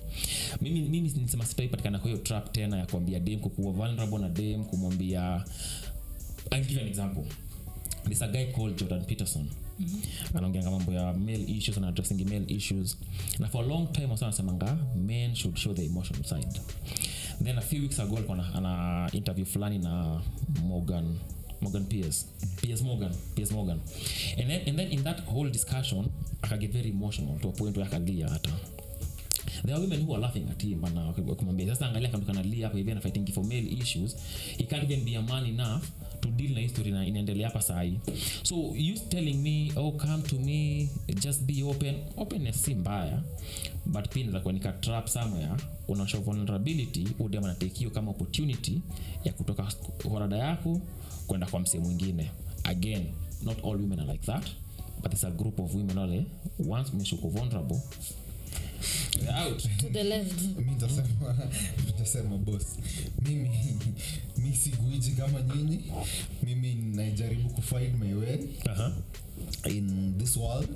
Mimi, 0.61 0.81
mimi 0.81 1.09
nisema 1.09 1.45
sitaipatikana 1.45 1.99
kwa 1.99 2.09
hiyo 2.11 2.23
trap 2.23 2.51
tena 2.51 2.77
ya 2.77 2.85
kuambia 2.85 3.19
dem 3.19 3.39
kukuwa 3.39 3.71
vulnerable 3.73 4.17
na 4.19 4.29
dem 4.29 4.63
kumwambia 4.65 5.45
I'll 6.53 6.61
give 6.61 6.71
you 6.71 6.79
an 6.81 6.87
example. 6.87 7.25
There's 8.05 8.21
a 8.21 8.27
guy 8.27 8.51
called 8.55 8.77
jordan 8.77 9.05
peterson. 9.05 9.49
Mm-hmm. 9.81 10.37
anaongeanga 10.37 10.71
mambo 10.71 10.91
ya 10.93 11.13
male 11.13 11.45
issues 11.57 11.77
and 11.77 11.85
addressing 11.85 12.25
male 12.29 12.45
issues. 12.47 12.97
Na 13.39 13.47
for 13.47 13.63
a 13.63 13.67
long 13.67 13.87
time 13.93 14.07
wasa 14.11 14.25
anasemanga 14.25 14.77
men 14.95 15.35
should 15.35 15.57
show 15.57 15.73
the 15.73 15.85
emotion 15.85 16.23
side. 16.23 16.59
Then 17.41 17.57
a 17.57 17.61
few 17.61 17.81
weeks 17.81 17.99
ago 17.99 18.15
alikuwa 18.17 18.37
na- 18.37 18.53
ana 18.55 19.09
interview 19.13 19.45
fulani 19.45 19.79
na 19.79 20.21
morgan 20.63 21.19
morgan 21.61 21.85
piers 21.85 22.25
piers 22.61 22.81
morgan 22.81 23.11
piers 23.35 23.51
morgan. 23.51 23.79
And 24.37 24.49
then, 24.49 24.61
and 24.67 24.77
then 24.79 24.91
in 24.91 25.03
that 25.03 25.19
whole 25.25 25.49
discussion 25.49 26.05
akaget 26.41 26.71
very 26.71 26.89
emotional 26.89 27.39
to 27.39 27.47
a 27.49 27.51
point 27.51 27.77
where 27.77 27.87
akalia 27.89 28.29
hata. 28.29 28.51
There 29.65 29.75
are 29.75 29.81
women 29.81 30.01
who 30.05 30.13
are 30.13 30.19
laughing 30.21 30.49
at 30.51 30.61
him 30.61 30.81
bana 30.81 31.13
wakimwambia 31.27 31.67
sasa 31.67 31.87
angalia 31.87 32.09
kama 32.09 32.25
kanalia 32.25 32.67
hapa 32.67 32.77
hivi 32.77 32.91
ana 32.91 33.01
fighting 33.01 33.25
for 33.33 33.43
male 33.45 33.67
issues. 33.81 34.15
He 34.57 34.63
can't 34.63 34.83
even 34.83 35.05
be 35.05 35.15
a 35.17 35.21
man 35.21 35.45
enough 35.45 35.83
to 36.23 36.29
deal 36.29 36.53
na 36.53 36.59
history 36.59 36.91
na 36.91 37.05
inaendelea 37.05 37.47
hapa 37.47 37.61
sahi 37.61 37.99
so 38.43 38.55
you 38.75 38.95
telling 39.09 39.33
me 39.33 39.71
oh 39.75 39.91
come 39.91 40.23
to 40.23 40.35
me 40.39 40.89
just 41.19 41.43
be 41.43 41.63
open. 41.63 41.95
Openness 42.17 42.63
si 42.63 42.75
mbaya 42.75 43.21
but 43.85 44.09
pia 44.09 44.21
inaweza 44.21 44.39
kuwa 44.39 44.53
nika 44.53 44.71
trap 44.71 45.07
somewhere. 45.07 45.51
Unaonyesha 45.87 46.19
vulnerability 46.19 47.07
udem 47.19 47.43
anatekio 47.43 47.89
kama 47.89 48.11
opportunity 48.11 48.81
ya 49.23 49.33
kutoka 49.33 49.67
horada 50.09 50.37
yako 50.37 50.81
kwenda 51.27 51.47
kwa 51.47 51.59
msee 51.59 51.79
mwingine. 51.79 52.31
Again 52.63 53.05
not 53.43 53.57
all 53.59 53.75
women 53.75 53.99
are 53.99 54.11
like 54.11 54.25
that 54.25 54.43
but 55.01 55.11
there's 55.11 55.23
a 55.23 55.31
group 55.31 55.59
of 55.59 55.75
women 55.75 55.97
wale 55.97 56.25
once 56.69 56.91
umeshuko 56.93 57.27
vulnerable 57.27 57.81
out. 59.45 59.61
To 59.77 59.89
the 59.89 60.03
left. 60.03 60.41
Mi 60.57 60.63
nitasema 60.65 61.35
nitasema 61.87 62.37
bos 62.37 62.77
mimi 63.21 63.49
mi 64.43 64.55
siguiji 64.55 65.11
kama 65.11 65.41
nyinyi 65.41 65.79
mimi 66.43 66.73
najaribu 66.75 67.49
kufind 67.49 67.95
my 67.99 68.13
way 68.13 68.35
uh-huh. 68.65 68.91
in 69.77 70.13
this 70.17 70.37
world 70.37 70.69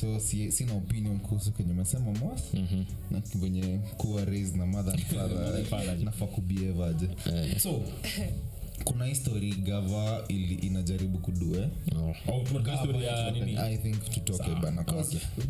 so 0.00 0.20
si, 0.20 0.52
sina 0.52 0.74
opinion 0.74 1.18
kuhusu 1.18 1.52
kenye 1.52 1.72
mesema 1.74 2.12
mos 2.12 2.40
Mhm. 2.54 2.84
na 3.10 3.22
venye 3.34 3.78
kuwa 3.96 4.24
raised 4.24 4.56
na 4.56 4.66
mother 4.66 4.92
and 4.94 5.02
father 5.04 5.64
father. 5.70 5.98
nafaa 5.98 6.26
kubievaje 6.26 7.08
so 7.58 7.82
kuna 8.84 9.04
histori 9.04 9.52
gava 9.54 10.24
ili 10.28 10.54
inajaribu 10.54 11.18
kudue. 11.18 11.68
Tumetoka 12.48 12.76
story 12.78 13.04
ya 13.04 13.30
nini? 13.30 13.56
i 13.58 13.76
think 13.78 14.10
tutoke 14.10 14.50
bana 14.62 14.84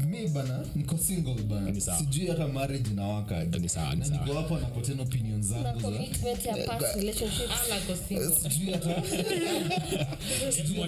mi 0.06 0.28
bana 0.28 0.64
niko 0.74 0.98
single 0.98 1.42
bana. 1.42 1.80
Sijui 1.80 2.26
hata 2.26 2.48
marriage 2.48 2.90
inawaka 2.90 3.36
hapo 3.36 3.68
sawa, 3.68 3.94
ni 3.94 4.00
na 4.00 4.06
sawa. 4.06 4.20
niko 4.26 4.34
hapa 4.34 4.60
napotena 4.60 5.02
opinion 5.02 5.42
zangu 5.42 5.80
sijui 8.42 8.72
hata 8.72 9.02
sijui 10.52 10.78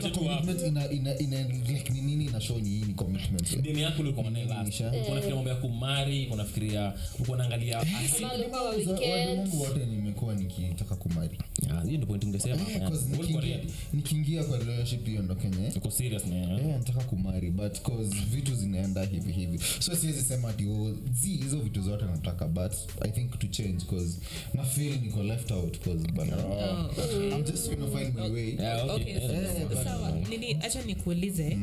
hata 2.41 2.41
commitment 2.41 2.41
ina 2.41 2.41
ina 2.41 2.41
ina 2.41 2.41
like 2.41 2.41
ni 2.41 2.41
nini 2.41 2.41
ina 2.41 2.41
show 2.41 2.59
ni 2.59 2.68
hii 2.68 2.85
ni 2.85 2.95
commitment. 2.95 3.62
Demu 3.62 3.78
yako 3.78 4.03
ulikuwa 4.03 4.30
naye 4.30 4.45
last. 4.45 4.66
Nisha. 4.66 4.91
Ulikuwa 4.91 5.35
mambo 5.35 5.51
ya 5.51 5.57
kumari 5.57 6.28
unafikiria 6.32 6.93
ulikuwa 7.16 7.37
unaangalia 7.37 7.78
Kama 8.20 8.30
alikuwa 8.32 8.62
wa 8.62 8.70
Za- 8.82 8.91
watu 8.91 9.03
weekend. 9.03 9.39
wangu 9.39 9.61
wote 9.62 9.87
nimekuwa 9.87 10.35
nikitaka 10.35 10.95
kumari. 10.97 11.39
Ah, 11.70 11.80
hiyo 11.82 11.97
ndio 11.97 12.07
point 12.07 12.24
Ulikuwa 12.24 13.43
nikiingia- 13.43 14.45
kwa 14.45 14.59
relationship 14.59 15.07
hiyo 15.07 15.22
ndo 15.22 15.35
kenye. 15.35 15.68
Uko 15.76 15.91
serious 15.91 16.26
na 16.26 16.35
Yeah, 16.37 16.61
nataka 16.78 17.05
kumari 17.05 17.51
but 17.51 17.80
cause 17.82 18.16
vitu 18.30 18.55
zinaenda 18.55 19.05
hivi 19.05 19.32
hivi. 19.32 19.59
So 19.78 19.97
siwezi 19.97 20.22
sema 20.22 20.49
ati 20.49 20.66
oh, 20.66 20.93
zi 21.12 21.28
hizo 21.37 21.59
vitu 21.59 21.82
zote 21.82 22.05
nataka 22.05 22.49
but 22.49 22.72
i 23.01 23.11
think 23.11 23.39
to 23.39 23.47
change 23.47 23.85
cause 23.91 24.18
na 24.55 24.64
feel 24.64 25.01
niko 25.03 25.22
left 25.22 25.51
out 25.51 25.78
cause 25.78 26.05
Oh, 26.14 27.35
i'm 27.37 27.45
just 27.45 27.64
trying 27.66 27.76
to 27.76 27.87
find 27.99 28.14
my 28.14 28.30
way. 28.30 28.55
Yeah, 28.61 28.85
okay. 28.85 28.95
Okay, 28.95 29.12
Yeah, 29.14 29.68
so- 29.72 29.85
sawa. 29.85 30.11
Nini 30.30 30.57
acha 30.62 30.82
nikuulize 30.82 31.59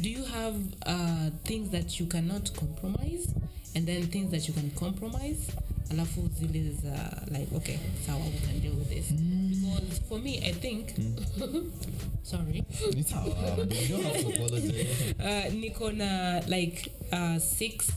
do 0.00 0.08
you 0.08 0.24
have 0.24 0.54
uh, 0.86 1.30
things 1.44 1.70
that 1.70 2.00
you 2.00 2.06
cannot 2.06 2.52
compromise 2.54 3.28
and 3.74 3.86
then 3.86 4.06
things 4.08 4.30
that 4.30 4.48
you 4.48 4.54
can 4.54 4.70
compromise 4.70 5.52
alafu 5.90 6.30
zile 6.40 6.70
za 6.82 7.22
like 7.30 7.54
okay 7.56 7.78
sawa 8.06 8.24
we 8.24 8.38
can 8.46 8.60
deal 8.60 8.72
with 8.78 8.88
this 8.88 9.12
because 9.12 10.00
for 10.08 10.18
me 10.20 10.38
i 10.38 10.52
think 10.52 10.88
sorry 12.22 12.64
It's 12.80 13.10
you 13.12 13.96
don't 13.96 14.04
have 14.04 14.20
to 14.20 14.28
apologize 14.28 15.14
uh, 15.20 15.54
niko 15.54 15.92
na 15.92 16.40
like 16.48 16.92
uh, 17.12 17.38
six 17.38 17.90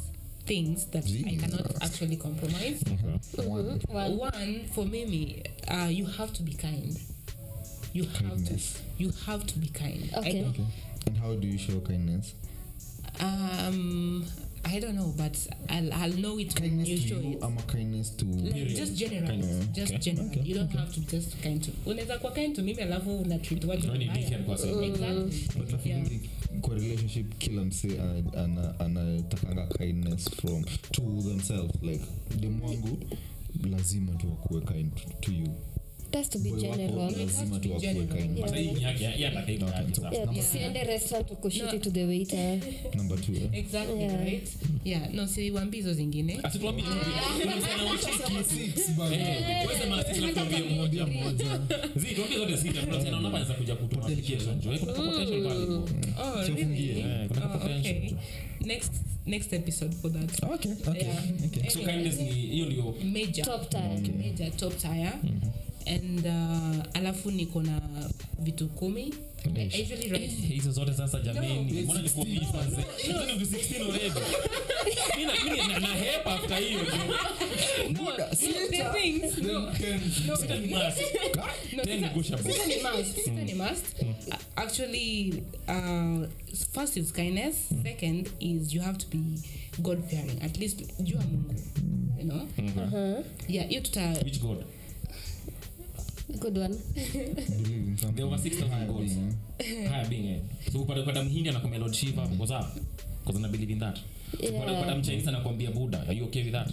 things 0.46 0.86
that 0.92 1.06
i 1.28 1.36
cannot 1.36 1.84
actually 1.84 2.18
compromise 2.18 2.84
One. 3.38 3.80
One. 3.88 4.18
one 4.18 4.66
for 4.74 4.86
mimi 4.86 5.44
uh, 5.68 5.88
you 5.92 6.06
have 6.06 6.34
to 6.34 6.44
be 6.44 6.54
kind 6.54 6.98
you 7.94 8.04
have 8.04 8.20
Kindness. 8.30 8.74
to 8.74 9.04
you 9.04 9.12
have 9.26 9.46
to 9.46 9.60
be 9.60 9.68
kind 9.68 10.10
I 10.14 10.20
Okay. 10.20 10.42
don't- 10.42 10.50
Okay. 10.50 10.66
And 11.08 11.18
how 11.18 11.36
do 11.36 11.48
you 11.48 11.58
show 11.58 11.80
kindness 11.82 12.36
Um, 13.20 14.26
I 14.66 14.80
don't 14.80 14.96
know, 14.96 15.14
but 15.18 15.38
I'll, 15.70 15.94
I'll 15.94 16.18
know 16.18 16.38
it 16.40 16.60
when 16.60 16.80
you 16.86 16.98
to 16.98 17.08
show 17.08 17.20
you 17.22 17.38
it. 17.38 17.44
ama 17.44 17.62
kindness 17.62 18.10
to 18.18 18.26
Like, 18.26 18.76
just 18.76 18.94
general, 18.96 19.28
Kindness. 19.28 19.68
just 19.74 19.92
Okay. 19.94 20.00
general. 20.02 20.28
Okay, 20.32 20.42
You 20.42 20.56
don't 20.56 20.72
have 20.72 20.92
to 20.94 21.00
just 21.02 21.42
kind 21.42 21.64
to. 21.64 21.72
Unaweza 21.86 22.18
kuwa 22.20 22.32
kind 22.32 22.56
to 22.56 22.62
mimi 22.64 22.82
alafu 22.82 23.18
una 23.22 23.40
treat 23.40 23.64
watu 23.64 23.92
vibaya. 23.92 24.20
Exactly. 24.20 25.48
but 25.58 25.74
I 25.86 25.90
Yeah. 25.90 26.06
feel 26.06 26.20
kwa 26.62 26.76
relationship 26.76 27.38
kila 27.38 27.66
mse 27.66 27.88
ana- 28.02 28.34
ana- 28.44 28.80
anatakanga 28.80 29.68
kindness 29.68 30.30
from 30.30 30.64
to 30.92 31.02
themselves 31.24 31.76
like 31.82 32.06
the 32.42 32.48
wangu 32.48 32.98
lazima 33.72 34.12
tu 34.14 34.28
akuwe 34.28 34.62
kind 34.62 34.92
to 35.22 35.32
you 35.32 35.48
has 36.16 36.30
to 36.30 36.40
be 36.40 36.52
general. 36.52 37.12
restaurant 40.88 41.32
ukushiti 41.32 41.92
the 41.92 42.06
waiter. 42.06 42.60
Number 42.96 43.18
two 43.18 43.34
eh? 43.34 43.60
exactly 43.60 44.00
Yeah. 44.00 44.24
right? 44.24 44.48
Yeah 44.84 45.14
no 45.14 45.28
siwambi 45.28 45.78
hizo 45.78 45.94
zingine 45.94 46.40
next 58.66 58.92
next 59.26 59.54
episode 59.54 59.94
for 59.96 60.10
that. 60.12 60.44
Okay 60.44 60.72
okay 60.88 61.02
Yeah. 61.02 61.46
okay. 61.46 61.70
So 61.70 61.80
kindness 61.80 62.18
major. 63.04 63.44
Top 63.44 63.74
major 63.74 64.50
top 64.58 64.78
tire 64.78 65.14
and 65.88 66.26
uh, 66.26 66.86
alafu 66.98 67.32
niko 67.32 67.64
na 67.64 67.82
vitu 68.40 68.68
kumi. 68.68 69.14
Hizo 70.50 70.72
zote 70.72 70.94
sasa 70.94 71.20
jameni 71.22 71.82
mbona 71.82 72.02
ni 72.02 72.10
kwa 72.10 72.26
visa 72.26 72.64
mzee 72.68 72.86
hizo 73.08 73.26
ni 73.26 73.32
16 73.34 73.82
already. 73.82 74.20
Mimi 75.18 75.26
na- 75.34 75.44
mimi 75.44 75.58
na- 75.74 75.80
na 75.80 75.88
hepa 75.88 76.34
after 76.36 76.58
hiyo 76.60 76.80
the 78.70 78.84
things. 79.02 79.38
No. 79.38 79.72
jo 80.28 80.36
sita 80.38 80.56
ni 80.56 80.68
must. 80.68 81.02
no 81.76 81.84
then 81.84 82.00
sita- 82.00 82.02
negotiable. 82.02 82.52
sita 82.54 82.66
ni 82.66 82.76
must. 82.76 83.16
Sita 83.24 83.44
ni 83.44 83.54
must. 83.54 83.86
Actually 84.56 85.44
uh, 85.68 86.28
first 86.74 86.98
is 86.98 87.12
kindness. 87.14 87.56
Second 87.84 88.30
is 88.40 88.74
you 88.74 88.82
have 88.82 88.98
to 88.98 89.08
be 89.18 89.18
god 89.82 90.04
fearing 90.10 90.42
at 90.42 90.58
least 90.60 90.84
jua 91.00 91.22
mungu 91.22 91.56
you 92.20 92.24
know? 92.24 92.48
Yeah 93.48 93.68
hiyo 93.70 93.82
tuta 93.82 94.10
which 94.24 94.40
god 94.40 94.58
good 96.40 96.58
one. 96.58 96.74
Something 97.98 98.16
there 98.16 98.28
were 98.28 98.38
6000 98.38 98.88
gods 98.88 99.18
haya 99.90 100.06
being 100.10 100.28
eh 100.28 100.40
so 100.72 100.80
upate 100.82 101.00
upate 101.02 101.22
mhindi 101.24 101.50
anakwambia 101.50 101.80
lord 101.80 101.94
shiva 101.94 102.22
what's 102.40 102.52
up? 102.52 102.66
Because 103.26 103.46
i 103.46 103.50
believe 103.50 103.72
in 103.74 103.80
that. 103.80 104.00
Upate 104.34 104.50
upate 104.50 104.72
yeah. 104.72 104.98
mchinese 104.98 105.30
anakwambia 105.30 105.72
buddha 105.72 106.02
are 106.08 106.14
you 106.18 106.26
okay 106.26 106.44
with 106.44 106.52
that? 106.54 106.72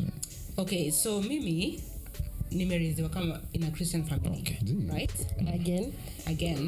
Okay 0.56 0.90
so 0.90 1.22
mimi 1.22 1.80
nimereziwa 2.50 3.08
kama 3.08 3.40
in 3.52 3.62
a 3.64 3.70
christian 3.70 4.04
family 4.04 4.38
Okay. 4.40 4.58
right? 4.92 5.12
Mm. 5.40 5.48
again? 5.54 5.92
Again. 6.26 6.58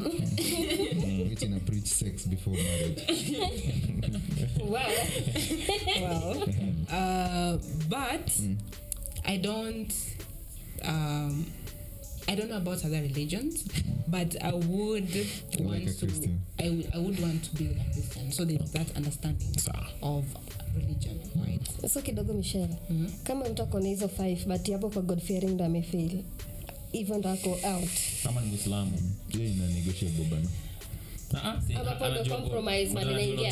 In 1.41 1.53
a 1.53 1.59
preach 1.59 1.85
sex 1.87 2.27
before 2.27 2.57
marriage. 2.57 3.01
Well. 4.65 4.91
Well 6.01 6.43
uh, 6.89 7.57
but 7.89 8.31
i 9.25 9.37
don't 9.37 9.93
um, 10.83 11.45
i 12.27 12.35
don't 12.35 12.47
know 12.47 12.57
about 12.57 12.85
other 12.85 13.01
religions 13.01 13.65
but 14.07 14.35
i 14.41 14.51
would 14.51 15.15
want 15.59 15.87
a 15.89 15.93
to. 15.93 16.07
I 16.59 16.63
w- 16.69 16.87
I 16.93 16.97
would 16.97 17.19
want 17.19 17.43
to 17.51 17.57
be 17.57 17.63
like 17.63 17.81
a 17.81 17.93
christian 17.93 18.31
so 18.31 18.45
there's 18.45 18.71
that 18.71 18.97
understanding 18.97 19.59
sawa 19.59 19.87
of 20.01 20.23
religion 20.75 21.19
right? 21.47 21.89
So 21.91 22.01
kidogo 22.01 22.33
michelle 22.33 22.75
kama 23.23 23.49
mtu 23.49 23.61
akona 23.63 23.87
hizo 23.89 24.07
five 24.07 24.45
but 24.47 24.69
hapo 24.71 24.89
kwa 24.89 25.01
god 25.01 25.19
fearing 25.21 25.51
ndo 25.53 25.65
amefail 25.65 26.23
hivyo 26.91 27.17
ndo 27.17 27.29
ako 27.29 27.49
out. 27.49 27.89
Kama 28.23 28.41
ni 28.41 28.47
muislamu 28.47 28.91
hiyo 29.27 29.45
ina 29.45 29.67
negotiable 29.67 30.23
bana 30.25 30.47
Ama 31.43 31.61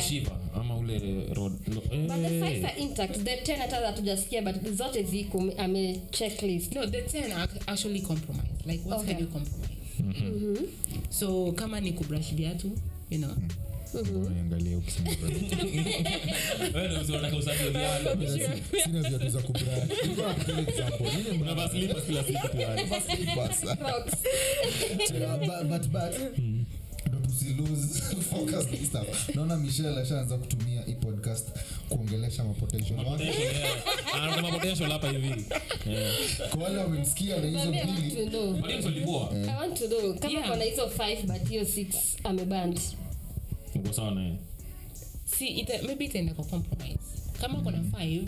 Shiva 0.00 0.36
ama 0.54 0.76
ule 0.76 0.98
rod- 1.34 1.58
lo- 1.74 1.80
but 1.80 2.16
the 2.22 2.36
eh. 2.36 2.40
five 2.40 2.64
are 2.64 2.78
intact. 2.80 3.24
The 3.24 3.36
ten 3.36 3.58
hata 3.58 3.76
hatujasikia 3.76 4.42
but 4.42 4.54
zote 4.76 5.02
ziko 5.02 5.44
ame 5.58 6.00
checklist. 6.10 6.74
No 6.74 6.86
the 6.86 7.00
10 7.02 7.32
are 7.32 7.48
actually 7.66 8.00
compromise. 8.00 8.48
Like 8.66 8.88
what 8.88 9.00
Okay. 9.00 9.14
can 9.14 9.22
you 9.22 9.28
compromise? 9.28 10.68
So 11.10 11.52
kama 11.52 11.80
ni 11.80 11.92
kubrush 11.92 12.32
viatu 12.34 12.70
you 13.10 13.18
know. 13.18 13.30
Mm 13.30 13.48
viatu. 19.14 19.28
za 19.30 19.40
kubra 19.40 19.86
naona 29.34 29.56
michel 29.56 29.98
ashaanza 29.98 30.38
kutumia 30.38 30.82
hii 30.82 30.94
podcast 30.94 31.48
kuongelesha 31.88 32.44
mapotential. 32.44 33.06
Wake 33.06 33.32
Potential, 34.52 34.90
hapa 34.90 35.10
hivi. 35.10 35.44
Kwa 36.50 36.62
wale 36.62 36.78
wamemsikia 36.78 37.36
na 37.40 37.46
hizo 37.46 37.58
Mami, 37.58 37.78
I 37.78 37.86
want 37.86 37.98
mbili. 38.86 39.06
poa. 39.06 39.30
I 39.32 39.56
want 39.56 39.78
to 39.78 39.88
know. 39.88 40.14
Kama 40.14 40.32
Yeah. 40.32 40.48
kona 40.48 40.64
hizo 40.64 40.88
five 40.88 41.22
but 41.22 41.48
hiyo 41.48 41.64
six 41.64 41.94
ameband. 42.24 42.80
Uko 43.74 43.92
sawa 43.92 44.10
na 44.10 44.22
yeye. 44.22 44.36
ita, 45.60 45.82
maybe 45.82 46.04
itaenda 46.04 46.34
kwa 46.34 46.44
compromise 46.44 46.98
kama 47.44 47.58
5 47.60 48.24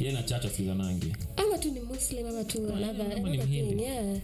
yeye 0.00 0.12
na 0.12 0.22
chacha 0.22 0.50
sikizanangi. 0.50 1.12
ama 1.36 1.58
tu 1.58 1.70
ni 1.70 1.80
muslim 1.80 2.26
ama 2.26 2.44
tu 2.44 2.58
another, 2.72 3.06
ama 3.06 3.14
ni 3.14 3.14
another 3.14 3.46
Mhindi. 3.46 3.74
thing 3.74 3.82
yeah. 3.82 4.20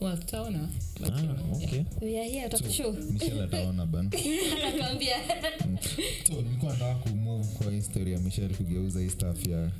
Well 0.00 0.18
tutaona. 0.18 0.68
Ah, 1.04 1.56
okay. 1.56 1.84
we 2.00 2.18
are 2.18 2.28
here 2.28 2.48
takushow 2.48 2.92
michelle 2.92 3.42
ataona 3.42 3.86
bana. 3.86 4.10
Atakwambia. 4.68 5.16
So 6.26 6.42
nilikuwa 6.42 6.72
nataka 6.72 6.94
kumove 6.94 7.44
kwa 7.44 7.72
historia 7.72 8.14
ya 8.14 8.20
michelle 8.20 8.54
kugeuza 8.54 9.00
hii 9.00 9.08
stuff 9.08 9.46
ya 9.46 9.70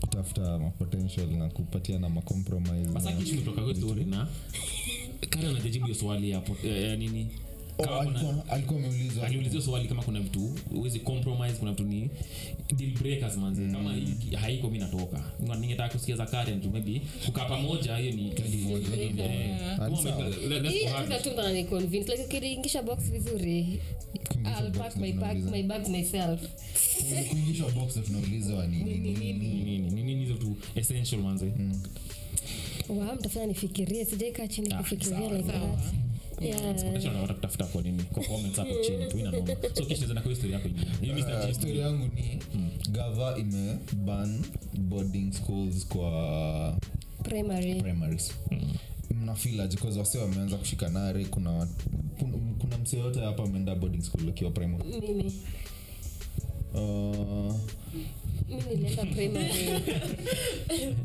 kutafuta 0.00 0.58
mapotential 0.58 1.26
na 1.26 1.48
kupatiana 1.48 2.08
macompromise 2.08 2.88
Sasa 5.30 5.48
anajajibu 5.48 5.86
na 5.86 5.86
hiyo 5.86 5.98
swali 6.00 6.32
hapo 6.32 6.56
eh, 6.64 6.76
eh, 6.92 6.98
nini? 6.98 7.26
Oh, 7.78 7.84
Kama 7.84 8.04
kuna- 8.04 8.18
alikuwa- 8.20 8.48
alikuwa 8.48 8.78
ameulizwa 8.80 9.26
aliulizia 9.26 9.60
swali 9.60 9.88
kama 9.88 10.02
kuna 10.02 10.20
vitu 10.20 10.54
huwezi 10.74 11.00
compromise 11.00 11.54
kuna 11.58 11.70
vitu 11.70 11.84
ni 11.84 12.10
deal 12.76 12.90
breakers 12.90 13.36
manzi 13.36 13.62
kama 13.72 13.94
hii 13.94 14.36
haiko 14.36 14.70
mi 14.70 14.78
natoka 14.78 15.24
Nga- 15.44 15.56
ningetaka 15.56 15.92
kusikia 15.94 16.16
za 16.16 16.26
Karen 16.26 16.60
tu 16.60 16.70
maybe 16.70 17.00
kukaa 17.26 17.44
pamoja 17.44 17.96
hiyo 17.96 18.12
ni 18.12 18.30
Eh, 19.24 19.76
kama 19.78 20.02
sawa. 20.02 20.16
ume- 20.26 20.36
le- 20.48 20.60
let's 20.60 20.74
hii 20.74 20.84
go 20.84 20.90
hard. 20.90 21.08
hata 21.10 21.22
tu 21.24 21.30
ndo 21.30 21.42
ananiconvince 21.42 22.12
like 22.12 22.24
box 22.82 22.98
vizuri 23.10 23.80
Kuingisha 24.28 24.58
I'll 24.60 24.70
box 24.70 24.78
pack 24.78 24.96
ndo 24.96 25.06
my, 25.06 25.12
pack 25.12 25.20
tunauliza. 25.32 25.50
my 25.50 25.62
bags 25.62 25.88
myself 25.88 26.40
kuingishwa 27.30 27.70
box 27.70 27.96
ndo 27.96 28.06
tunaulizwa 28.06 28.66
ni 28.66 28.76
ni 28.76 28.94
Ni 28.98 29.32
nini 29.32 29.78
ni 29.78 30.02
nini 30.02 30.24
hizo 30.24 30.34
tu 30.34 30.56
essential 30.74 31.20
manzi 31.22 31.52
wow 32.88 33.14
mtafanya 33.14 33.46
nifikirie 33.46 34.04
sijaikaa 34.04 34.48
chini 34.48 34.72
Ah, 34.74 34.76
kufikiria 34.78 35.30
like 35.32 35.52
that. 35.52 37.34
Kutafuta 37.34 37.64
kwa 37.66 37.82
nini? 37.82 38.02
Kwa 38.02 38.24
comments 38.24 38.56
hapo 38.56 38.70
chini 38.86 39.06
tu 39.06 39.18
ina 39.18 39.32
so 39.74 39.84
kisha 39.84 40.06
zenda 40.06 40.22
kwa 40.22 40.30
historia 40.30 40.56
yako 40.56 40.68
ingine. 40.68 40.90
Hii 41.00 41.12
Mr. 41.12 41.44
Uh, 41.48 41.54
story 41.54 41.78
yangu 41.78 42.10
ni 42.14 42.38
gava 42.90 43.36
imeban 43.38 44.42
boarding 44.78 45.32
schools 45.32 45.86
kwa 45.86 46.78
primary. 47.22 47.82
primaries. 47.82 48.32
Mnafilaje 49.10 49.76
bcause 49.76 49.98
wase 49.98 50.18
wameanza 50.18 50.56
kushika 50.56 50.88
nare 50.88 51.24
kuna 51.24 51.68
kuna, 52.18 52.38
kuna 52.58 52.78
msee 52.78 52.98
yote 53.00 53.20
hapa 53.20 53.42
ameenda 53.42 53.74
boarding 53.74 54.02
school 54.02 54.28
akiwa 54.28 54.50
primary. 54.50 54.84
Mimi. 55.00 55.32
Uh, 56.74 57.54
primary. 58.48 59.82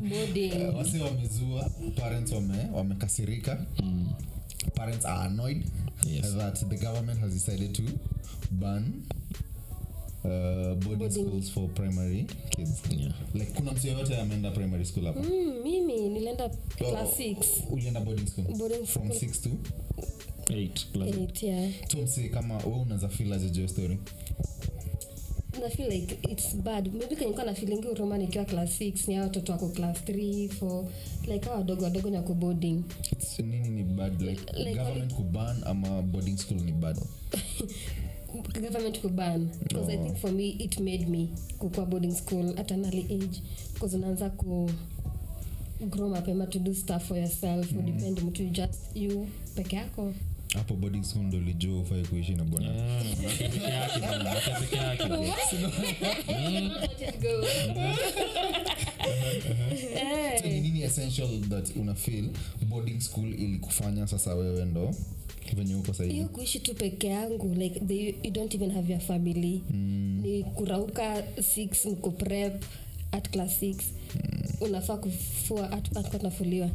Boarding. 0.00 0.72
Wamezua 1.02 1.70
parents 1.96 2.32
wame 2.32 2.68
wamekasirika. 2.74 3.66
Parents 4.74 5.04
are 5.04 5.26
annoyed 5.26 5.64
Yes. 6.06 6.34
that 6.34 6.54
the 6.68 6.76
government 6.76 7.20
has 7.20 7.32
decided 7.34 7.74
to 7.74 7.82
ban 8.52 9.02
uh, 10.24 10.74
boarding, 10.74 10.98
Boarding. 10.98 11.26
schools 11.26 11.50
for 11.50 11.68
primary 11.68 12.26
kids. 12.50 12.82
Yeah. 12.90 13.12
like 13.34 13.52
kuna 13.52 13.72
mtu 13.72 13.86
yoyote 13.86 14.16
ameenda 14.16 14.50
primary 14.50 14.84
school 14.84 15.04
hapa? 15.06 15.20
Mm, 15.20 15.62
mimi 15.62 16.08
nilienda 16.08 16.44
Oh, 16.44 16.50
class 16.90 17.18
6 17.20 17.36
ulienda 17.70 18.00
boarding 18.00 18.26
school? 18.26 18.44
Boarding 18.56 18.86
from 18.86 19.12
school. 19.12 19.28
6 19.30 19.40
to? 19.42 19.50
Eight 20.54 20.86
plus 20.92 21.08
8 21.16 21.42
yeah. 21.46 21.72
So 21.92 21.98
msee 21.98 22.28
kama 22.28 22.56
we 22.56 22.72
unaweza 22.72 23.08
feel 23.08 23.32
aje 23.32 23.68
story 23.68 23.98
na 25.58 25.68
feel 25.68 25.88
like 25.88 26.18
it's 26.32 26.54
bad. 26.56 26.92
Maybe 26.94 27.16
kenyekuwa 27.16 27.44
na 27.44 27.54
feelingi 27.54 27.88
uroma 27.88 28.18
nikiwa 28.18 28.44
class 28.44 28.80
6 28.80 29.08
ni 29.08 29.14
hao 29.14 29.24
watoto 29.24 29.52
wako 29.52 29.68
class 29.68 29.98
3 30.04 30.48
4 30.48 30.84
like 31.28 31.46
hao 31.48 31.54
wadogo 31.58 31.84
wadogo 31.84 32.08
nyako 32.08 32.34
boarding. 32.34 32.82
Nini 33.38 33.68
ni 33.68 33.82
bad? 33.84 34.20
Like, 34.22 34.52
Like, 34.58 34.74
government 34.78 35.14
kuban 35.14 35.62
ama 35.66 36.02
boarding 36.02 36.36
school 36.36 36.60
ni 36.60 36.72
bad? 36.72 36.98
Government 38.60 39.00
kuban. 39.00 39.48
Because 39.62 39.92
i 39.92 39.96
Oh. 39.96 40.04
think 40.04 40.16
for 40.16 40.32
me 40.32 40.48
it 40.48 40.80
made 40.80 41.06
me 41.08 41.28
kukua 41.58 41.86
boarding 41.86 42.14
school 42.14 42.54
at 42.58 42.70
an 42.70 42.84
early 42.84 43.06
age. 43.10 43.42
Because 43.74 43.96
unaanza 43.96 44.30
ku 44.30 44.70
grow 45.90 46.08
mapema 46.08 46.46
to 46.46 46.58
do 46.58 46.74
stuff 46.74 47.04
for 47.08 47.18
yourself 47.18 47.72
mm. 47.72 47.78
udepend 47.78 48.20
mtu 48.22 48.44
just 48.44 48.96
you 48.96 49.26
peke 49.54 49.76
yako 49.76 50.12
hapo 50.54 50.74
boarding 50.74 51.02
school 51.04 51.24
ndo 51.24 51.40
lijua 51.40 51.80
ufai 51.80 52.02
kuishi 52.06 52.34
na 52.34 52.44
bwana. 52.44 52.68
Ni 60.44 60.60
nini 60.60 60.82
essential 60.82 61.28
that 61.48 61.76
una 61.76 61.94
feel 61.94 62.30
boarding 62.68 63.00
school 63.00 63.28
ilikufanya 63.34 64.06
sasa 64.06 64.34
wewe 64.34 64.64
ndo? 64.64 64.94
Venye 65.56 65.74
uko 65.74 65.92
sahivi 65.94 66.14
hiyo 66.14 66.28
kuishi 66.28 66.60
tu 66.60 66.74
peke 66.74 67.06
yangu 67.06 67.54
like 67.54 67.80
they, 67.80 68.14
you 68.22 68.30
don't 68.30 68.54
even 68.54 68.70
have 68.70 68.92
your 68.92 69.00
family. 69.02 69.62
Mm. 69.70 70.20
ni 70.22 70.42
kurauka 70.44 71.24
six 71.54 71.86
mko 71.86 72.10
prep 72.10 72.64
at 73.12 73.30
class 73.30 73.58
six. 73.60 73.76
Mm. 74.14 74.40
unafaa 74.60 74.96
kufua 74.96 75.70
at- 75.72 75.96
at- 75.96 76.10
tunafuliwa 76.10 76.70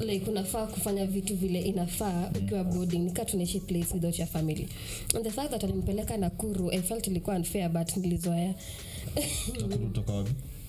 like 0.00 0.30
unafaa 0.30 0.66
kufanya 0.66 1.06
vitu 1.06 1.36
vile 1.36 1.60
inafaa 1.60 2.30
ukiwa 2.38 2.64
boarding. 2.64 2.98
Nika 2.98 3.24
tunaishi 3.24 3.60
place 3.60 3.94
without 3.94 4.18
your 4.18 4.28
family. 4.28 4.68
And 5.14 5.24
the 5.24 5.30
fact 5.30 5.50
that 5.50 5.64
alimpeleka 5.64 6.16
nakuru 6.16 6.70
i 6.72 6.82
felt 6.82 7.06
ilikuwa 7.06 7.36
unfair 7.36 7.68
but 7.68 7.96
nilizoea 7.96 8.54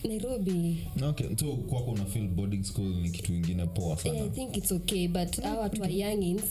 nairobi. 0.04 0.88
Okay 1.02 1.28
so 1.40 1.46
kwako 1.56 1.92
una 1.92 2.06
feel 2.06 2.28
boarding 2.28 2.64
school 2.64 2.96
ni 3.02 3.10
kitu 3.10 3.34
ingine 3.34 3.66
poa 3.66 3.98
sana. 3.98 4.20
I 4.20 4.30
think 4.30 4.58
it's 4.58 4.72
okay 4.72 5.08
but 5.08 5.42
hawa 5.42 5.62
watu 5.62 5.82
wa 5.82 5.88
youngins 5.88 6.44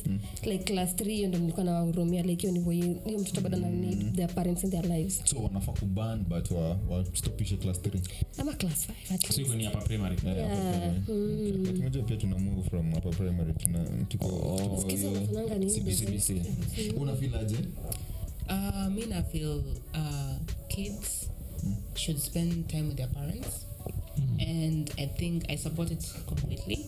like 0.45 0.65
class 0.65 0.95
3 0.95 1.11
hiyo 1.11 1.29
ndo 1.29 1.39
nilikuwa 1.39 1.65
nawahurumia 1.65 2.23
like 2.23 2.47
hiyo 2.47 2.59
ni 3.07 3.17
mtoto 3.17 3.41
bado 3.41 3.57
na 3.59 3.71
need 3.71 4.17
their 4.17 4.35
parents 4.35 4.65
in 4.65 4.71
their 4.71 4.87
lives. 4.87 5.21
So 5.25 5.37
wanafaa 5.43 5.73
kuban 5.73 6.25
but 6.25 6.51
wa- 6.51 6.79
class 7.57 7.79
3 7.81 8.01
ama 8.39 8.53
class 8.53 8.87
5 8.89 9.15
at 9.15 9.21
So 9.21 9.27
least. 9.27 9.39
iko 9.39 9.55
ni 9.55 9.65
hapa 9.65 9.81
primary. 9.81 10.17
But 10.17 12.07
pia 12.07 12.17
tuna 12.17 12.39
move 12.39 12.69
from 12.71 12.93
hapa 12.95 13.11
primary 13.11 13.53
tuna 13.53 13.85
tuko 14.09 14.27
tuko 14.29 14.81
Sikiza 14.81 15.09
hiyo 15.09 15.21
unafananga 15.21 15.55
nini? 15.59 15.71
CBC. 15.73 16.05
design? 16.05 16.41
CBC. 16.45 16.97
una 16.97 17.17
feel 17.17 17.35
aje? 17.35 17.57
Uh, 18.49 18.89
I 20.69 20.91
uh, 21.67 21.99
should 21.99 22.21
spend 22.21 22.69
time 22.71 22.89
with 22.89 22.97
their 22.97 23.09
parents. 23.09 23.67
And 24.41 24.91
I 24.99 25.07
think 25.07 25.45
I 25.51 25.57
support 25.57 25.91
it 25.91 26.05
completely. 26.27 26.87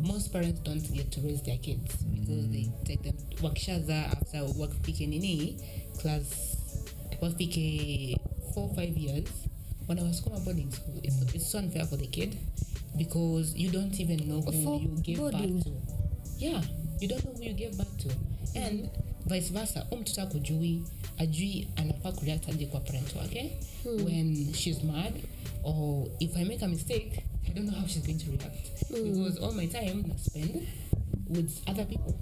Most 0.00 0.32
parents 0.32 0.60
don't 0.60 0.82
get 0.94 1.10
to 1.12 1.20
raise 1.20 1.42
their 1.42 1.58
kids 1.58 1.96
because 2.02 2.48
they 2.50 2.70
take 2.84 3.02
them 3.02 3.16
wakishaza 3.40 4.06
after 4.10 4.38
wakfike 4.58 5.06
nini 5.08 5.56
class 6.00 6.56
wafike 7.20 8.16
four 8.54 8.68
five 8.74 8.96
years. 8.96 9.28
When 9.86 9.98
I 9.98 10.02
was 10.02 10.20
wanawasukuma 10.20 10.44
boarding 10.44 10.70
school. 10.70 11.00
It's, 11.02 11.34
it's 11.34 11.50
so 11.50 11.58
unfair 11.58 11.84
for 11.84 11.96
the 11.96 12.06
kid 12.06 12.38
because 12.96 13.54
you 13.56 13.70
don't 13.70 13.98
even 14.00 14.28
know 14.28 14.40
who 14.40 14.52
For 14.64 14.80
you 14.80 14.96
gave 15.02 15.18
boarding. 15.18 15.54
birth 15.56 15.64
to. 15.64 15.72
Yeah 16.38 16.62
you 17.02 17.08
don't 17.08 17.24
know 17.24 17.32
who 17.32 17.42
you 17.42 17.52
gave 17.52 17.76
birth 17.76 17.98
to. 17.98 18.10
And 18.54 18.88
vice 19.26 19.52
versa. 19.52 19.86
U 19.90 19.96
mtoto 19.96 20.22
akujui 20.22 20.82
ajui 21.18 21.68
anafaa 21.76 22.12
kureact 22.12 22.48
aje 22.48 22.66
kwa 22.66 22.80
parent 22.80 23.16
wake 23.16 23.56
when 24.04 24.54
she's 24.54 24.82
mad 24.84 25.14
or 25.64 26.08
if 26.20 26.36
i 26.36 26.44
make 26.44 26.64
a 26.64 26.68
mistake 26.68 27.22
i 27.48 27.52
don't 27.54 27.68
know 27.68 27.80
how 27.80 27.88
she's 27.88 28.02
going 28.02 28.18
to 28.18 28.30
react. 28.30 28.90
Because 28.90 29.38
all 29.40 29.52
my 29.52 29.66
time 29.66 30.04
na 30.08 30.14
spend 30.18 30.66
with 31.28 31.68
other 31.68 31.86
people. 31.86 32.14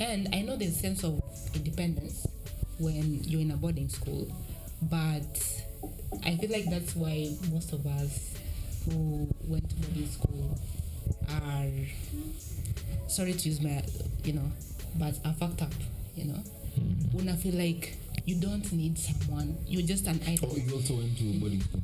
And 0.00 0.28
i 0.34 0.42
know 0.42 0.56
there's 0.56 0.76
a 0.76 0.80
sense 0.80 1.04
of 1.06 1.20
independence 1.54 2.26
when 2.78 3.20
you're 3.24 3.40
in 3.42 3.50
a 3.50 3.56
boarding 3.56 3.88
school 3.88 4.26
but 4.82 5.38
i 6.24 6.36
feel 6.36 6.50
like 6.50 6.64
that's 6.70 6.96
why 6.96 7.36
most 7.52 7.72
of 7.72 7.86
us 7.86 8.34
who 8.84 9.28
went 9.48 9.68
to 9.70 9.76
boarding 9.76 10.08
school 10.08 10.58
are 11.28 11.70
sorry 13.06 13.32
to 13.34 13.48
use 13.48 13.60
my 13.60 13.82
you 14.24 14.32
know 14.32 14.50
but 14.98 15.14
are 15.24 15.34
fucked 15.34 15.62
up 15.62 15.72
you 16.16 16.24
know? 16.24 16.42
When 17.12 17.28
i 17.28 17.36
feel 17.36 17.54
like 17.54 17.96
you 18.24 18.36
don't 18.36 18.72
need 18.72 18.96
someone. 18.98 19.56
You're 19.66 19.82
just 19.86 20.06
an 20.06 20.20
idol. 20.26 20.48
Oh 20.52 20.56
you 20.56 20.74
also 20.74 20.94
went 20.94 21.18
to 21.18 21.24
boarding 21.40 21.60
school 21.60 21.80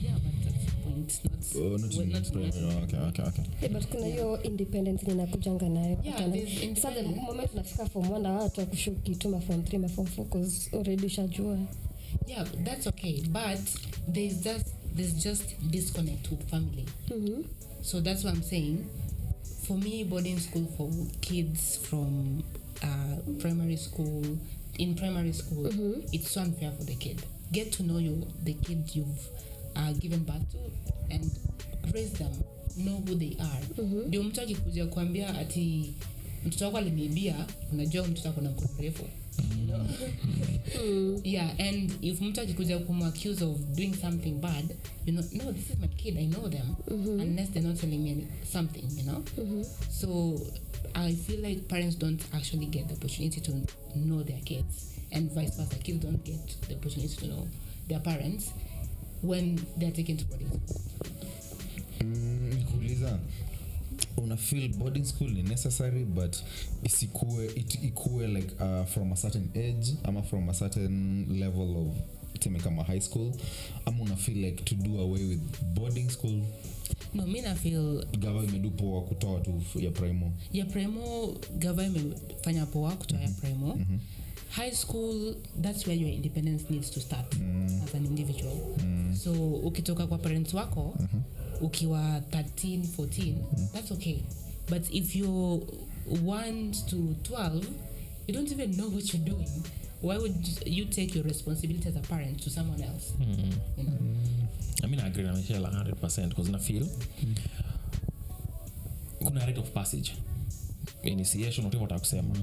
yeah 0.00 0.14
but 0.22 0.32
that's 0.44 0.64
the 0.64 0.72
point. 0.84 1.20
Not 1.24 1.56
oh 1.56 1.76
not 1.76 1.94
well, 1.96 2.06
not- 2.06 2.32
primary 2.32 2.60
not- 2.60 2.82
okay 2.84 2.98
okay 2.98 3.22
okay. 3.22 3.44
Eh, 3.62 3.68
but 3.72 3.86
kuna 3.88 4.06
hiyo 4.06 4.42
independence 4.42 5.02
yenye 5.06 5.14
nakujanga 5.22 5.68
nayo. 5.68 5.98
Yeah, 6.04 6.74
Sasa 6.74 6.90
the 6.94 7.02
moment 7.02 7.54
nafika 7.54 7.86
form 7.86 8.10
one 8.10 8.22
na 8.22 8.30
watu 8.32 8.60
wakushukituma 8.60 9.40
form 9.40 9.60
3 9.60 9.78
ma 9.78 9.88
form 9.88 10.08
4 10.08 10.24
cause 10.24 10.70
already 10.76 11.06
ushajua. 11.06 11.58
Yeah 12.26 12.46
that's 12.64 12.86
okay 12.86 13.20
but 13.20 13.60
there's 14.12 14.34
just 14.44 14.66
there's 14.96 15.14
just 15.24 15.44
disconnect 15.70 16.30
with 16.30 16.40
family. 16.50 16.84
Mhm. 17.10 17.44
so 17.82 18.00
that's 18.00 18.24
what 18.24 18.34
i'm 18.36 18.42
saying 18.42 18.76
for 19.72 19.78
me 19.78 20.04
boarding 20.04 20.38
school 20.38 20.66
for 20.76 20.90
kids 21.22 21.78
from 21.78 22.42
uh, 22.82 23.16
primary 23.40 23.76
school 23.76 24.22
in 24.78 24.94
primary 24.94 25.32
school 25.32 25.66
it's 26.12 26.30
so 26.30 26.42
unfair 26.42 26.70
for 26.72 26.84
the 26.84 26.94
kid. 26.94 27.22
Get 27.52 27.72
to 27.72 27.82
know 27.82 27.98
you 27.98 28.26
the 28.44 28.52
kid 28.54 28.90
you've 28.94 29.28
uh, 29.76 29.92
given 29.94 30.24
birth 30.24 30.44
to 30.52 30.58
and 31.14 31.30
raise 31.94 32.12
them 32.12 32.32
know 32.76 33.02
who 33.06 33.14
they 33.14 33.36
are. 33.40 33.82
Ndio 34.06 34.22
mtu 34.22 34.40
akikuja 34.40 34.86
kuambia 34.86 35.38
ati 35.38 35.94
mtoto 36.46 36.64
wako 36.64 36.78
aliniibia 36.78 37.46
unajua 37.72 38.08
mtoto 38.08 38.28
ako 38.28 38.40
na 38.40 38.50
mkono 38.50 38.68
mrefu 38.78 39.04
you 39.38 39.66
know? 39.66 41.20
yeah 41.24 41.50
and 41.60 41.92
if 42.02 42.20
mtu 42.20 42.40
akikuja 42.40 42.78
kumaccuse 42.78 43.44
of 43.44 43.58
doing 43.74 43.94
something 44.00 44.30
bad 44.32 44.64
you 45.06 45.12
know 45.12 45.24
no 45.32 45.52
this 45.52 45.70
is 45.70 45.78
my 45.80 45.88
kid 45.88 46.18
i 46.18 46.26
know 46.26 46.48
them 46.48 46.74
unless 47.20 47.50
they're 47.50 47.68
not 47.68 47.80
telling 47.80 47.98
me 48.02 48.10
any- 48.10 48.26
something 48.52 48.84
you 48.96 49.02
know? 49.04 49.22
So 49.90 50.40
i 50.94 51.14
feel 51.14 51.40
like 51.40 51.60
parents 51.68 51.98
don't 51.98 52.20
actually 52.32 52.66
get 52.66 52.88
the 52.88 52.94
opportunity 52.94 53.40
to 53.40 53.52
know 53.96 54.22
their 54.22 54.40
kids 54.44 54.86
and 55.10 55.30
vice 55.32 55.56
versa 55.56 55.76
kids 55.76 55.98
don't 56.04 56.24
get 56.24 56.56
the 56.68 56.74
opportunity 56.74 57.16
to 57.16 57.26
know 57.26 57.48
their 57.88 58.00
parents 58.00 58.50
when 59.22 59.58
they're 59.78 59.92
taken 59.94 60.16
to 60.16 60.24
police 60.24 60.78
Mm, 62.00 62.64
una 64.16 64.36
feel 64.36 64.68
boarding 64.68 65.04
school 65.04 65.30
ni 65.30 65.42
necessary 65.42 66.04
but 66.04 66.36
isikue 66.82 67.46
it, 67.46 67.74
ikue 67.84 68.26
like 68.26 68.54
uh, 68.64 68.84
from 68.86 69.12
a 69.12 69.16
certain 69.16 69.48
age 69.54 69.94
ama 70.04 70.22
from 70.22 70.48
a 70.48 70.54
certain 70.54 71.26
level 71.40 71.76
of 71.76 71.96
tuseme 72.32 72.58
kama 72.58 72.84
high 72.84 73.00
school 73.00 73.32
ama 73.86 74.02
una 74.02 74.16
feel 74.16 74.38
like 74.38 74.64
to 74.64 74.74
do 74.74 75.00
away 75.00 75.24
with 75.24 75.40
boarding 75.74 76.10
school? 76.10 76.42
No 77.14 77.26
mi 77.26 77.40
nafil 77.40 78.04
gava 78.18 78.44
imedu 78.44 78.70
poa 78.70 79.02
kutoa 79.02 79.40
tu 79.40 79.62
ya 79.80 79.90
primo. 79.90 80.32
Ya 80.52 80.64
primo 80.64 81.34
gava 81.58 81.84
imefanya 81.84 82.66
poa 82.66 82.96
kutoa 82.96 83.20
ya 83.20 83.28
primo. 83.28 83.78
High 84.50 84.70
school 84.72 85.34
that's 85.62 85.86
where 85.86 86.00
your 86.00 86.10
independence 86.10 86.64
needs 86.70 86.90
to 86.90 87.00
start 87.00 87.34
as 87.84 87.94
an 87.94 88.06
individual. 88.06 88.56
So 89.14 89.32
ukitoka 89.54 90.06
kwa 90.06 90.18
parents 90.18 90.54
wako 90.54 90.94
ukiwa 91.62 92.20
13 92.30 92.82
14 92.96 93.34
that's 93.72 93.92
okay. 93.92 94.18
But 94.70 94.82
if 94.94 95.16
you're 95.16 95.60
1 96.06 96.72
to 96.90 96.96
12 97.22 97.64
you 98.26 98.34
don't 98.34 98.52
even 98.52 98.76
know 98.76 98.88
what 98.88 99.12
you're 99.14 99.24
doing. 99.30 99.48
Why 100.00 100.18
would 100.18 100.34
you 100.66 100.84
take 100.86 101.14
your 101.14 101.24
responsibility 101.24 101.88
as 101.88 101.96
a 101.96 102.00
parent 102.00 102.42
to 102.42 102.50
someone 102.50 102.82
else? 102.82 103.12
You 103.76 103.84
know? 103.84 103.98
I 104.82 104.86
mean, 104.88 105.00
I 105.00 105.06
agree 105.06 105.22
na 105.22 105.32
Michelle 105.32 105.62
100% 105.62 106.28
because 106.28 106.48
na 106.50 106.58
feel. 106.58 106.88
Kuna 109.20 109.46
rate 109.46 109.58
of 109.58 109.72
passage 109.72 110.14
initiation 111.02 111.64
whatever 111.64 111.84
utakusema 111.84 112.34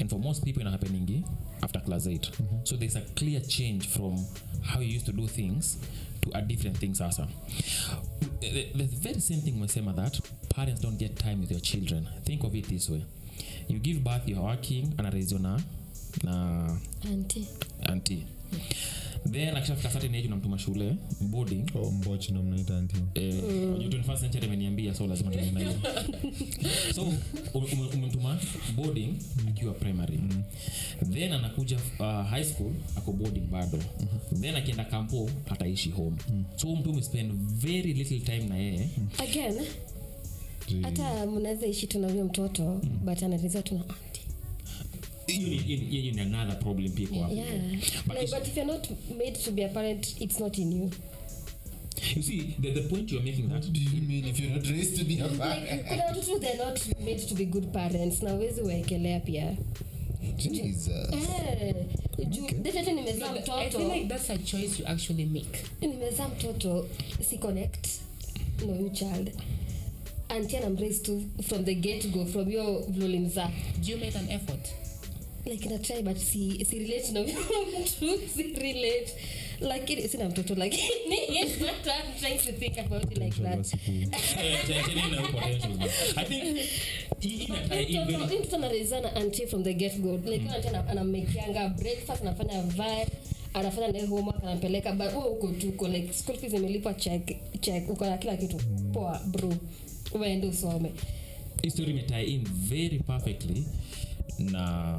and 0.00 0.10
for 0.10 0.18
most 0.18 0.44
people 0.44 0.60
ina 0.60 0.70
happeningi 0.70 1.22
after 1.62 1.82
class 1.84 2.06
8 2.06 2.30
so 2.62 2.76
there's 2.76 2.96
a 2.96 3.00
clear 3.00 3.42
change 3.42 3.88
from 3.88 4.24
how 4.62 4.82
you 4.82 4.94
used 4.96 5.06
to 5.06 5.12
do 5.12 5.26
things 5.26 5.78
to 6.20 6.30
a 6.38 6.42
different 6.42 6.78
thing 6.78 6.94
sasa. 6.94 7.28
The, 8.40 8.66
the 8.74 8.84
very 8.86 9.20
same 9.20 9.40
thing 9.42 9.54
umesema 9.56 9.92
that 9.92 10.20
parents 10.48 10.80
don't 10.82 10.98
get 10.98 11.14
time 11.18 11.36
with 11.40 11.50
your 11.50 11.60
children. 11.60 12.08
Think 12.24 12.44
of 12.44 12.54
it 12.54 12.68
this 12.68 12.90
way. 12.90 13.04
You 13.68 13.78
give 13.78 14.00
birth 14.00 14.28
you're 14.28 14.44
working 14.46 14.94
anaraisio 14.96 15.38
na 15.38 15.60
na 16.24 16.78
Auntie. 17.12 17.46
anti 17.82 18.26
then 19.30 19.56
akishafika 19.56 19.88
certain 19.90 20.14
age 20.14 20.26
unamtuma 20.26 20.58
shule 20.58 20.96
boarding. 21.20 21.64
Oh, 21.74 21.90
mboch 21.90 22.30
ndo 22.30 22.42
mnaita 22.42 22.78
anti 22.78 22.96
Eh, 23.14 23.34
unajua 23.74 24.00
21st 24.00 24.20
century 24.20 24.46
ameniambia 24.46 24.94
so 24.94 25.06
lazima 25.06 25.30
hiyo. 25.30 25.44
So 26.94 27.02
ume- 27.54 27.68
ume- 27.72 27.88
umemtuma 27.94 28.38
boarding 28.76 29.14
akiwa 29.48 29.74
primary. 29.74 30.20
Then 31.12 31.32
anakuja 31.32 31.76
uh, 31.98 32.26
high 32.30 32.44
school 32.44 32.72
ako 32.96 33.12
boarding 33.12 33.40
bado. 33.50 33.78
Then 34.40 34.56
akienda 34.56 34.84
kampo 34.84 35.30
ataishi 35.50 35.90
home. 35.90 36.16
So 36.56 36.66
huyu 36.66 36.78
mtu 36.80 36.90
umespend 36.90 37.32
very 37.34 37.92
little 37.94 38.20
time 38.20 38.46
na 38.48 38.56
yeye. 38.56 38.88
Again 39.18 39.54
hata 40.82 41.26
mnaweza 41.26 41.66
ishi 41.66 41.86
tuna 41.86 42.08
huyo 42.10 42.24
mtoto 42.24 42.80
but 43.04 43.22
analizia 43.22 43.62
tuna. 43.62 43.84
Hiyo 45.40 46.22
another 46.22 46.58
problem 46.58 46.92
pia 46.92 47.06
kwa 47.08 47.30
yeah 47.30 47.54
But 48.06 48.18
like, 48.20 48.30
but 48.38 48.46
if 48.48 48.56
you're 48.56 48.72
not 48.72 48.88
made 49.18 49.32
to 49.44 49.50
be 49.50 49.64
a 49.64 49.68
parent 49.68 50.20
it's 50.20 50.40
not 50.40 50.58
in 50.58 50.72
you 50.72 50.90
you 52.16 52.22
see 52.22 52.42
the, 52.60 52.70
the 52.72 52.80
point 52.80 53.12
you're 53.12 53.24
making 53.30 53.48
that 53.48 53.64
What 53.64 53.72
do 53.72 53.80
you 53.80 54.02
mean 54.08 54.24
if 54.28 54.40
you're 54.40 54.54
not 54.56 54.66
raised 54.66 54.96
to 54.98 55.04
be 55.04 55.20
a 55.20 55.26
Like, 55.26 55.38
parent? 55.38 55.86
kuna 55.88 56.04
watoto 56.04 56.38
they're 56.38 56.64
not 56.66 56.80
made 57.04 57.20
to 57.28 57.34
be 57.34 57.44
good 57.44 57.66
parents 57.72 58.22
na 58.22 58.34
uwezi 58.34 58.60
waekelea 58.60 59.20
pia 59.20 59.56
Jesus. 60.36 60.88
Eh, 60.88 61.74
Okay. 62.18 62.92
nimezaa 62.94 63.32
But 63.32 63.48
I 63.48 63.70
feel 63.70 63.88
like 63.92 64.08
that's 64.08 64.30
a 64.30 64.38
choice 64.38 64.78
you 64.82 64.86
actually 64.88 65.24
make. 65.24 65.58
nimezaa 65.80 66.28
mtoto 66.28 66.86
si 67.30 67.38
connect 67.38 67.86
no 68.66 68.74
you 68.76 68.90
child 68.90 69.30
until 70.38 70.62
I'm 70.62 70.76
raised 70.76 71.04
to 71.06 71.22
from 71.42 71.64
the 71.64 71.74
get 71.74 72.06
go 72.10 72.24
from 72.26 72.50
your 72.50 72.82
vlolimza 72.90 73.50
Do 73.84 73.92
you 73.92 73.98
make 73.98 74.18
an 74.18 74.30
effort? 74.30 74.68
Like 75.46 75.70
na 75.70 75.78
try 75.78 76.02
but 76.02 76.18
si, 76.18 76.64
si 76.64 76.78
relate 76.78 77.12
na 77.12 77.20
mtu 77.80 78.18
si 78.34 78.42
relate. 78.42 79.12
Lakini 79.60 80.08
sina 80.08 80.28
mtoto 80.28 80.54
lakini 80.54 81.16
yes, 81.36 81.58
but 81.58 81.86
I'm 81.86 82.14
trying 82.20 82.38
to 82.38 82.52
think 82.52 82.78
about 82.78 83.04
it 83.04 83.18
like 83.18 83.42
that. 83.42 83.74
I 86.16 86.24
think 89.30 89.48
from 89.50 89.62
the 89.62 89.74
get 89.74 90.02
go. 90.02 90.20
Like 90.24 90.42
mm. 90.42 91.76
breakfast 91.78 92.22
anafanya 92.22 92.62
vibe 92.62 93.12
anafanya 93.54 93.88
naye 93.88 94.06
homework 94.06 94.44
anampeleka. 94.44 94.92
But 94.92 95.12
wewe 95.12 95.28
uko 95.28 95.48
tuko 95.48 95.88
like 95.88 96.12
school 96.12 96.36
fees 96.36 96.52
imelipwa 96.52 96.94
check 96.94 97.36
check. 97.60 97.90
Uko 97.90 98.06
na 98.06 98.18
kila 98.18 98.36
kitu. 98.36 98.56
Poa 98.92 99.20
bro. 99.26 99.54
Uende 100.14 100.46
usome. 100.46 100.92
Hii 101.62 101.82
imetie 101.82 102.22
in 102.24 102.44
very 102.44 102.98
perfectly 102.98 103.64
na 104.38 104.98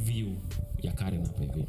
view 0.00 0.28
ya 0.82 0.92
karen 0.92 1.26
hapa 1.26 1.42
hivi 1.44 1.64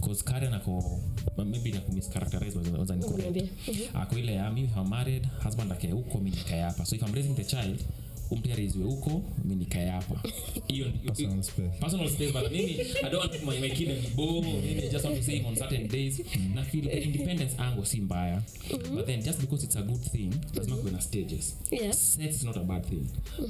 bcause 0.00 0.24
karen 0.24 0.54
ako 0.54 1.00
maybe 1.36 1.70
nakumischaracterize 1.72 2.58
waza 2.78 2.96
ni 2.96 3.02
correct 3.04 3.50
ako 3.94 4.18
ile 4.18 4.34
ya 4.34 4.50
mi 4.50 4.62
if 4.62 4.76
married 4.84 5.26
husband 5.44 5.72
akae 5.72 5.90
huko 5.90 6.18
mi 6.18 6.30
nikae 6.30 6.60
hapa. 6.60 6.84
So 6.86 6.96
if 6.96 7.02
I'm 7.02 7.14
raising 7.14 7.34
the 7.34 7.44
child 7.44 7.80
umtia 8.32 8.56
raiswe 8.56 8.84
huko 8.84 9.22
mi 9.44 9.54
nikae 9.54 9.90
hapa. 9.90 10.22
Hiyo 10.68 10.86
Personal 11.80 12.08
space. 12.08 12.32
but 12.32 12.52
mimi 12.52 12.72
i 12.80 13.10
don't 13.10 13.14
want 13.14 13.42
my, 13.44 13.60
my 13.60 13.70
kid 13.70 13.88
to 13.88 13.94
be 14.08 14.14
bored. 14.16 14.44
Mimi 14.64 14.82
I 14.82 14.88
just 14.88 15.04
want 15.04 15.16
to 15.24 15.30
him 15.32 15.46
on 15.46 15.56
certain 15.56 15.88
days. 15.88 16.20
Na 16.54 16.62
feel 16.62 16.88
independence 16.88 17.54
ango 17.58 17.84
si 17.84 18.00
mbaya. 18.00 18.42
But 18.94 19.06
then 19.06 19.22
just 19.22 19.40
because 19.40 19.64
it's 19.64 19.76
a 19.76 19.82
good 19.82 20.00
thing 20.12 20.30
lazima 20.54 20.76
kuwe 20.76 20.92
na 20.92 21.00
stages. 21.00 21.56
Yeah. 21.70 21.92
sex 21.92 22.36
is 22.36 22.44
not 22.44 22.56
a 22.56 22.64
bad 22.64 22.86
thing. 22.86 23.06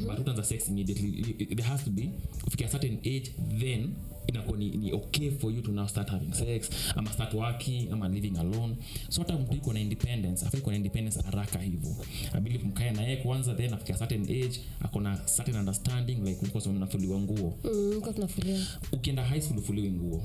But 0.07 0.19
utaanza 0.19 0.43
sex 0.45 0.69
immediately? 0.69 1.47
There 1.55 1.67
has 1.69 1.85
to 1.85 1.91
be 1.91 2.11
ufikia 2.47 2.67
a 2.67 2.71
certain 2.71 2.99
age 3.05 3.33
then 3.61 3.95
inakuwa 4.27 4.59
ni, 4.59 4.71
ni 4.71 4.93
okay 4.93 5.31
for 5.31 5.53
you 5.53 5.63
to 5.63 5.73
now 5.73 5.87
start 5.87 6.11
having 6.11 6.33
sex 6.33 6.71
ama 6.97 7.13
start 7.13 7.35
working 7.35 7.93
ama 7.93 8.09
living 8.09 8.39
alone. 8.39 8.77
So 9.09 9.21
hata 9.21 9.35
mtu 9.39 9.57
iko 9.57 9.73
na 9.73 9.81
independence 9.81 10.47
afai 10.47 10.61
kuna 10.61 10.77
independence 10.77 11.21
haraka 11.23 11.59
hivyo 11.59 11.97
abili 12.33 12.59
mkae 12.59 12.91
na 12.91 13.03
yeye 13.03 13.17
kwanza 13.17 13.55
then 13.55 13.75
afika 13.75 13.95
certain 13.99 14.23
age 14.23 14.61
akona 14.81 15.17
certain 15.37 15.57
understanding 15.57 16.15
like 16.25 16.39
because 16.47 16.69
mnafuliwa 16.69 17.21
nguo. 17.21 17.55
Mm, 17.65 18.01
kwa 18.01 18.13
tunafulia 18.13 18.67
ukienda 18.93 19.25
high 19.25 19.41
school 19.41 19.59
ufuliwe 19.59 19.91
nguo. 19.91 20.23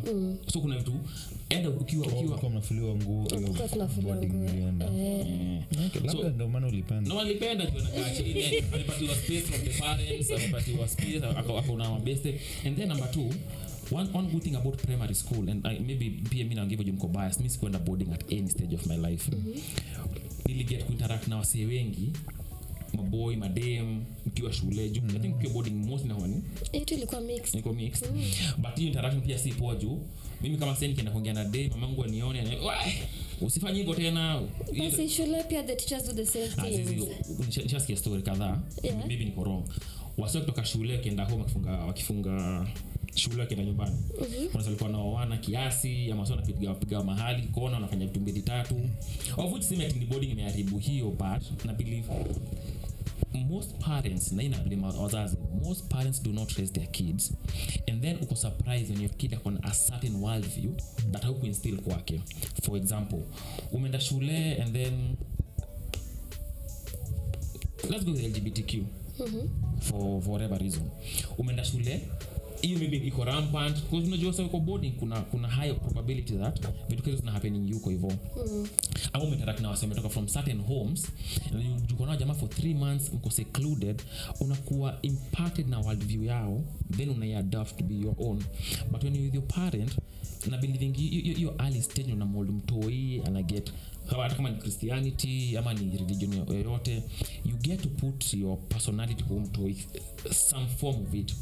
So 0.53 0.59
kuna 0.61 0.77
vitu 0.77 0.93
enda 1.49 1.69
ukiwa 1.69 2.07
ukiwa 2.07 2.37
kwa 2.37 2.49
mnafuliwa 2.49 2.95
nguo 2.95 3.27
hiyo 3.37 3.53
Kwa 3.53 3.67
tunafuliwa 3.67 4.15
nguo. 4.15 4.43
Eh. 4.99 5.63
Labda 5.95 6.11
So- 6.11 6.29
ndio 6.29 6.47
maana 6.47 6.67
ulipenda. 6.67 7.09
No 7.13 7.19
alipenda 7.19 7.65
tu 7.65 7.73
anakaa 7.79 8.09
chini 8.15 8.43
alipatiwa 8.73 9.15
space 9.15 9.41
from 9.41 9.61
the 9.61 9.69
parents 9.81 10.31
alipatiwa 10.31 10.87
space 10.87 11.23
ako 11.23 11.77
na 11.77 11.89
mabeste. 11.89 12.39
And 12.65 12.77
then 12.77 12.87
number 12.87 13.11
two 13.11 13.29
one, 13.91 14.09
one 14.13 14.27
good 14.29 14.43
thing 14.43 14.55
about 14.55 14.77
primary 14.81 15.13
school 15.15 15.49
and 15.49 15.65
I, 15.67 15.79
maybe 15.79 16.09
pia 16.29 16.45
mi 16.45 16.55
naongea 16.55 16.77
niko 16.83 17.07
bias 17.07 17.39
mi 17.39 17.49
sikuenda 17.49 17.79
boarding 17.79 18.13
at 18.13 18.31
any 18.33 18.49
stage 18.49 18.75
of 18.75 18.85
my 18.88 18.97
life. 18.97 19.31
Niliget 20.45 20.83
kuinteract 20.85 21.27
na 21.27 21.38
wasee 21.38 21.65
wengi 21.65 22.11
maboy 22.93 23.35
madem 23.35 24.03
mkiwa 24.25 24.53
shule. 24.53 24.89
Juu 24.89 25.01
i 25.15 25.19
think 25.19 25.35
mkiwa 25.35 25.53
boarding 25.53 25.71
most 25.85 26.05
nahoni 26.05 26.43
yetu 26.73 26.93
ilikuwa 26.93 27.21
mixed. 27.21 27.55
niko 27.55 27.73
mixed. 27.73 28.09
But 28.57 28.75
hiyo 28.75 28.88
interaction 28.88 29.21
pia 29.21 29.38
si 29.38 29.51
poa 29.51 29.75
juu. 29.75 29.99
Mimi 30.41 30.57
kama 30.57 30.73
sasa 30.75 30.88
nikienda 30.88 31.11
kuongea 31.11 31.33
na 31.33 31.43
day 31.45 31.69
mamangu 31.69 32.03
anione 32.03 32.39
ani- 32.41 32.59
"Wai, 32.65 32.93
usifanye 33.41 33.77
hivyo 33.79 33.95
tena. 33.95 34.41
Basi 34.79 35.09
shule 35.09 35.43
pia 35.43 35.63
the 35.63 35.75
teachers 35.75 36.05
do 36.07 36.13
the 36.13 36.25
same 36.25 36.45
Ah, 36.57 36.61
things. 36.61 37.57
nishasikia 37.63 37.97
story 37.97 38.21
kadhaa. 38.21 38.61
Yeah. 38.83 39.07
maybe 39.07 39.25
niko 39.25 39.43
wrong. 39.43 39.63
Wasi 40.17 40.39
kutoka 40.39 40.65
shule 40.65 40.93
wakienda 40.95 41.25
home 41.25 41.38
wakifunga, 41.41 41.71
wakifunga 41.71 42.67
shule 43.18 43.43
akienda 43.43 43.65
nyumbani. 43.65 43.95
Mm-hmm. 44.22 44.47
walikuwa 44.65 44.89
naoana 44.89 45.38
kiasi 45.38 46.11
ama 46.11 46.22
wasi 46.22 46.34
mahali 47.03 47.41
kona 47.47 47.74
wanafanya 47.74 48.05
vitu 48.05 48.20
mbili 48.20 48.41
tatu. 48.41 48.76
Of 49.38 49.53
which 49.53 49.63
boarding 50.09 50.32
imeharibu 50.32 50.78
hiyo 50.78 51.09
but 51.09 51.65
na 51.65 51.74
believe 51.74 52.07
most 53.49 53.78
parents 53.80 54.32
na 54.32 54.43
ina 54.43 54.57
blame 54.57 54.88
wazazi 54.88 55.38
most 55.63 55.86
parents 55.88 56.24
do 56.24 56.32
not 56.32 56.51
raise 56.57 56.74
their 56.74 56.88
kids. 56.91 57.34
And 57.88 58.01
then 58.01 58.18
uko 58.22 58.36
surprise 58.36 58.89
when 58.93 59.01
your 59.01 59.11
kid 59.18 59.34
akona 59.34 59.59
a 59.63 59.74
certain 59.74 60.15
world 60.15 60.45
view 60.45 60.76
that 61.11 61.24
hauku 61.24 61.45
instill 61.45 61.78
kwake. 61.78 62.22
For 62.63 62.78
example 62.78 63.20
umeenda 63.72 63.99
shule 63.99 64.61
and 64.61 64.74
then 64.74 65.18
let's 67.89 68.05
go 68.05 68.11
with 68.11 68.24
lgbtq 68.24 68.84
for, 69.80 70.22
for 70.22 70.32
whatever 70.32 70.57
reason. 70.57 70.89
Umeenda 71.38 71.65
shule 71.65 72.01
hiyo 72.61 72.79
maybe 72.79 72.97
iko 72.97 73.25
rampant. 73.25 73.75
Because 73.83 74.07
unajua 74.07 74.31
sasa 74.31 74.43
uko 74.43 74.59
boarding 74.59 74.91
kuna 74.91 75.21
kuna 75.21 75.47
high 75.47 75.73
probability 75.73 76.33
that 76.33 76.67
vitu 76.89 77.03
kile 77.03 77.15
zina 77.17 77.31
happening 77.31 77.69
yuko 77.69 77.89
hivyo. 77.89 78.13
Au 79.13 79.23
umeteract 79.27 79.59
na 79.59 79.69
wasema 79.69 79.95
kutoka 79.95 80.09
from 80.13 80.25
certain 80.25 80.61
homes 80.61 81.07
uko 81.93 82.05
nao 82.05 82.15
jamaa 82.15 82.33
for 82.33 82.49
3 82.49 82.75
months 82.75 83.13
mko 83.13 83.29
secluded 83.31 84.01
unakuwa 84.39 84.99
impacted 85.01 85.67
na 85.69 85.79
world 85.79 86.03
view 86.05 86.23
yao 86.23 86.63
then 86.97 87.09
unaiadapt 87.09 87.77
to 87.77 87.83
be 87.83 87.95
your 87.95 88.15
own. 88.19 88.43
But 88.91 89.03
when 89.03 89.15
you 89.15 89.21
with 89.21 89.33
your 89.35 89.47
parent 89.47 89.97
na 90.49 90.57
believing 90.57 90.93
hiyo- 90.97 91.55
early 91.59 91.81
stage 91.81 92.13
una 92.13 92.25
mold 92.25 92.49
mtoi 92.49 93.21
ana 93.25 93.41
get 93.41 93.71
hata 94.09 94.35
kama 94.35 94.49
ni 94.49 94.57
christianity 94.57 95.57
ama 95.57 95.73
ni 95.73 95.97
religion 95.97 96.33
yoyote 96.33 97.03
you 97.45 97.57
get 97.57 97.81
to 97.81 97.89
put 97.89 98.33
your 98.33 98.57
personality 98.69 99.23
kwa 99.23 99.39
mtu 99.39 99.71
some 100.33 100.67
form 100.67 101.01
of 101.01 101.13
it. 101.13 101.33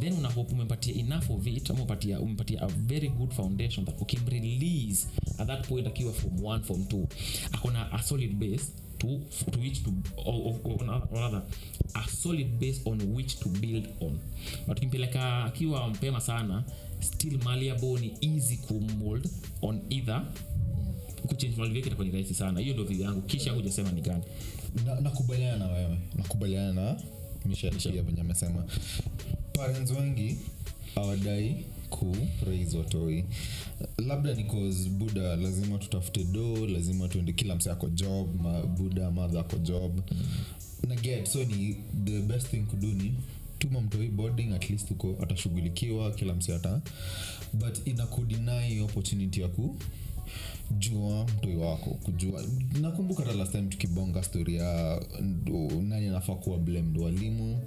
Then 0.00 0.12
unahope 0.12 0.52
umempatia 0.52 0.94
enough 0.94 1.30
of 1.30 1.46
it 1.46 1.70
ama 1.70 1.78
umepatia, 1.78 2.20
umepatia 2.20 2.62
a 2.62 2.66
very 2.66 3.08
good 3.08 3.32
foundation 3.32 3.86
that 3.86 4.00
ukimrelease 4.00 5.06
at 5.38 5.46
that 5.46 5.68
point 5.68 5.86
akiwa 5.86 6.12
form 6.12 6.34
1 6.36 6.60
form 6.62 6.82
2 6.82 7.06
akona 7.52 7.92
a 7.92 8.02
solid 8.02 8.32
base 8.34 8.64
to, 8.98 9.06
to 9.52 9.60
which 9.60 9.82
to 9.82 9.90
or, 10.16 10.34
or, 10.34 10.60
or, 10.64 11.08
rather 11.12 11.42
a 11.94 12.08
solid 12.08 12.48
base 12.58 12.80
on 12.84 13.00
which 13.14 13.38
to 13.38 13.48
build 13.48 13.86
on. 14.00 14.18
But 14.66 14.78
ukimpeleka 14.78 15.44
akiwa 15.44 15.88
mpema 15.88 16.20
sana 16.20 16.64
still 17.00 17.38
malleable 17.44 18.00
ni 18.00 18.12
easy 18.20 18.56
kumold 18.56 19.28
on 19.62 19.80
either 19.90 20.22
kuchange 21.26 21.56
ni 22.04 22.10
rahisi 22.10 22.34
sana. 22.34 22.60
Hiyo 22.60 22.72
ndio 22.72 22.84
vile 22.84 23.04
yangu. 23.04 23.22
Kisha 23.22 23.52
hujasema 23.52 23.92
ni 23.92 24.00
gani. 24.00 24.22
Nakubaliana 25.02 25.56
na 25.66 25.72
wewe. 25.72 25.98
Nakubaliana 26.16 26.72
na 26.72 26.96
mishaia 27.44 28.02
venye 28.02 28.20
amesema. 28.20 28.64
Parents 29.52 29.90
wengi 29.90 30.36
awadai 30.96 31.64
ku 31.90 32.16
watoi. 32.74 33.24
Labda 33.98 34.34
ni 34.34 34.44
buda 34.88 35.36
lazima 35.36 35.78
tutafute 35.78 36.24
do 36.24 36.66
lazima 36.66 37.08
tuende 37.08 37.32
kila 37.32 37.54
mse 37.56 37.70
ako 37.70 37.88
job 37.88 38.40
ma, 38.42 38.62
buda 38.62 39.10
madha 39.10 39.40
ako 39.40 39.56
job. 39.56 40.00
Na 40.88 40.94
get 40.94 41.26
so 41.28 41.44
ni 41.44 41.76
the 42.04 42.20
best 42.20 42.46
thing 42.48 42.60
kudu 42.60 42.92
tuma 43.58 43.80
mtoi 43.80 44.08
boarding 44.08 44.52
at 44.54 44.70
least 44.70 44.90
uko 44.90 45.16
atashughulikiwa 45.22 46.10
kila 46.10 46.34
mse 46.34 46.54
ata 46.54 46.80
but 47.52 47.86
inakudinai 47.86 48.80
opportunity 48.80 49.40
ya 49.40 49.48
ku 49.48 49.76
jua 50.70 51.24
mtoi 51.24 51.56
wako 51.56 51.90
kujua. 51.90 52.42
Nakumbuka 52.80 53.22
hata 53.24 53.34
last 53.36 53.52
time 53.52 53.68
tukibonga 53.68 54.22
story 54.22 54.54
ya 54.56 55.00
nani 55.82 56.06
anafaa 56.08 56.34
kuwa 56.34 56.58
blamed? 56.58 56.98
Walimu 56.98 57.58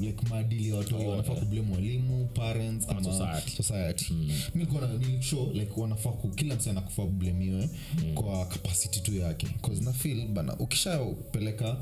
like 0.00 0.26
maadili 0.30 0.68
ya 0.68 0.76
watoi 0.76 1.04
Oh, 1.06 1.10
wanafaa 1.10 1.32
yeah. 1.32 1.44
kublame 1.44 1.74
walimu 1.74 2.26
parents 2.26 2.86
Ama 2.88 3.04
society. 3.04 3.50
society. 3.62 4.14
Mi 4.54 4.66
kona 4.66 4.86
nilishow 4.98 5.52
like 5.52 5.72
wanafaa 5.80 6.10
ku 6.10 6.28
kila 6.28 6.56
msi 6.56 6.70
anakufaa 6.70 7.02
kublemiwe 7.04 7.70
kwa 8.14 8.46
capacity 8.46 9.00
tu 9.00 9.14
yake. 9.14 9.46
Bcause 9.58 9.84
na 9.84 9.92
feel 9.92 10.28
bana 10.28 10.56
ukishapeleka 10.58 11.76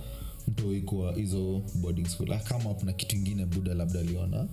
mtoi 0.49 0.81
kwa 0.83 1.13
hizo 1.15 1.63
boarding 1.75 2.05
school 2.09 2.33
akama 2.33 2.75
kuna 2.75 2.93
kitu 2.93 3.17
ingine 3.17 3.47
buda 3.47 3.75
labda 3.75 4.01
aliona 4.01 4.47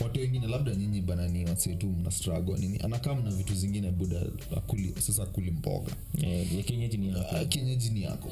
watu 0.00 0.20
wengine 0.20 0.46
labda 0.46 0.74
nyinyi 0.74 1.00
banani 1.00 1.44
wasietu 1.44 1.86
wasetu 1.86 1.86
mna 2.00 2.10
strago 2.10 2.56
nini? 2.56 2.78
Anakaa 2.78 3.14
mna 3.14 3.30
vitu 3.30 3.54
zingine 3.54 3.90
buda 3.90 4.22
akuli, 4.56 4.94
sasa 4.98 5.22
akuli 5.22 5.50
mboga. 5.50 5.92
Yeah, 6.18 6.64
kienyeji 6.64 6.96
ni 6.96 7.14
Ah, 7.30 7.44
kienyeji 7.44 7.90
ni 7.90 8.02
yako. 8.02 8.28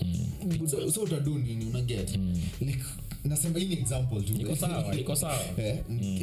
Buda, 0.59 0.93
so 0.93 1.03
utadu 1.03 1.39
nini? 1.39 1.65
Unaget 1.67 2.19
like 2.61 2.85
nasema 3.25 3.59
hii 3.59 3.65
ni 3.67 3.73
example 3.75 4.23
tu. 4.23 4.33
Iko 4.41 4.57
sawa 4.57 4.95
iko 4.97 5.17
sawa. 5.17 5.41
Eh, 5.59 5.79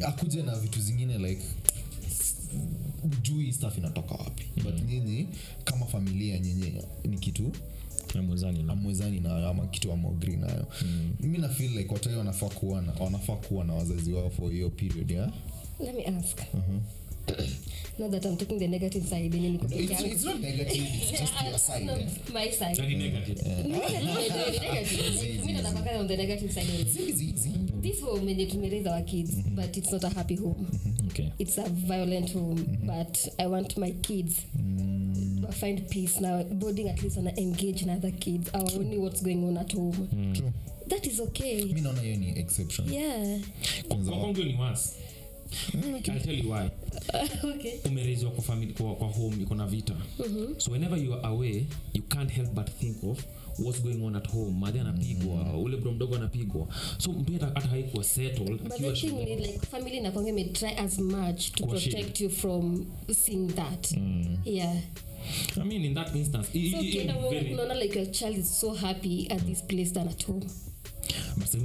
akuje 0.08 0.42
na 0.42 0.56
vitu 0.56 0.80
zingine 0.80 1.18
like 1.18 1.42
ujui 3.04 3.52
staff 3.52 3.78
inatoka 3.78 4.14
wapi. 4.14 4.44
But 4.64 4.74
nyinyi 4.90 5.26
kama 5.64 5.86
familia 5.86 6.38
nyinyi 6.38 6.72
ni 7.04 7.18
kitu 7.18 7.52
Na 8.14 8.22
mwenzani 8.22 8.62
na 8.62 8.72
amwezani 8.72 9.20
nayo 9.20 9.48
ama 9.48 9.66
kitu 9.66 9.92
amagri 9.92 10.36
nayo. 10.36 10.66
Mi 11.20 11.38
nafil 11.38 11.70
like 11.78 11.94
watai 11.94 12.16
wanafaa 12.16 12.48
kuwa 12.48 12.82
na, 12.82 12.92
wanafaa 13.00 13.36
kuwa 13.36 13.64
na 13.64 13.74
wazazi 13.74 14.12
wao 14.12 14.30
for 14.30 14.52
hiyo 14.52 14.70
period 14.70 15.10
yeah? 15.10 15.32
let 15.80 15.94
me 15.94 16.04
ask. 16.06 16.38
Not 17.98 18.10
that 18.10 18.24
i'm 18.26 18.36
taking 18.36 18.58
the 18.58 18.68
negative 18.68 19.06
side 19.06 19.34
yenye 19.34 19.50
niko 19.50 19.68
peke 19.68 19.82
it's, 19.82 19.92
yangu. 19.92 20.06
it's 20.12 20.24
not 20.24 20.40
negative 20.40 20.84
it's 20.94 21.10
just 21.10 21.32
your 21.50 21.58
side 21.58 21.84
No, 21.86 21.92
eh? 21.92 22.06
my 22.32 22.50
side. 22.50 22.76
Very 22.76 22.96
negative. 22.96 23.38
On 25.98 26.06
the 26.08 26.16
negative 26.16 26.52
side. 26.52 26.66
This 27.82 28.00
home 28.00 28.28
yenye 28.28 28.46
tumeraise 28.46 28.88
our 28.90 29.02
kids 29.04 29.34
but 29.54 29.76
it's 29.76 29.92
not 29.92 30.04
a 30.04 30.08
happy 30.08 30.36
home. 30.36 30.66
Okay. 31.06 31.32
it's 31.38 31.58
a 31.58 31.68
violent 31.68 32.32
home 32.32 32.78
but 32.86 33.28
i 33.38 33.46
want 33.46 33.76
my 33.76 33.90
kids. 34.02 34.42
To 34.56 35.11
find 35.52 35.88
peace 35.88 36.20
now 36.20 36.42
boarding 36.44 36.88
at 36.88 37.02
least 37.02 37.16
wana 37.16 37.38
engage 37.40 37.84
na 37.86 37.94
other 37.94 38.12
kids 38.12 38.50
awaoni 38.52 38.98
what's 38.98 39.22
going 39.22 39.44
on 39.44 39.56
at 39.56 39.74
home. 39.74 40.08
True. 40.34 40.52
that 40.88 41.06
is 41.06 41.20
okay. 41.20 41.64
Mi 41.64 41.80
naona 41.80 42.00
hiyo 42.00 42.16
ni 42.16 42.38
exception. 42.38 42.92
Yeah. 42.92 43.40
Kwangu 43.88 44.44
ni 44.44 44.56
worse. 44.56 44.96
I'll 45.74 46.20
tell 46.20 46.34
you 46.34 46.50
why. 46.50 46.70
okay. 47.54 47.78
Umerezwa 47.84 48.30
kwa, 48.30 48.42
family, 48.42 48.72
kwa, 48.72 48.94
kwa 48.94 49.08
home 49.08 49.42
iko 49.42 49.54
na 49.54 49.66
vita. 49.66 49.94
So 50.58 50.70
whenever 50.72 50.98
you 50.98 51.14
are 51.14 51.26
away 51.26 51.66
you 51.92 52.02
can't 52.02 52.30
help 52.30 52.54
but 52.54 52.70
think 52.70 52.96
of 53.04 53.24
what's 53.58 53.82
going 53.82 54.02
on 54.04 54.16
at 54.16 54.30
home? 54.30 54.58
Madhi 54.60 54.78
anapigwa 54.78 55.56
ule 55.58 55.76
bro 55.76 55.92
mdogo 55.92 56.16
anapigwa. 56.16 56.66
So 56.98 57.12
mtu 57.12 57.32
hata 57.32 57.60
haikuwa 57.68 58.04
settled 58.04 58.62
but 58.62 58.72
akiwa 58.72 58.92
the 58.92 59.00
thing 59.00 59.08
shule 59.08 59.32
is 59.34 59.40
like 59.40 59.58
family 59.66 60.00
nakwanga 60.00 60.32
may 60.32 60.44
try 60.44 60.70
as 60.78 60.98
much 60.98 61.52
to 61.52 61.64
Kwa 61.64 61.72
protect 61.72 61.94
protect 61.94 62.20
you 62.20 62.30
from 62.30 62.86
seeing 63.14 63.46
that. 63.48 63.92
Yeah. 64.44 64.76
I 65.60 65.64
mean 65.64 65.84
in 65.84 65.94
that 65.94 66.14
instance 66.16 66.48
so 66.52 66.58
it, 66.58 66.74
it, 66.74 66.94
it, 66.94 67.56
very- 67.56 67.78
like 67.80 67.94
your 67.98 68.06
child 68.10 68.36
is 68.36 68.60
so 68.60 68.74
happy 68.74 69.30
at 69.30 69.46
this 69.46 69.62
place 69.62 69.92
than 69.92 70.08
at 70.08 70.22
home 70.26 70.42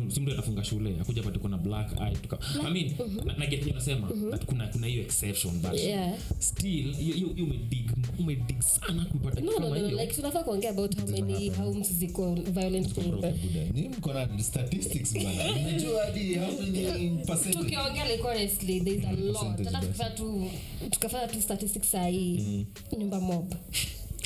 Si 0.09 0.21
atafunga 0.31 0.63
shule 0.63 0.95
akuja 1.01 1.23
pate 1.23 1.39
kuna 1.39 1.57
black 1.57 1.91
eye 2.01 2.15
tuka, 2.15 2.37
i 2.67 2.71
mean 2.73 2.91
na, 3.25 3.33
na 3.33 3.45
get 3.45 3.65
unasema 3.65 4.07
that 4.31 4.45
kuna 4.45 4.67
kuna 4.67 4.87
hiyo 4.87 5.01
exception 5.01 5.59
but 5.59 5.73
yeah. 5.73 6.13
still 6.39 6.95
umedig 7.41 7.91
umedig 8.19 8.61
sana 8.61 9.05
kupata 9.05 9.41
no 9.41 9.51
kitu 9.51 9.61
no 9.61 9.69
no 9.75 9.87
like 10.01 10.13
tunafaa 10.13 10.43
kuongea 10.43 10.69
about 10.69 10.97
how 10.99 11.07
many 11.07 11.49
homes 11.49 11.93
ziko 11.93 12.35
violent 12.35 12.95
home 12.95 13.33
ni 13.73 13.89
mko 13.89 14.13
na 14.13 14.43
statistics 14.43 15.13
bana. 15.13 15.51
Unajua 15.67 16.05
hadi 16.05 16.35
how 16.35 16.51
many 16.61 17.09
percentage. 17.25 17.63
Tukiongea 17.63 18.11
like 18.11 18.23
honestly 18.23 18.81
there 18.81 18.97
is 18.97 19.05
a 19.05 19.11
lot. 19.11 19.57
Percentage 19.57 19.69
hata 19.69 19.87
basi. 19.87 19.87
tukifanya 19.87 20.15
tu 20.15 20.49
tukafanya 20.89 21.27
tu 21.27 21.41
statistics 21.41 21.91
sahii 21.91 22.65
nyumba 22.99 23.19
mob 23.19 23.53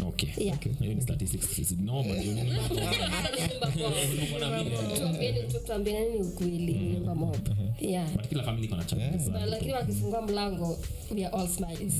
okay 0.07 0.29
Yeah. 0.37 0.57
okay. 0.57 0.71
Hiyo 0.79 0.93
ni 0.93 1.01
statistics 1.01 1.59
is 1.59 1.71
normal. 1.71 2.19
Hiyo 2.21 2.33
ni 2.33 2.41
nyumba 2.51 2.69
mob 4.63 4.67
tuambieni 4.97 5.39
tu 5.51 5.59
tuambieni 5.65 6.09
ni 6.13 6.19
ukweli 6.25 6.73
nyumba 6.73 7.15
mob 7.15 7.37
yeah. 7.81 8.11
But 8.13 8.27
kila 8.27 8.43
family 8.43 8.65
iko 8.65 8.75
na 8.75 8.83
challenges 8.83 9.27
lakini 9.47 9.73
wakifungua 9.73 10.21
mlango 10.21 10.79
we 11.15 11.25
are 11.25 11.35
all 11.37 11.47
smiles. 11.47 11.93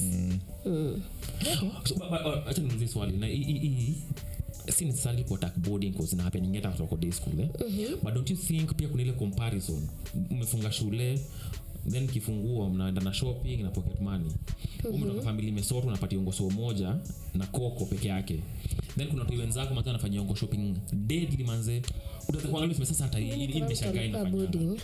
Mm. 0.65 1.01
so, 1.85 1.95
but, 1.95 2.09
but, 2.09 2.21
uh, 2.25 2.47
acha 2.47 2.61
niulize 2.61 2.87
swali. 2.87 3.17
Na 3.17 3.27
hii- 3.27 3.43
hii- 3.43 3.59
hii 3.59 3.93
si 4.71 4.85
necessarily 4.85 5.23
kwa 5.23 5.37
attack 5.37 5.57
boarding 5.59 5.91
cause 5.91 6.15
na 6.15 6.23
happening 6.23 6.47
ingeta 6.47 6.69
kutoka 6.69 6.95
day 6.95 7.11
school 7.11 7.39
eh? 7.39 7.49
but 8.03 8.13
don't 8.13 8.29
you 8.29 8.37
think 8.37 8.73
pia 8.75 8.87
kuna 8.87 9.03
ile 9.03 9.11
comparison? 9.13 9.87
Umefunga 10.31 10.71
shule 10.71 11.19
then 11.89 12.07
kifungua 12.07 12.69
mnaenda 12.69 13.01
na 13.01 13.13
shopping 13.13 13.57
na 13.57 13.69
pocket 13.69 14.01
money. 14.01 14.32
Umetoka 14.93 15.21
famili 15.21 15.47
imesoto 15.47 15.88
unapatia 15.88 16.19
ongoso 16.19 16.49
moja 16.49 16.95
na 17.34 17.47
koko 17.47 17.86
peke 17.86 18.07
yake. 18.07 18.39
Then 18.97 19.07
kuna 19.07 19.21
watu 19.23 19.39
wenzako 19.39 19.73
manze 19.73 19.89
wanafanyia 19.89 20.21
ongo 20.21 20.36
shopping 20.36 20.75
deadly 20.93 21.43
manze 21.43 21.82
inafanya 22.30 24.26
boarding 24.32 24.80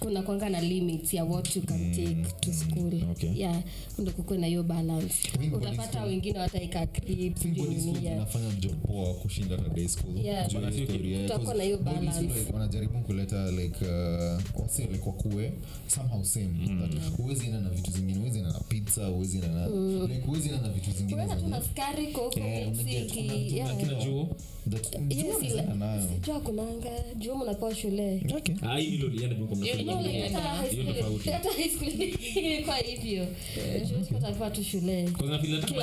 kuna 0.00 0.22
kwanga 0.22 0.50
na 0.50 0.60
limits 0.60 1.14
ya 1.14 1.24
what 1.24 1.56
you 1.56 1.62
can 1.62 1.92
take 1.92 2.16
to 2.40 2.52
school. 2.52 2.94
Okay. 3.10 3.30
yeah 3.38 3.62
ndo 3.98 4.12
kukuwe 4.12 4.38
na 4.38 4.46
hiyo 4.46 4.62
balance. 4.62 5.14
Utapata 5.56 6.04
wengine 6.04 6.38
wataika 6.38 6.80
I 6.80 7.30
think 7.30 7.56
body 7.58 7.80
school 7.80 7.96
inafanya 8.04 8.50
job 8.60 8.74
poa 8.86 9.14
kushinda 9.14 9.56
hata 9.56 9.68
day 9.68 9.88
school. 9.88 10.16
Yeah. 10.18 10.52
Yeah, 11.04 11.28
'cause 11.28 11.54
na 11.58 11.64
hiyo 11.64 11.78
balance. 11.78 12.52
wanajaribu 12.52 12.98
kuleta 13.00 13.50
like 13.50 13.84
uh, 13.84 14.60
wase 14.62 14.82
like 14.86 15.02
wakue 15.06 15.52
somehow 15.86 16.24
same. 16.24 16.68
That 16.80 17.18
uwezi 17.18 17.46
enda 17.46 17.60
na 17.60 17.70
vitu 17.70 17.90
zingine 17.90 18.18
uwezi 18.20 18.38
enda 18.38 18.52
na 18.52 18.60
pizza 18.60 19.10
uwezi 19.10 19.36
enda 19.36 19.48
na 19.48 19.66
like 20.06 20.28
uwezi 20.28 20.48
enda 20.48 20.60
na 20.62 20.68
vitu 20.68 20.90
zingine 20.90 21.20
uenda 21.20 21.36
tu 21.36 21.48
na 21.48 21.62
skari 21.62 22.06
koko 22.06 22.40
Yeah, 22.40 22.68
unaget- 22.68 22.84
msiki 22.84 23.56
yeah. 23.56 23.76
kina 23.76 23.94
juu. 24.04 24.26
that 24.70 25.12
Hiyo 25.12 25.34
jua 26.26 26.40
kunanga 26.44 26.90
juu 27.16 27.34
mnapewa 27.36 27.74
shule. 27.74 28.22
Okay. 28.36 28.54
Ah 28.62 28.78
hata 31.32 31.52
high 31.52 31.68
school- 31.68 32.18
ilikuwa 32.36 32.76
hivyo. 32.76 33.26
Tu 35.16 35.74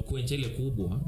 kwencha 0.00 0.34
ile 0.34 0.48
kubwa. 0.48 1.00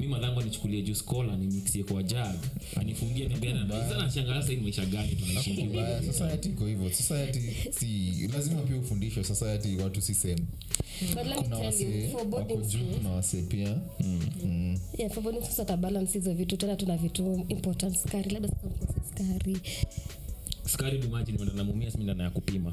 Mi 0.00 0.06
madhangu 0.06 0.40
anichukulie 0.40 0.82
juu 0.82 0.94
skola 0.94 1.36
nimisie 1.36 1.84
kwa 1.84 2.02
jag. 2.02 2.34
Anifungie 2.76 3.28
nibenanashangaa 3.28 4.42
sahii 4.42 4.56
maisha 4.56 4.84
gani 4.86 5.08
tunaishi 5.16 5.62
Mbaya, 5.64 6.02
society 6.02 6.48
hivyo. 6.66 6.92
Society 6.92 7.40
si 7.70 7.86
lazima 8.32 8.60
pia 8.62 8.76
ufundishwe 8.76 9.24
society 9.24 9.76
watu 9.76 10.00
si 10.00 10.14
me 10.14 10.36
kuna 12.98 13.10
wasee 13.10 13.42
pia. 13.42 13.78
Mm. 14.00 14.78
yeah, 14.98 15.12
for 15.12 15.22
boarding 15.22 15.42
school 15.42 15.54
hizo 16.18 16.34
vitu. 16.34 16.56
Tena 16.56 16.76
tuna 16.76 16.96
vitu 16.96 17.44
important 17.48 17.96
skari 17.96 18.30
labda 18.30 18.48
sasa 18.48 18.66
mkose 18.66 19.00
skari 19.10 19.56
skari 20.66 20.98
dumaji 20.98 21.32
wenda 21.38 21.54
namumia 21.54 21.90
simi 21.90 22.04
ndana 22.04 22.24
ya 22.24 22.30
kupima. 22.30 22.72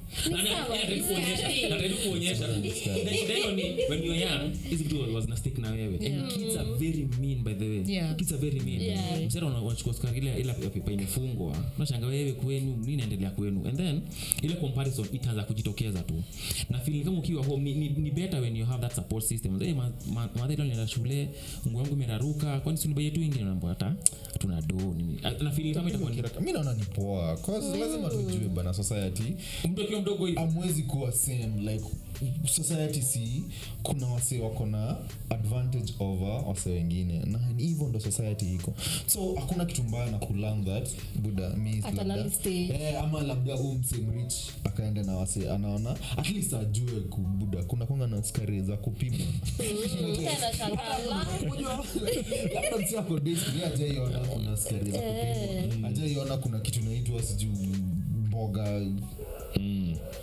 Kuonyesha- 2.08 3.90
when 3.90 4.04
you're 4.04 4.20
young 4.22 4.52
hizi 4.70 4.84
vitu 4.84 5.16
was 5.16 5.28
na 5.28 5.38
stick 5.38 5.58
na 5.58 5.72
wewe. 5.72 5.96
And 6.08 6.32
kids 6.34 6.58
are 6.58 6.74
very 6.80 7.08
mean 7.22 7.44
by 7.44 7.54
the 7.54 7.66
way. 7.70 7.84
Yeah. 7.88 8.16
kids 8.16 8.32
are 8.32 8.42
very 8.50 8.60
mean. 8.60 8.82
Yeah. 8.82 9.22
msera 9.26 9.48
unachukua 9.48 9.94
skari 9.94 10.18
ile 10.18 10.56
imefungwa. 10.94 11.56
Unashanga 11.78 12.08
wewe 12.08 12.32
kwenu 12.32 12.78
nini 12.78 12.94
inaendelea 12.94 13.30
kwenu. 13.30 13.68
And 13.68 13.78
then 13.78 14.02
ile 14.42 14.54
comparison 14.56 15.06
itaanza 15.14 15.44
kujitokeza 15.44 16.00
tu. 16.04 16.24
Na 16.70 16.80
feel 16.80 17.04
kama 17.04 17.20
ukiwa 17.20 17.46
home 17.46 17.64
ni, 17.64 17.74
ni, 17.74 17.90
ni 17.90 18.12
better 18.12 18.42
when 18.42 18.56
you 18.58 18.66
have 18.66 18.82
that 18.82 18.96
support 18.96 19.26
system. 19.26 19.60
Hey, 19.60 19.74
ma, 19.74 19.92
ma, 20.14 20.30
nenda 20.66 20.88
shule 20.88 21.30
nguo 21.68 21.82
yangu 21.82 21.94
imeraruka 21.96 22.60
kwani 22.60 22.78
sunibai 22.78 23.06
yetu 23.06 23.22
ingine 23.22 23.44
naambia 23.44 23.70
hata 23.70 23.96
tuna 24.40 24.62
do 24.62 24.76
nini? 24.98 25.20
Na 25.42 25.52
feel 25.52 25.74
kama 25.74 25.90
itakuwa 25.90 26.12
mi 26.42 26.52
naona 26.52 26.74
ni 26.74 26.84
poa 26.84 27.38
'cause 27.38 27.78
lazima 27.88 28.10
tujue 28.10 28.50
bana 28.50 28.74
society. 28.74 29.24
Mtu 29.70 29.82
akiwa 29.82 30.02
mdogo 30.02 30.26
hivi 30.26 30.40
amwezi 30.40 30.84
kuwa 30.84 31.12
same 31.12 31.72
like 31.74 31.86
society 32.46 33.02
si 33.02 33.44
kuna 33.84 34.08
wase 34.08 34.40
wako 34.40 34.66
na 34.66 34.98
advantage 35.30 35.94
over 36.00 36.44
wase 36.48 36.70
wengine. 36.70 37.20
Na 37.26 37.40
hivyo 37.58 37.88
ndo 37.88 38.00
society 38.00 38.54
iko. 38.56 38.74
So 39.08 39.36
hakuna 39.36 39.66
kitu 39.66 39.84
mbaya 39.84 40.12
na 40.12 40.18
kulan 40.18 40.66
that. 40.66 40.90
Buda 41.16 41.56
eh, 42.46 43.04
ama 43.04 43.22
labda 43.22 43.56
huu 43.56 43.74
msemrich 43.74 44.34
akaenda 44.64 45.04
na 45.04 45.18
wase 45.18 45.50
anaona 45.50 45.96
at 46.18 46.30
least 46.30 46.54
ajue 46.54 47.00
kubuda 47.10 47.64
kuna 47.64 47.86
kwanga 47.86 48.08
na 48.08 48.24
skari 48.24 48.62
za 48.62 48.78
kupima. 48.78 49.18
Tena 49.58 49.80
labda 52.54 52.78
msi 52.78 52.98
ako 52.98 53.20
desperate, 53.20 53.94
kuna 54.34 54.58
skari 54.58 54.92
za 54.92 54.98
kupima. 55.00 55.88
Ajaiona 55.88 56.38
kuna 56.38 56.60
kitu 56.60 56.82
naitwa 56.82 57.24
sijuu 57.24 57.50
mboga. 58.34 58.82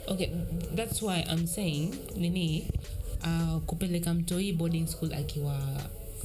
Okay 0.09 0.31
that's 0.75 1.03
why 1.03 1.25
i'm 1.31 1.47
saying 1.47 1.95
nini 2.17 2.65
uh, 3.23 3.59
kupeleka 3.67 4.15
mtoi 4.15 4.53
boarding 4.53 4.87
school 4.87 5.15
akiwa 5.15 5.61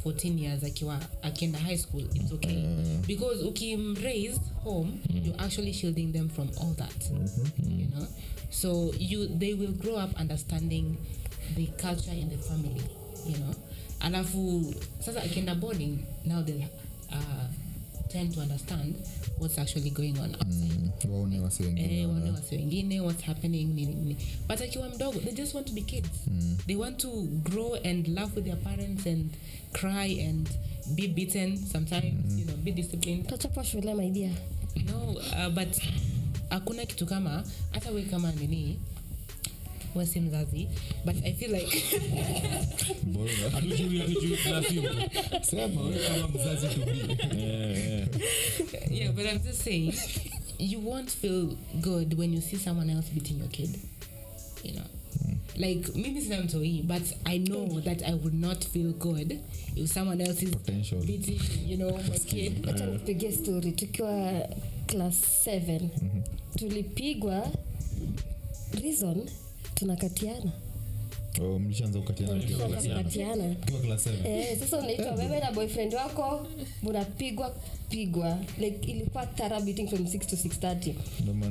14 0.06 0.40
years 0.42 0.64
akiwa 0.64 1.00
akienda 1.22 1.60
high 1.60 1.78
school 1.78 2.04
it's 2.14 2.32
okay. 2.32 2.64
Because 3.08 3.44
ukimraise 3.44 4.40
home 4.64 4.92
you're 5.26 5.44
actually 5.44 5.74
shielding 5.74 6.12
them 6.14 6.30
from 6.30 6.48
all 6.62 6.74
that 6.76 7.12
you 7.68 7.88
know? 7.88 8.08
So 8.50 8.94
you 9.00 9.28
they 9.28 9.54
will 9.54 9.72
grow 9.74 9.96
up 10.04 10.20
understanding 10.22 10.98
the 11.56 11.66
culture 11.68 12.14
in 12.20 12.30
the 12.30 12.38
family 12.38 12.82
you 13.28 13.38
know? 13.38 13.56
Alafu 14.00 14.74
sasa 15.00 15.24
akienda 15.24 15.56
boarding 15.56 15.98
now 16.26 16.42
they 16.44 16.68
uh, 17.12 17.48
tend 18.10 18.34
to 18.34 18.42
understand 18.42 18.96
what's 19.40 19.58
actually 19.58 19.90
going 19.90 20.18
on 20.20 20.36
outside. 20.36 20.72
Mm, 21.06 21.12
waone 21.12 21.40
wase 21.40 21.64
wengine 21.64 22.02
eh, 22.02 22.34
wasi 22.34 22.56
wengine 22.56 23.02
what's 23.02 23.22
happening 23.24 23.66
nini 23.76 23.94
nini. 23.94 24.18
But 24.48 24.62
akiwa 24.62 24.90
mdogo 24.90 25.20
they 25.20 25.32
just 25.34 25.54
want 25.56 25.68
to 25.68 25.74
be 25.74 25.82
kids. 25.82 26.10
They 26.68 26.76
want 26.76 26.98
to 27.00 27.10
grow 27.44 27.76
and 27.84 28.08
laugh 28.08 28.36
with 28.36 28.46
their 28.46 28.56
parents 28.58 29.06
and 29.06 29.30
cry 29.74 30.06
and 30.28 30.50
be 30.96 31.08
beaten 31.08 31.58
sometimes 31.58 32.40
you 32.40 32.46
know 32.46 32.56
be 32.64 32.72
disciplined. 32.72 33.28
Tachapa 33.28 33.64
shule 33.64 33.94
maidia 33.96 34.32
no 34.86 35.16
uh, 35.18 35.50
but 35.50 35.82
hakuna 36.50 36.86
kitu 36.86 37.06
kama 37.06 37.44
hata 37.72 37.92
we 37.92 38.02
kama 38.02 38.32
nini 38.32 38.80
wasi 39.96 40.20
mzazi 40.20 40.68
but 41.06 41.16
i 41.26 41.34
feel 41.34 41.52
like 41.52 41.84
Yeah 48.90 49.12
but 49.12 49.26
i'm 49.26 49.40
just 49.40 49.62
saying 49.64 49.94
you 50.60 50.80
won't 50.80 51.10
feel 51.10 51.58
good 51.82 52.18
when 52.18 52.34
you 52.34 52.42
see 52.42 52.58
someone 52.58 52.90
else 52.90 53.10
beating 53.10 53.38
your 53.40 53.48
kid 53.50 53.80
you 54.64 54.74
know? 54.74 54.86
Like 55.58 55.96
maybe 55.96 56.22
sina 56.22 56.42
mtoi 56.42 56.84
but 56.84 57.02
i 57.26 57.38
know 57.40 57.80
that 57.82 58.02
i 58.04 58.14
would 58.14 58.34
not 58.34 58.66
feel 58.66 58.92
good 58.94 59.40
if 59.76 59.90
someone 59.90 60.22
else 60.22 60.44
is 60.44 60.50
Potential. 60.52 61.00
beating 61.06 61.40
you 61.66 61.78
know 61.78 61.92
my 61.92 62.20
kid. 62.20 62.66
Acha 62.68 62.86
nikupigie 62.86 63.32
story. 63.32 63.72
Tukiwa 63.72 64.48
class 64.88 65.48
7 65.48 65.90
tulipigwa 66.56 67.52
reason 68.84 69.30
tunakatiana 69.76 70.52
mlishaanza 71.44 72.00
kukatiana. 72.00 73.56
Eh, 74.26 74.60
sasa 74.60 74.78
unaitwa 74.78 75.12
wewe 75.12 75.40
na 75.40 75.52
boyfriend 75.52 75.94
wako 75.94 76.48
munapigwa 76.84 77.56
pigwa 77.90 78.38
like 78.60 78.92
ilikuwa 78.92 79.26
tara 79.26 79.62
beating 79.62 79.88
from 79.88 80.04
6 80.04 80.20
to 80.20 80.36
6:30 80.36 80.94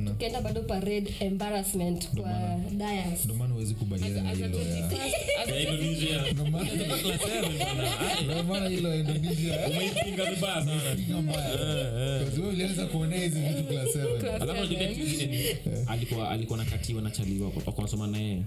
tukaenda 0.07 0.41
bado 0.41 0.61
parade 0.61 1.15
embarrassment 1.19 2.09
kwa 2.09 2.59
dias 2.71 3.23
ndio 3.25 3.35
maana 3.35 3.53
huwezi 3.53 3.73
kubaliana 3.73 4.21
na 4.23 4.31
hilo 4.31 4.59
ya 4.59 5.71
Indonesia. 5.71 6.31
Ndio 6.31 6.45
maana- 6.45 6.69
Kutoka 6.69 6.97
class 6.97 7.21
seven 7.21 7.57
bana. 7.59 8.21
ndio 8.23 8.43
maana. 8.43 8.69
Hilo 8.69 8.89
ya 8.89 8.95
Indonesia. 8.95 9.59
Umeipinga 9.69 10.25
vibaya 10.25 10.65
sana. 10.65 10.95
piga 10.95 11.21
mbaya. 11.21 12.25
Because 12.25 12.85
kuonea 12.85 13.23
hizi 13.23 13.39
vitu 13.39 13.63
class 13.63 13.93
seven. 13.93 14.41
Alafu 14.41 14.61
najua 14.61 14.87
kingine 14.87 15.57
alikuwa 15.87 16.29
alikuwa 16.29 16.57
nakatiwa 16.57 17.01
na 17.01 17.11
chaliwa 17.11 17.51
wakanasoma 17.65 18.07
naye 18.07 18.41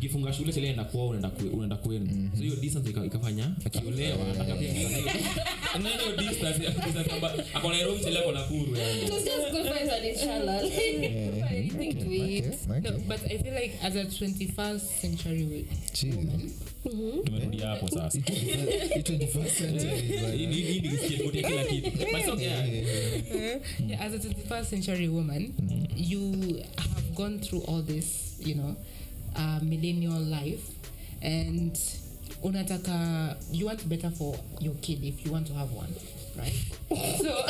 kifunga 0.00 0.32
shule 0.32 0.52
chele 0.52 0.68
enda 0.68 0.84
kwao 0.84 1.08
unaenda 1.08 1.30
unaenda 1.52 1.76
kwenu. 1.76 2.30
So 2.36 2.42
hiyo 2.42 2.56
distance 2.56 2.90
ikafanya 2.90 3.50
akiolewa 3.64 4.30
akapia 4.40 4.72
na 5.82 5.90
distance 6.22 6.66
distance 7.10 7.20
kwamba 7.20 7.44
ako 7.54 7.68
Nakuru 8.32 8.76
yani 8.76 9.02
It 9.02 9.10
was 9.10 9.24
just 9.24 9.50
good 9.52 9.66
vibes 9.66 9.92
and 9.92 10.04
inshallah. 10.04 10.60
Anything 11.50 11.94
to 12.04 12.10
eat. 12.10 12.44
Okay, 12.44 12.78
okay. 12.78 12.90
no 12.90 12.98
but 13.08 13.20
i 13.32 13.38
feel 13.38 13.54
like 13.54 13.74
as 13.82 13.96
a 13.96 14.04
21st 14.04 14.80
century 15.00 15.44
wo- 15.44 15.64
Jeez. 15.92 16.52
tumerudi 17.24 17.58
hapo 17.58 17.88
sasa 17.88 18.18
Hii 18.18 19.00
21st 19.02 19.50
century, 19.58 20.18
bwana. 20.20 20.34
hii 20.34 20.46
hii- 20.46 20.62
hii 20.72 20.80
ni 20.80 20.96
skateboard 20.98 21.34
ya 21.34 21.42
kila 21.48 21.64
kitu 21.64 21.90
but 21.90 22.18
it's 22.20 22.28
okay 22.28 22.46
yeah, 23.88 24.00
as 24.02 24.12
a 24.14 24.18
21st 24.18 24.64
century 24.70 25.08
woman, 25.08 25.52
you 25.96 26.32
have 26.76 27.10
gone 27.14 27.38
through 27.38 27.64
all 27.68 27.82
this, 27.84 28.06
you 28.46 28.54
know, 28.54 28.74
uh, 29.36 29.62
millennial 29.62 30.24
life, 30.24 30.62
and 31.22 31.78
unataka 32.42 33.36
you 33.52 33.66
want 33.66 33.84
better 33.86 34.10
for 34.10 34.34
your 34.60 34.74
kid 34.80 35.04
if 35.04 35.26
you 35.26 35.32
want 35.32 35.46
to 35.46 35.54
have 35.54 35.72
one, 35.76 35.88
right? 36.40 36.54
so, 37.22 37.44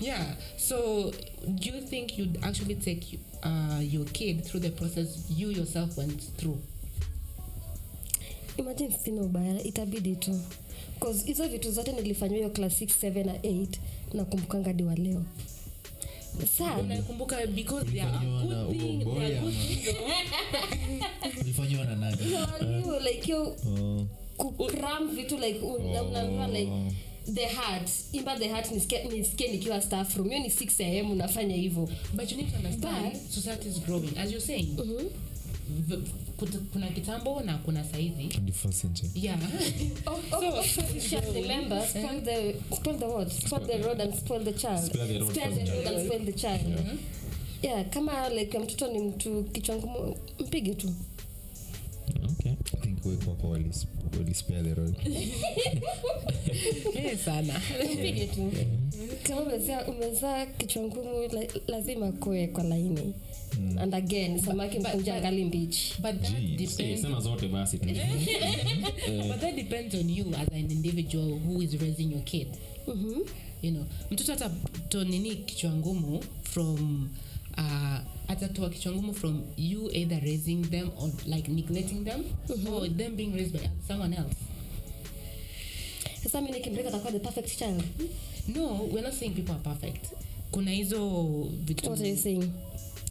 yeah. 0.00 0.24
So, 0.56 1.12
do 1.54 1.70
you 1.70 1.80
think 1.80 2.18
you'd 2.18 2.38
actually 2.44 2.74
take 2.74 3.18
uh, 3.42 3.80
your 3.82 4.04
kid 4.06 4.44
through 4.44 4.60
the 4.62 4.70
process 4.70 5.24
you 5.30 5.50
yourself 5.50 5.96
went 5.98 6.20
through? 6.38 6.58
imagine 8.58 8.90
sina 9.04 9.22
ubaya 9.22 9.62
itabidi 9.62 10.16
tu 10.16 10.40
cause 11.00 11.24
hizo 11.26 11.48
vitu 11.48 11.70
zote 11.72 11.92
nilifanywa 11.92 12.36
hiyo 12.36 12.50
class 12.50 12.82
6 12.82 13.10
7 13.10 13.26
na 13.26 13.32
8 13.32 13.66
nakumbukanga 14.14 14.66
hadi 14.66 14.82
wa 14.82 14.94
leo 14.94 15.22
saa 16.58 16.78
Unakumbuka 16.78 17.46
because 17.46 17.90
they 17.90 18.02
are 18.02 18.18
good 18.18 18.78
thing. 18.78 19.04
They 19.04 19.26
are 19.28 19.40
good 19.40 19.66
thing 22.82 23.00
like 23.08 23.22
hiyo 23.26 23.56
Oh. 23.66 24.06
Kukram 24.38 25.08
vitu 25.16 25.36
like 25.38 25.58
una- 25.58 26.02
unaambiwa 26.02 26.48
like 26.48 26.72
the 27.34 27.46
heart. 27.46 27.90
Imba 28.12 28.36
the 28.38 28.48
heart 28.48 28.70
nisikie 28.70 29.04
nisikie 29.04 29.48
nikiwa 29.48 29.80
staff 29.82 30.16
room. 30.16 30.28
Hiyo 30.28 30.40
ni 30.42 30.48
6 30.48 31.00
am 31.00 31.10
unafanya 31.10 31.56
hivyo. 31.56 31.88
But 32.14 32.30
you 32.32 32.36
need 32.36 32.50
to 32.50 32.56
understand, 32.56 33.12
But- 33.12 33.30
society 33.30 33.68
is 33.68 33.80
growing. 33.80 34.18
As 34.18 34.30
you're 34.30 34.40
saying, 34.46 34.68
v- 35.86 35.98
kuta- 36.36 36.58
kuna 36.72 36.88
kitambo 36.88 37.40
na 37.40 37.58
kuna 37.58 37.84
saizi 37.84 38.22
21st 38.28 38.72
century. 38.80 39.10
yeah. 39.14 39.38
Oh, 40.06 40.18
oh, 40.32 40.62
so 40.62 40.80
you 41.16 41.32
remember, 41.42 41.86
spoil 41.88 42.20
the 42.24 42.54
spoil 42.76 42.98
the 42.98 43.04
what? 43.06 43.32
Spoil 43.32 43.66
the 43.66 43.78
road 43.82 44.00
and 44.02 44.14
spoil 44.14 44.44
the 44.44 44.52
child. 44.52 44.84
spoil 44.86 45.06
the 45.08 45.18
road, 45.18 45.30
spoil 45.32 45.54
the 45.54 45.64
the 45.64 45.70
road 45.72 45.86
and 45.86 46.06
spoil 46.06 46.24
the 46.24 46.32
child. 46.32 46.98
Yeah, 47.62 47.84
kama 47.90 48.28
like 48.28 48.58
mtoto 48.58 48.86
ni 48.92 48.98
mtu 48.98 49.44
kichwa 49.52 49.76
ngumu, 49.76 50.16
mpige 50.38 50.74
tu. 50.74 50.88
okay. 52.24 52.52
I 52.52 52.76
think 52.80 53.06
we 53.06 53.16
kwako 53.16 53.50
wali 53.50 53.72
the 54.08 54.74
road. 54.76 54.94
Eh, 56.94 57.16
sana. 57.18 57.60
Mpige 57.94 58.26
tu. 58.26 58.52
Kama 59.22 59.40
umezaa 59.40 59.86
umezaa 59.86 60.46
kichwa 60.46 60.82
ngumu 60.82 61.28
la, 61.32 61.46
lazima 61.66 62.12
kue 62.12 62.46
kwa 62.46 62.64
laini. 62.64 63.14
And 63.80 63.94
again, 63.94 64.40
samaki 64.40 64.78
mkunja 64.78 65.14
angali 65.14 65.44
mbichi. 65.44 65.94
Eh, 66.04 66.56
depends. 66.56 67.02
Sema 67.02 67.20
zote 67.20 67.48
basi 67.48 67.76
but 69.28 69.40
that 69.40 69.54
depends 69.54 69.94
on 69.94 70.10
you 70.10 70.26
as 70.34 70.48
an 70.52 70.70
individual 70.70 71.38
who 71.46 71.62
is 71.62 71.72
raising 71.80 72.12
your 72.12 72.22
kid. 72.24 72.48
You 73.62 73.70
know 73.72 73.84
mtoto 74.10 74.32
hata 74.32 74.50
tonini 74.88 75.36
kichwa 75.36 75.72
ngumu 75.72 76.24
from 76.42 77.08
uh, 77.58 77.98
atatoa 78.30 78.70
kichwa 78.70 78.92
ngumu 78.92 79.14
from 79.14 79.42
you 79.56 79.90
either 79.92 80.20
raising 80.20 80.62
them 80.62 80.90
or 80.98 81.10
like 81.26 81.52
neglecting 81.52 82.04
them 82.04 82.24
or 82.72 82.96
them 82.96 83.16
being 83.16 83.32
raised 83.36 83.52
by 83.52 83.68
someone 83.88 84.16
else 84.16 84.36
Sasa 86.22 86.40
mimi 86.40 86.52
nikimpeleka 86.58 86.88
atakuwa 86.88 87.12
the 87.12 87.18
perfect 87.18 87.58
child. 87.58 87.82
no 88.48 88.88
we're 88.92 89.02
not 89.02 89.14
saying 89.14 89.34
people 89.34 89.52
are 89.52 89.62
perfect 89.62 90.06
kuna 90.50 90.70
hizo 90.70 91.08
vitu 91.64 91.86
What 91.90 92.00
are 92.00 92.08
you 92.10 92.16
saying? 92.16 92.50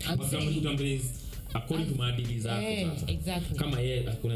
I'm 0.10 0.30
saying- 0.30 0.58
utamraise 0.58 1.10
according 1.58 1.86
to 1.90 1.96
maadili 1.96 2.40
zako 2.40 2.62
Eh, 2.62 2.88
sasa. 2.90 3.12
exactly. 3.12 3.58
kama 3.58 3.80
yeye 3.82 4.02
kuna 4.02 4.36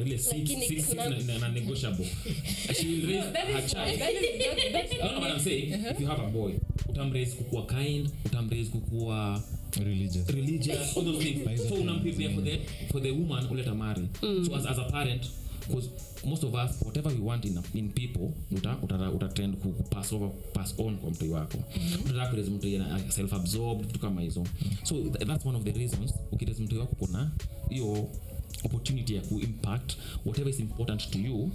kuna- 0.88 1.40
na- 1.40 1.50
negotiable. 1.50 2.06
She 2.82 2.88
will 2.88 3.08
raise 3.08 3.28
no, 3.32 3.54
her 3.54 3.68
child. 3.68 4.00
That 4.00 4.12
is- 4.12 4.46
that- 4.46 4.72
that's 4.72 4.92
No, 5.04 5.12
no, 5.12 5.20
but 5.20 5.30
I'm 5.30 5.40
saying, 5.40 5.74
if 5.92 6.00
you 6.00 6.08
have 6.08 6.22
a 6.24 6.28
boy 6.30 6.54
utamraise 6.90 7.36
kukuwa 7.36 7.66
kind 7.66 8.10
utamraise 8.26 8.70
kukuwa 8.72 9.44
Religious. 9.86 10.28
religious 10.30 10.98
all 10.98 11.04
those 11.06 11.24
things. 11.24 11.68
So 11.70 11.76
unamprepare 11.76 12.30
for 12.30 12.44
the 12.44 12.60
for 12.92 13.02
the 13.02 13.12
woman 13.12 13.46
uleta 13.52 13.76
marry. 13.76 14.08
So 14.22 14.56
as, 14.56 14.66
as 14.66 14.78
a 14.80 14.84
parent 14.84 15.22
because 15.68 15.90
most 16.26 16.44
of 16.44 16.54
us 16.54 16.82
whatever 16.82 17.14
we 17.14 17.20
want 17.20 17.46
in, 17.46 17.60
in 17.74 17.90
people 17.92 18.34
uta, 18.52 18.78
uta, 18.84 19.10
uta 19.12 19.30
pass 19.90 20.14
over 20.14 20.30
pass 20.54 20.74
on 20.80 20.98
kwa 20.98 21.10
mtoi 21.12 21.30
wako. 21.30 21.58
Utataka 22.06 22.28
kuraise 22.28 22.52
mtoi 22.52 22.82
self 23.10 23.34
absorbed 23.34 23.88
vitu 23.88 24.00
kama 24.00 24.22
hizo. 24.22 24.44
So 24.84 24.96
th- 24.96 25.28
that's 25.28 25.46
one 25.46 25.58
of 25.58 25.64
the 25.64 25.72
reasons 25.72 26.14
ukiraise 26.32 26.64
mtoi 26.64 26.80
wako 26.80 26.96
kuna 26.96 27.32
hiyo 27.70 28.10
opportunity 28.64 29.16
ya 29.16 29.22
kuimpact 29.22 29.94
whatever 30.26 30.50
is 30.50 30.60
important 30.60 31.10
to 31.10 31.20
you 31.20 31.52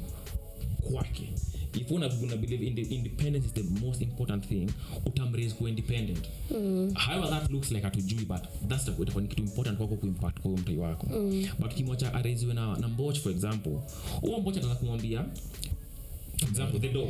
kwake 0.92 1.28
if 1.76 1.90
una, 1.90 2.10
una 2.22 2.36
believe 2.36 2.66
in 2.66 2.74
the 2.74 2.94
independence 2.94 3.46
is 3.46 3.52
the 3.52 3.86
most 3.86 4.02
important 4.02 4.46
thing 4.46 4.66
utamraise 5.06 5.54
kuwa 5.54 5.70
independent 5.70 6.28
mm. 6.50 6.94
however 6.94 7.30
that 7.30 7.50
looks 7.50 7.70
like 7.70 7.82
hatujui 7.84 8.24
but 8.24 8.40
that's 8.68 8.88
itakuwa 8.88 9.22
ni 9.22 9.28
kitu 9.28 9.42
important 9.42 9.78
kwako 9.78 9.96
kuimpact 9.96 10.40
kwa 10.40 10.50
mtoi 10.50 10.76
wako 10.76 11.06
mm. 11.10 11.46
but 11.58 11.74
kimwacha 11.74 12.14
areziwe 12.14 12.54
na, 12.54 12.76
na 12.76 12.88
mboch 12.88 13.18
for 13.18 13.32
example 13.32 13.78
huo 14.20 14.40
mboch 14.40 14.56
ataweza 14.56 14.74
kumwambia 14.78 15.24
example 16.42 16.80
the 16.80 16.88
door. 16.88 17.08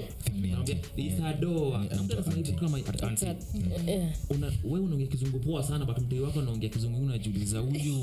Una 4.30 4.52
wewe 4.64 4.80
unaongea 4.80 5.06
kizungu 5.06 5.38
poa 5.38 5.62
sana 5.62 5.84
but 5.84 5.98
mtei 5.98 6.20
wako 6.20 6.40
anaongea 6.40 6.68
kizungu 6.68 7.04
unajiuliza 7.04 7.58
huyu 7.58 7.94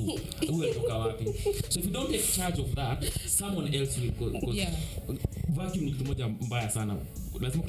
huyu 0.51 0.63
alitoka 0.63 0.97
wapi? 0.97 1.25
So 1.69 1.79
if 1.79 1.85
you 1.85 1.91
don't 1.91 2.11
take 2.11 2.31
charge 2.35 2.61
of 2.61 2.73
that 2.73 3.27
someone 3.27 3.77
else 3.77 4.01
will 4.01 4.11
go, 4.11 4.29
go 4.39 4.53
Yeah. 4.53 4.73
vacuum 5.49 5.83
ni 5.85 5.91
kitu 5.91 6.05
moja 6.05 6.27
mbaya 6.27 6.69
sana. 6.69 6.97
Lazima 7.41 7.63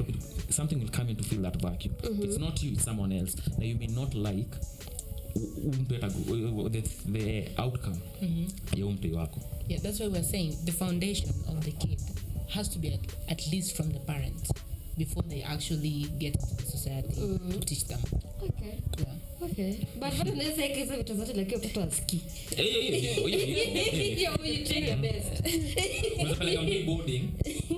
something 0.51 0.75
will 0.77 0.91
come 0.91 1.11
in 1.11 1.17
to 1.17 1.25
fill 1.25 1.43
that 1.43 1.63
vacuum. 1.63 1.95
It's 2.25 2.39
not 2.39 2.63
you 2.63 2.73
it's 2.73 2.85
someone 2.85 3.19
else. 3.19 3.37
Na 3.59 3.65
you 3.65 3.77
may 3.79 3.87
not 3.87 4.15
like 4.15 4.51
the, 5.89 6.83
the 7.13 7.49
outcome 7.63 7.97
ya 8.77 8.87
umtei 8.87 9.13
wako. 9.13 9.41
Yeah, 9.69 9.83
that's 9.83 10.01
why 10.01 10.09
we're 10.09 10.23
saying 10.25 10.57
the 10.65 10.73
foundation 10.73 11.29
of 11.49 11.65
the 11.65 11.71
kid 11.73 11.99
has 12.51 12.69
to 12.71 12.79
be 12.79 12.95
at, 12.95 13.01
at 13.29 13.41
least 13.51 13.77
from 13.77 13.91
the 13.93 14.01
parents 14.01 14.51
before 14.97 15.23
they 15.25 15.43
actually 15.43 16.07
get 16.19 16.35
into 16.35 16.55
the 16.57 16.63
society 16.63 17.15
to 17.15 17.21
mm-hmm. 17.21 17.61
teach 17.61 17.87
them. 17.87 18.01
Okay. 18.43 18.81
Yeah. 18.99 19.05
Okay. 19.45 19.73
But 19.95 20.19
bado 20.19 20.35
naweza 20.35 20.63
weka 20.63 20.75
hizo 20.81 20.97
vitu 20.97 21.17
zote 21.17 21.33
lakini 21.33 21.57
mtoto 21.57 21.83
asikii. 21.83 22.21
Hiyo- 22.57 22.81
hiyo- 22.81 22.99
hiyo- 23.01 23.27
hiyo- 23.27 23.47
hiyo- 23.47 23.91
hiyo- 23.93 24.15
Hiyo 24.17 24.31
you 24.59 24.65
try 24.67 24.87
your 24.89 24.97
best. 24.99 25.27
Unaweza 26.21 26.35
peleka 26.37 26.63
mtoto 26.63 26.85
boarding 26.87 27.23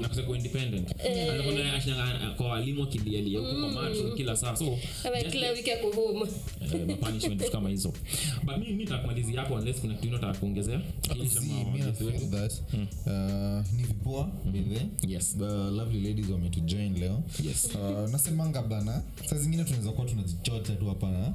na 0.01 0.09
kuwa 0.09 0.37
independent 0.37 0.89
Anakuwa 1.33 1.55
na- 1.55 1.73
ashindanga 1.75 2.31
kwa 2.37 2.49
walimu 2.49 2.83
akilialia 2.83 3.39
huko 3.41 3.53
kwa 3.61 3.71
macho 3.71 4.15
kila 4.17 4.37
saa 4.37 4.57
so 4.57 4.79
kila 5.31 5.51
wiki 5.51 5.71
ako 5.73 5.91
home. 5.91 6.27
kama 7.53 7.69
hizo 7.69 7.93
but 8.45 8.57
mi 8.59 8.73
nitakumalizia 8.73 9.41
hapo 9.41 9.55
unless 9.55 9.77
kuna 9.81 9.95
kitu 9.95 10.13
nataka 10.13 10.39
kuongezea 10.39 10.81
Ili 11.17 11.29
See, 11.31 11.39
sema 11.41 11.47
me 11.47 11.61
I 11.61 11.81
wazazi 11.81 12.05
wetu. 12.05 12.19
feel 12.19 12.31
that 12.31 12.53
ni 13.77 13.83
vipoa 13.83 14.31
Yes. 15.09 15.37
the 15.39 15.45
lovely 15.45 16.01
ladies 16.09 16.31
wametujoin 16.31 16.99
leo 17.01 17.23
Yes. 17.47 17.69
uh, 17.75 18.11
nasemanga 18.11 18.63
bana 18.63 19.03
saa 19.27 19.37
zingine 19.37 19.65
tunaweza 19.65 19.93
kuwa 19.93 20.07
tunajichocha 20.07 20.73
tu 20.77 20.87
hapana 20.87 21.35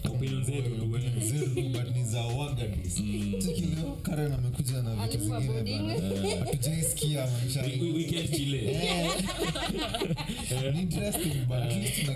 Opinion 0.03 0.43
zetu 0.43 0.71
eh. 0.97 1.95
ni 1.95 2.03
za 2.03 2.21
karen 4.01 4.31
amekuja 4.33 4.81
na 4.81 5.07
vitu 5.07 5.23
zingine 5.23 5.99
hatujaisikia 6.39 7.27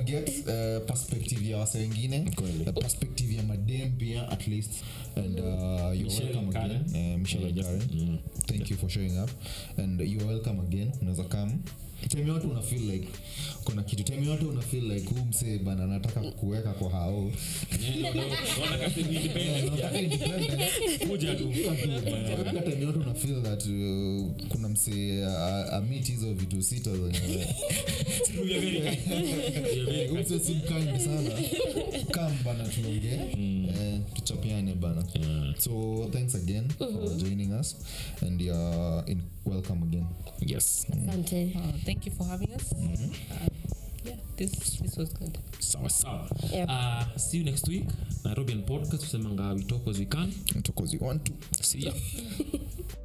get 0.05 0.29
uh, 0.29 0.85
perspective 0.85 1.49
ya 1.49 1.57
wase 1.57 1.77
wengine 1.77 2.31
perspective 2.73 3.35
ya 3.35 3.43
madem 3.43 3.91
pia 3.91 4.29
at 4.29 4.47
least. 4.47 4.71
And 5.15 5.39
uh, 5.39 5.93
you're 5.93 6.09
welcome 6.09 6.49
again. 6.49 6.83
Uh, 6.89 7.17
Michelle 7.19 7.45
and 7.45 7.61
Karen. 7.61 7.81
Mm. 7.81 8.17
thank 8.47 8.69
you 8.69 8.77
for 8.77 8.89
showing 8.89 9.17
up. 9.17 9.29
And 9.77 9.99
you're 10.01 10.27
welcome 10.27 10.59
again. 10.59 10.91
Unaweza 11.01 11.23
come. 11.23 11.51
Time 12.09 12.27
yote 12.27 12.47
una 12.47 12.61
feel 12.61 12.81
like 12.81 13.07
kuna 13.63 13.83
kitu. 13.83 14.03
Time 14.03 14.25
yote 14.27 14.45
una 14.45 14.61
feel 14.61 14.83
like 14.83 15.09
huu 15.09 15.25
msee 15.25 15.57
bana 15.57 15.87
nataka 15.87 16.21
kuweka 16.21 16.73
kwa 16.73 16.89
hao 16.89 17.31
Feel 22.05 23.41
that 23.41 23.63
uh, 23.65 24.47
kuna 24.49 24.69
msee 24.69 25.23
uh, 25.25 25.73
amit 25.73 26.07
hizo 26.07 26.33
vitu 26.33 26.63
sita 26.63 26.91
zenye 26.91 27.45
We 28.43 28.55
are 28.55 28.59
very 28.59 28.81
kind. 28.81 29.07
We 29.07 29.33
are 29.33 29.45
very 29.45 30.07
kind. 30.07 30.17
Umse 30.17 30.39
si 30.39 30.53
mkind 30.53 30.99
sana 30.99 31.29
kam 32.11 32.31
bana 32.45 32.63
tuongee 32.63 33.19
eh, 33.69 33.99
tuchapiane 34.13 34.73
bana 34.75 35.03
Yeah. 35.15 35.55
so 35.59 36.07
thanks 36.11 36.35
again 36.35 36.67
for 36.77 37.17
joining 37.17 37.51
us 37.53 37.75
and 38.21 38.41
in 38.41 39.21
welcome 39.45 39.83
again 39.83 40.05
Yes. 40.45 40.85
Asante. 40.89 41.51
Uh, 41.55 41.61
thank 41.85 42.05
you 42.05 42.11
for 42.11 42.25
having 42.27 42.49
us. 42.53 42.71
Uh, 42.73 42.77
yeah, 42.77 43.09
this 44.35 44.51
this 44.81 44.97
was 44.97 45.13
good. 45.13 45.37
sawa 45.59 45.89
sawa. 45.89 46.27
Yep. 46.51 46.69
uh, 46.69 47.05
see 47.17 47.37
you 47.37 47.43
next 47.45 47.67
week. 47.67 47.87
Nairobian 48.23 48.63
podcast 48.63 49.03
usemanga 49.03 49.53
we 49.55 49.63
talk 49.63 49.87
as 49.87 49.99
we 49.99 50.05
can. 50.05 50.33
Want 51.01 51.25
to. 51.25 51.33
See 51.63 51.85
ya 51.85 51.93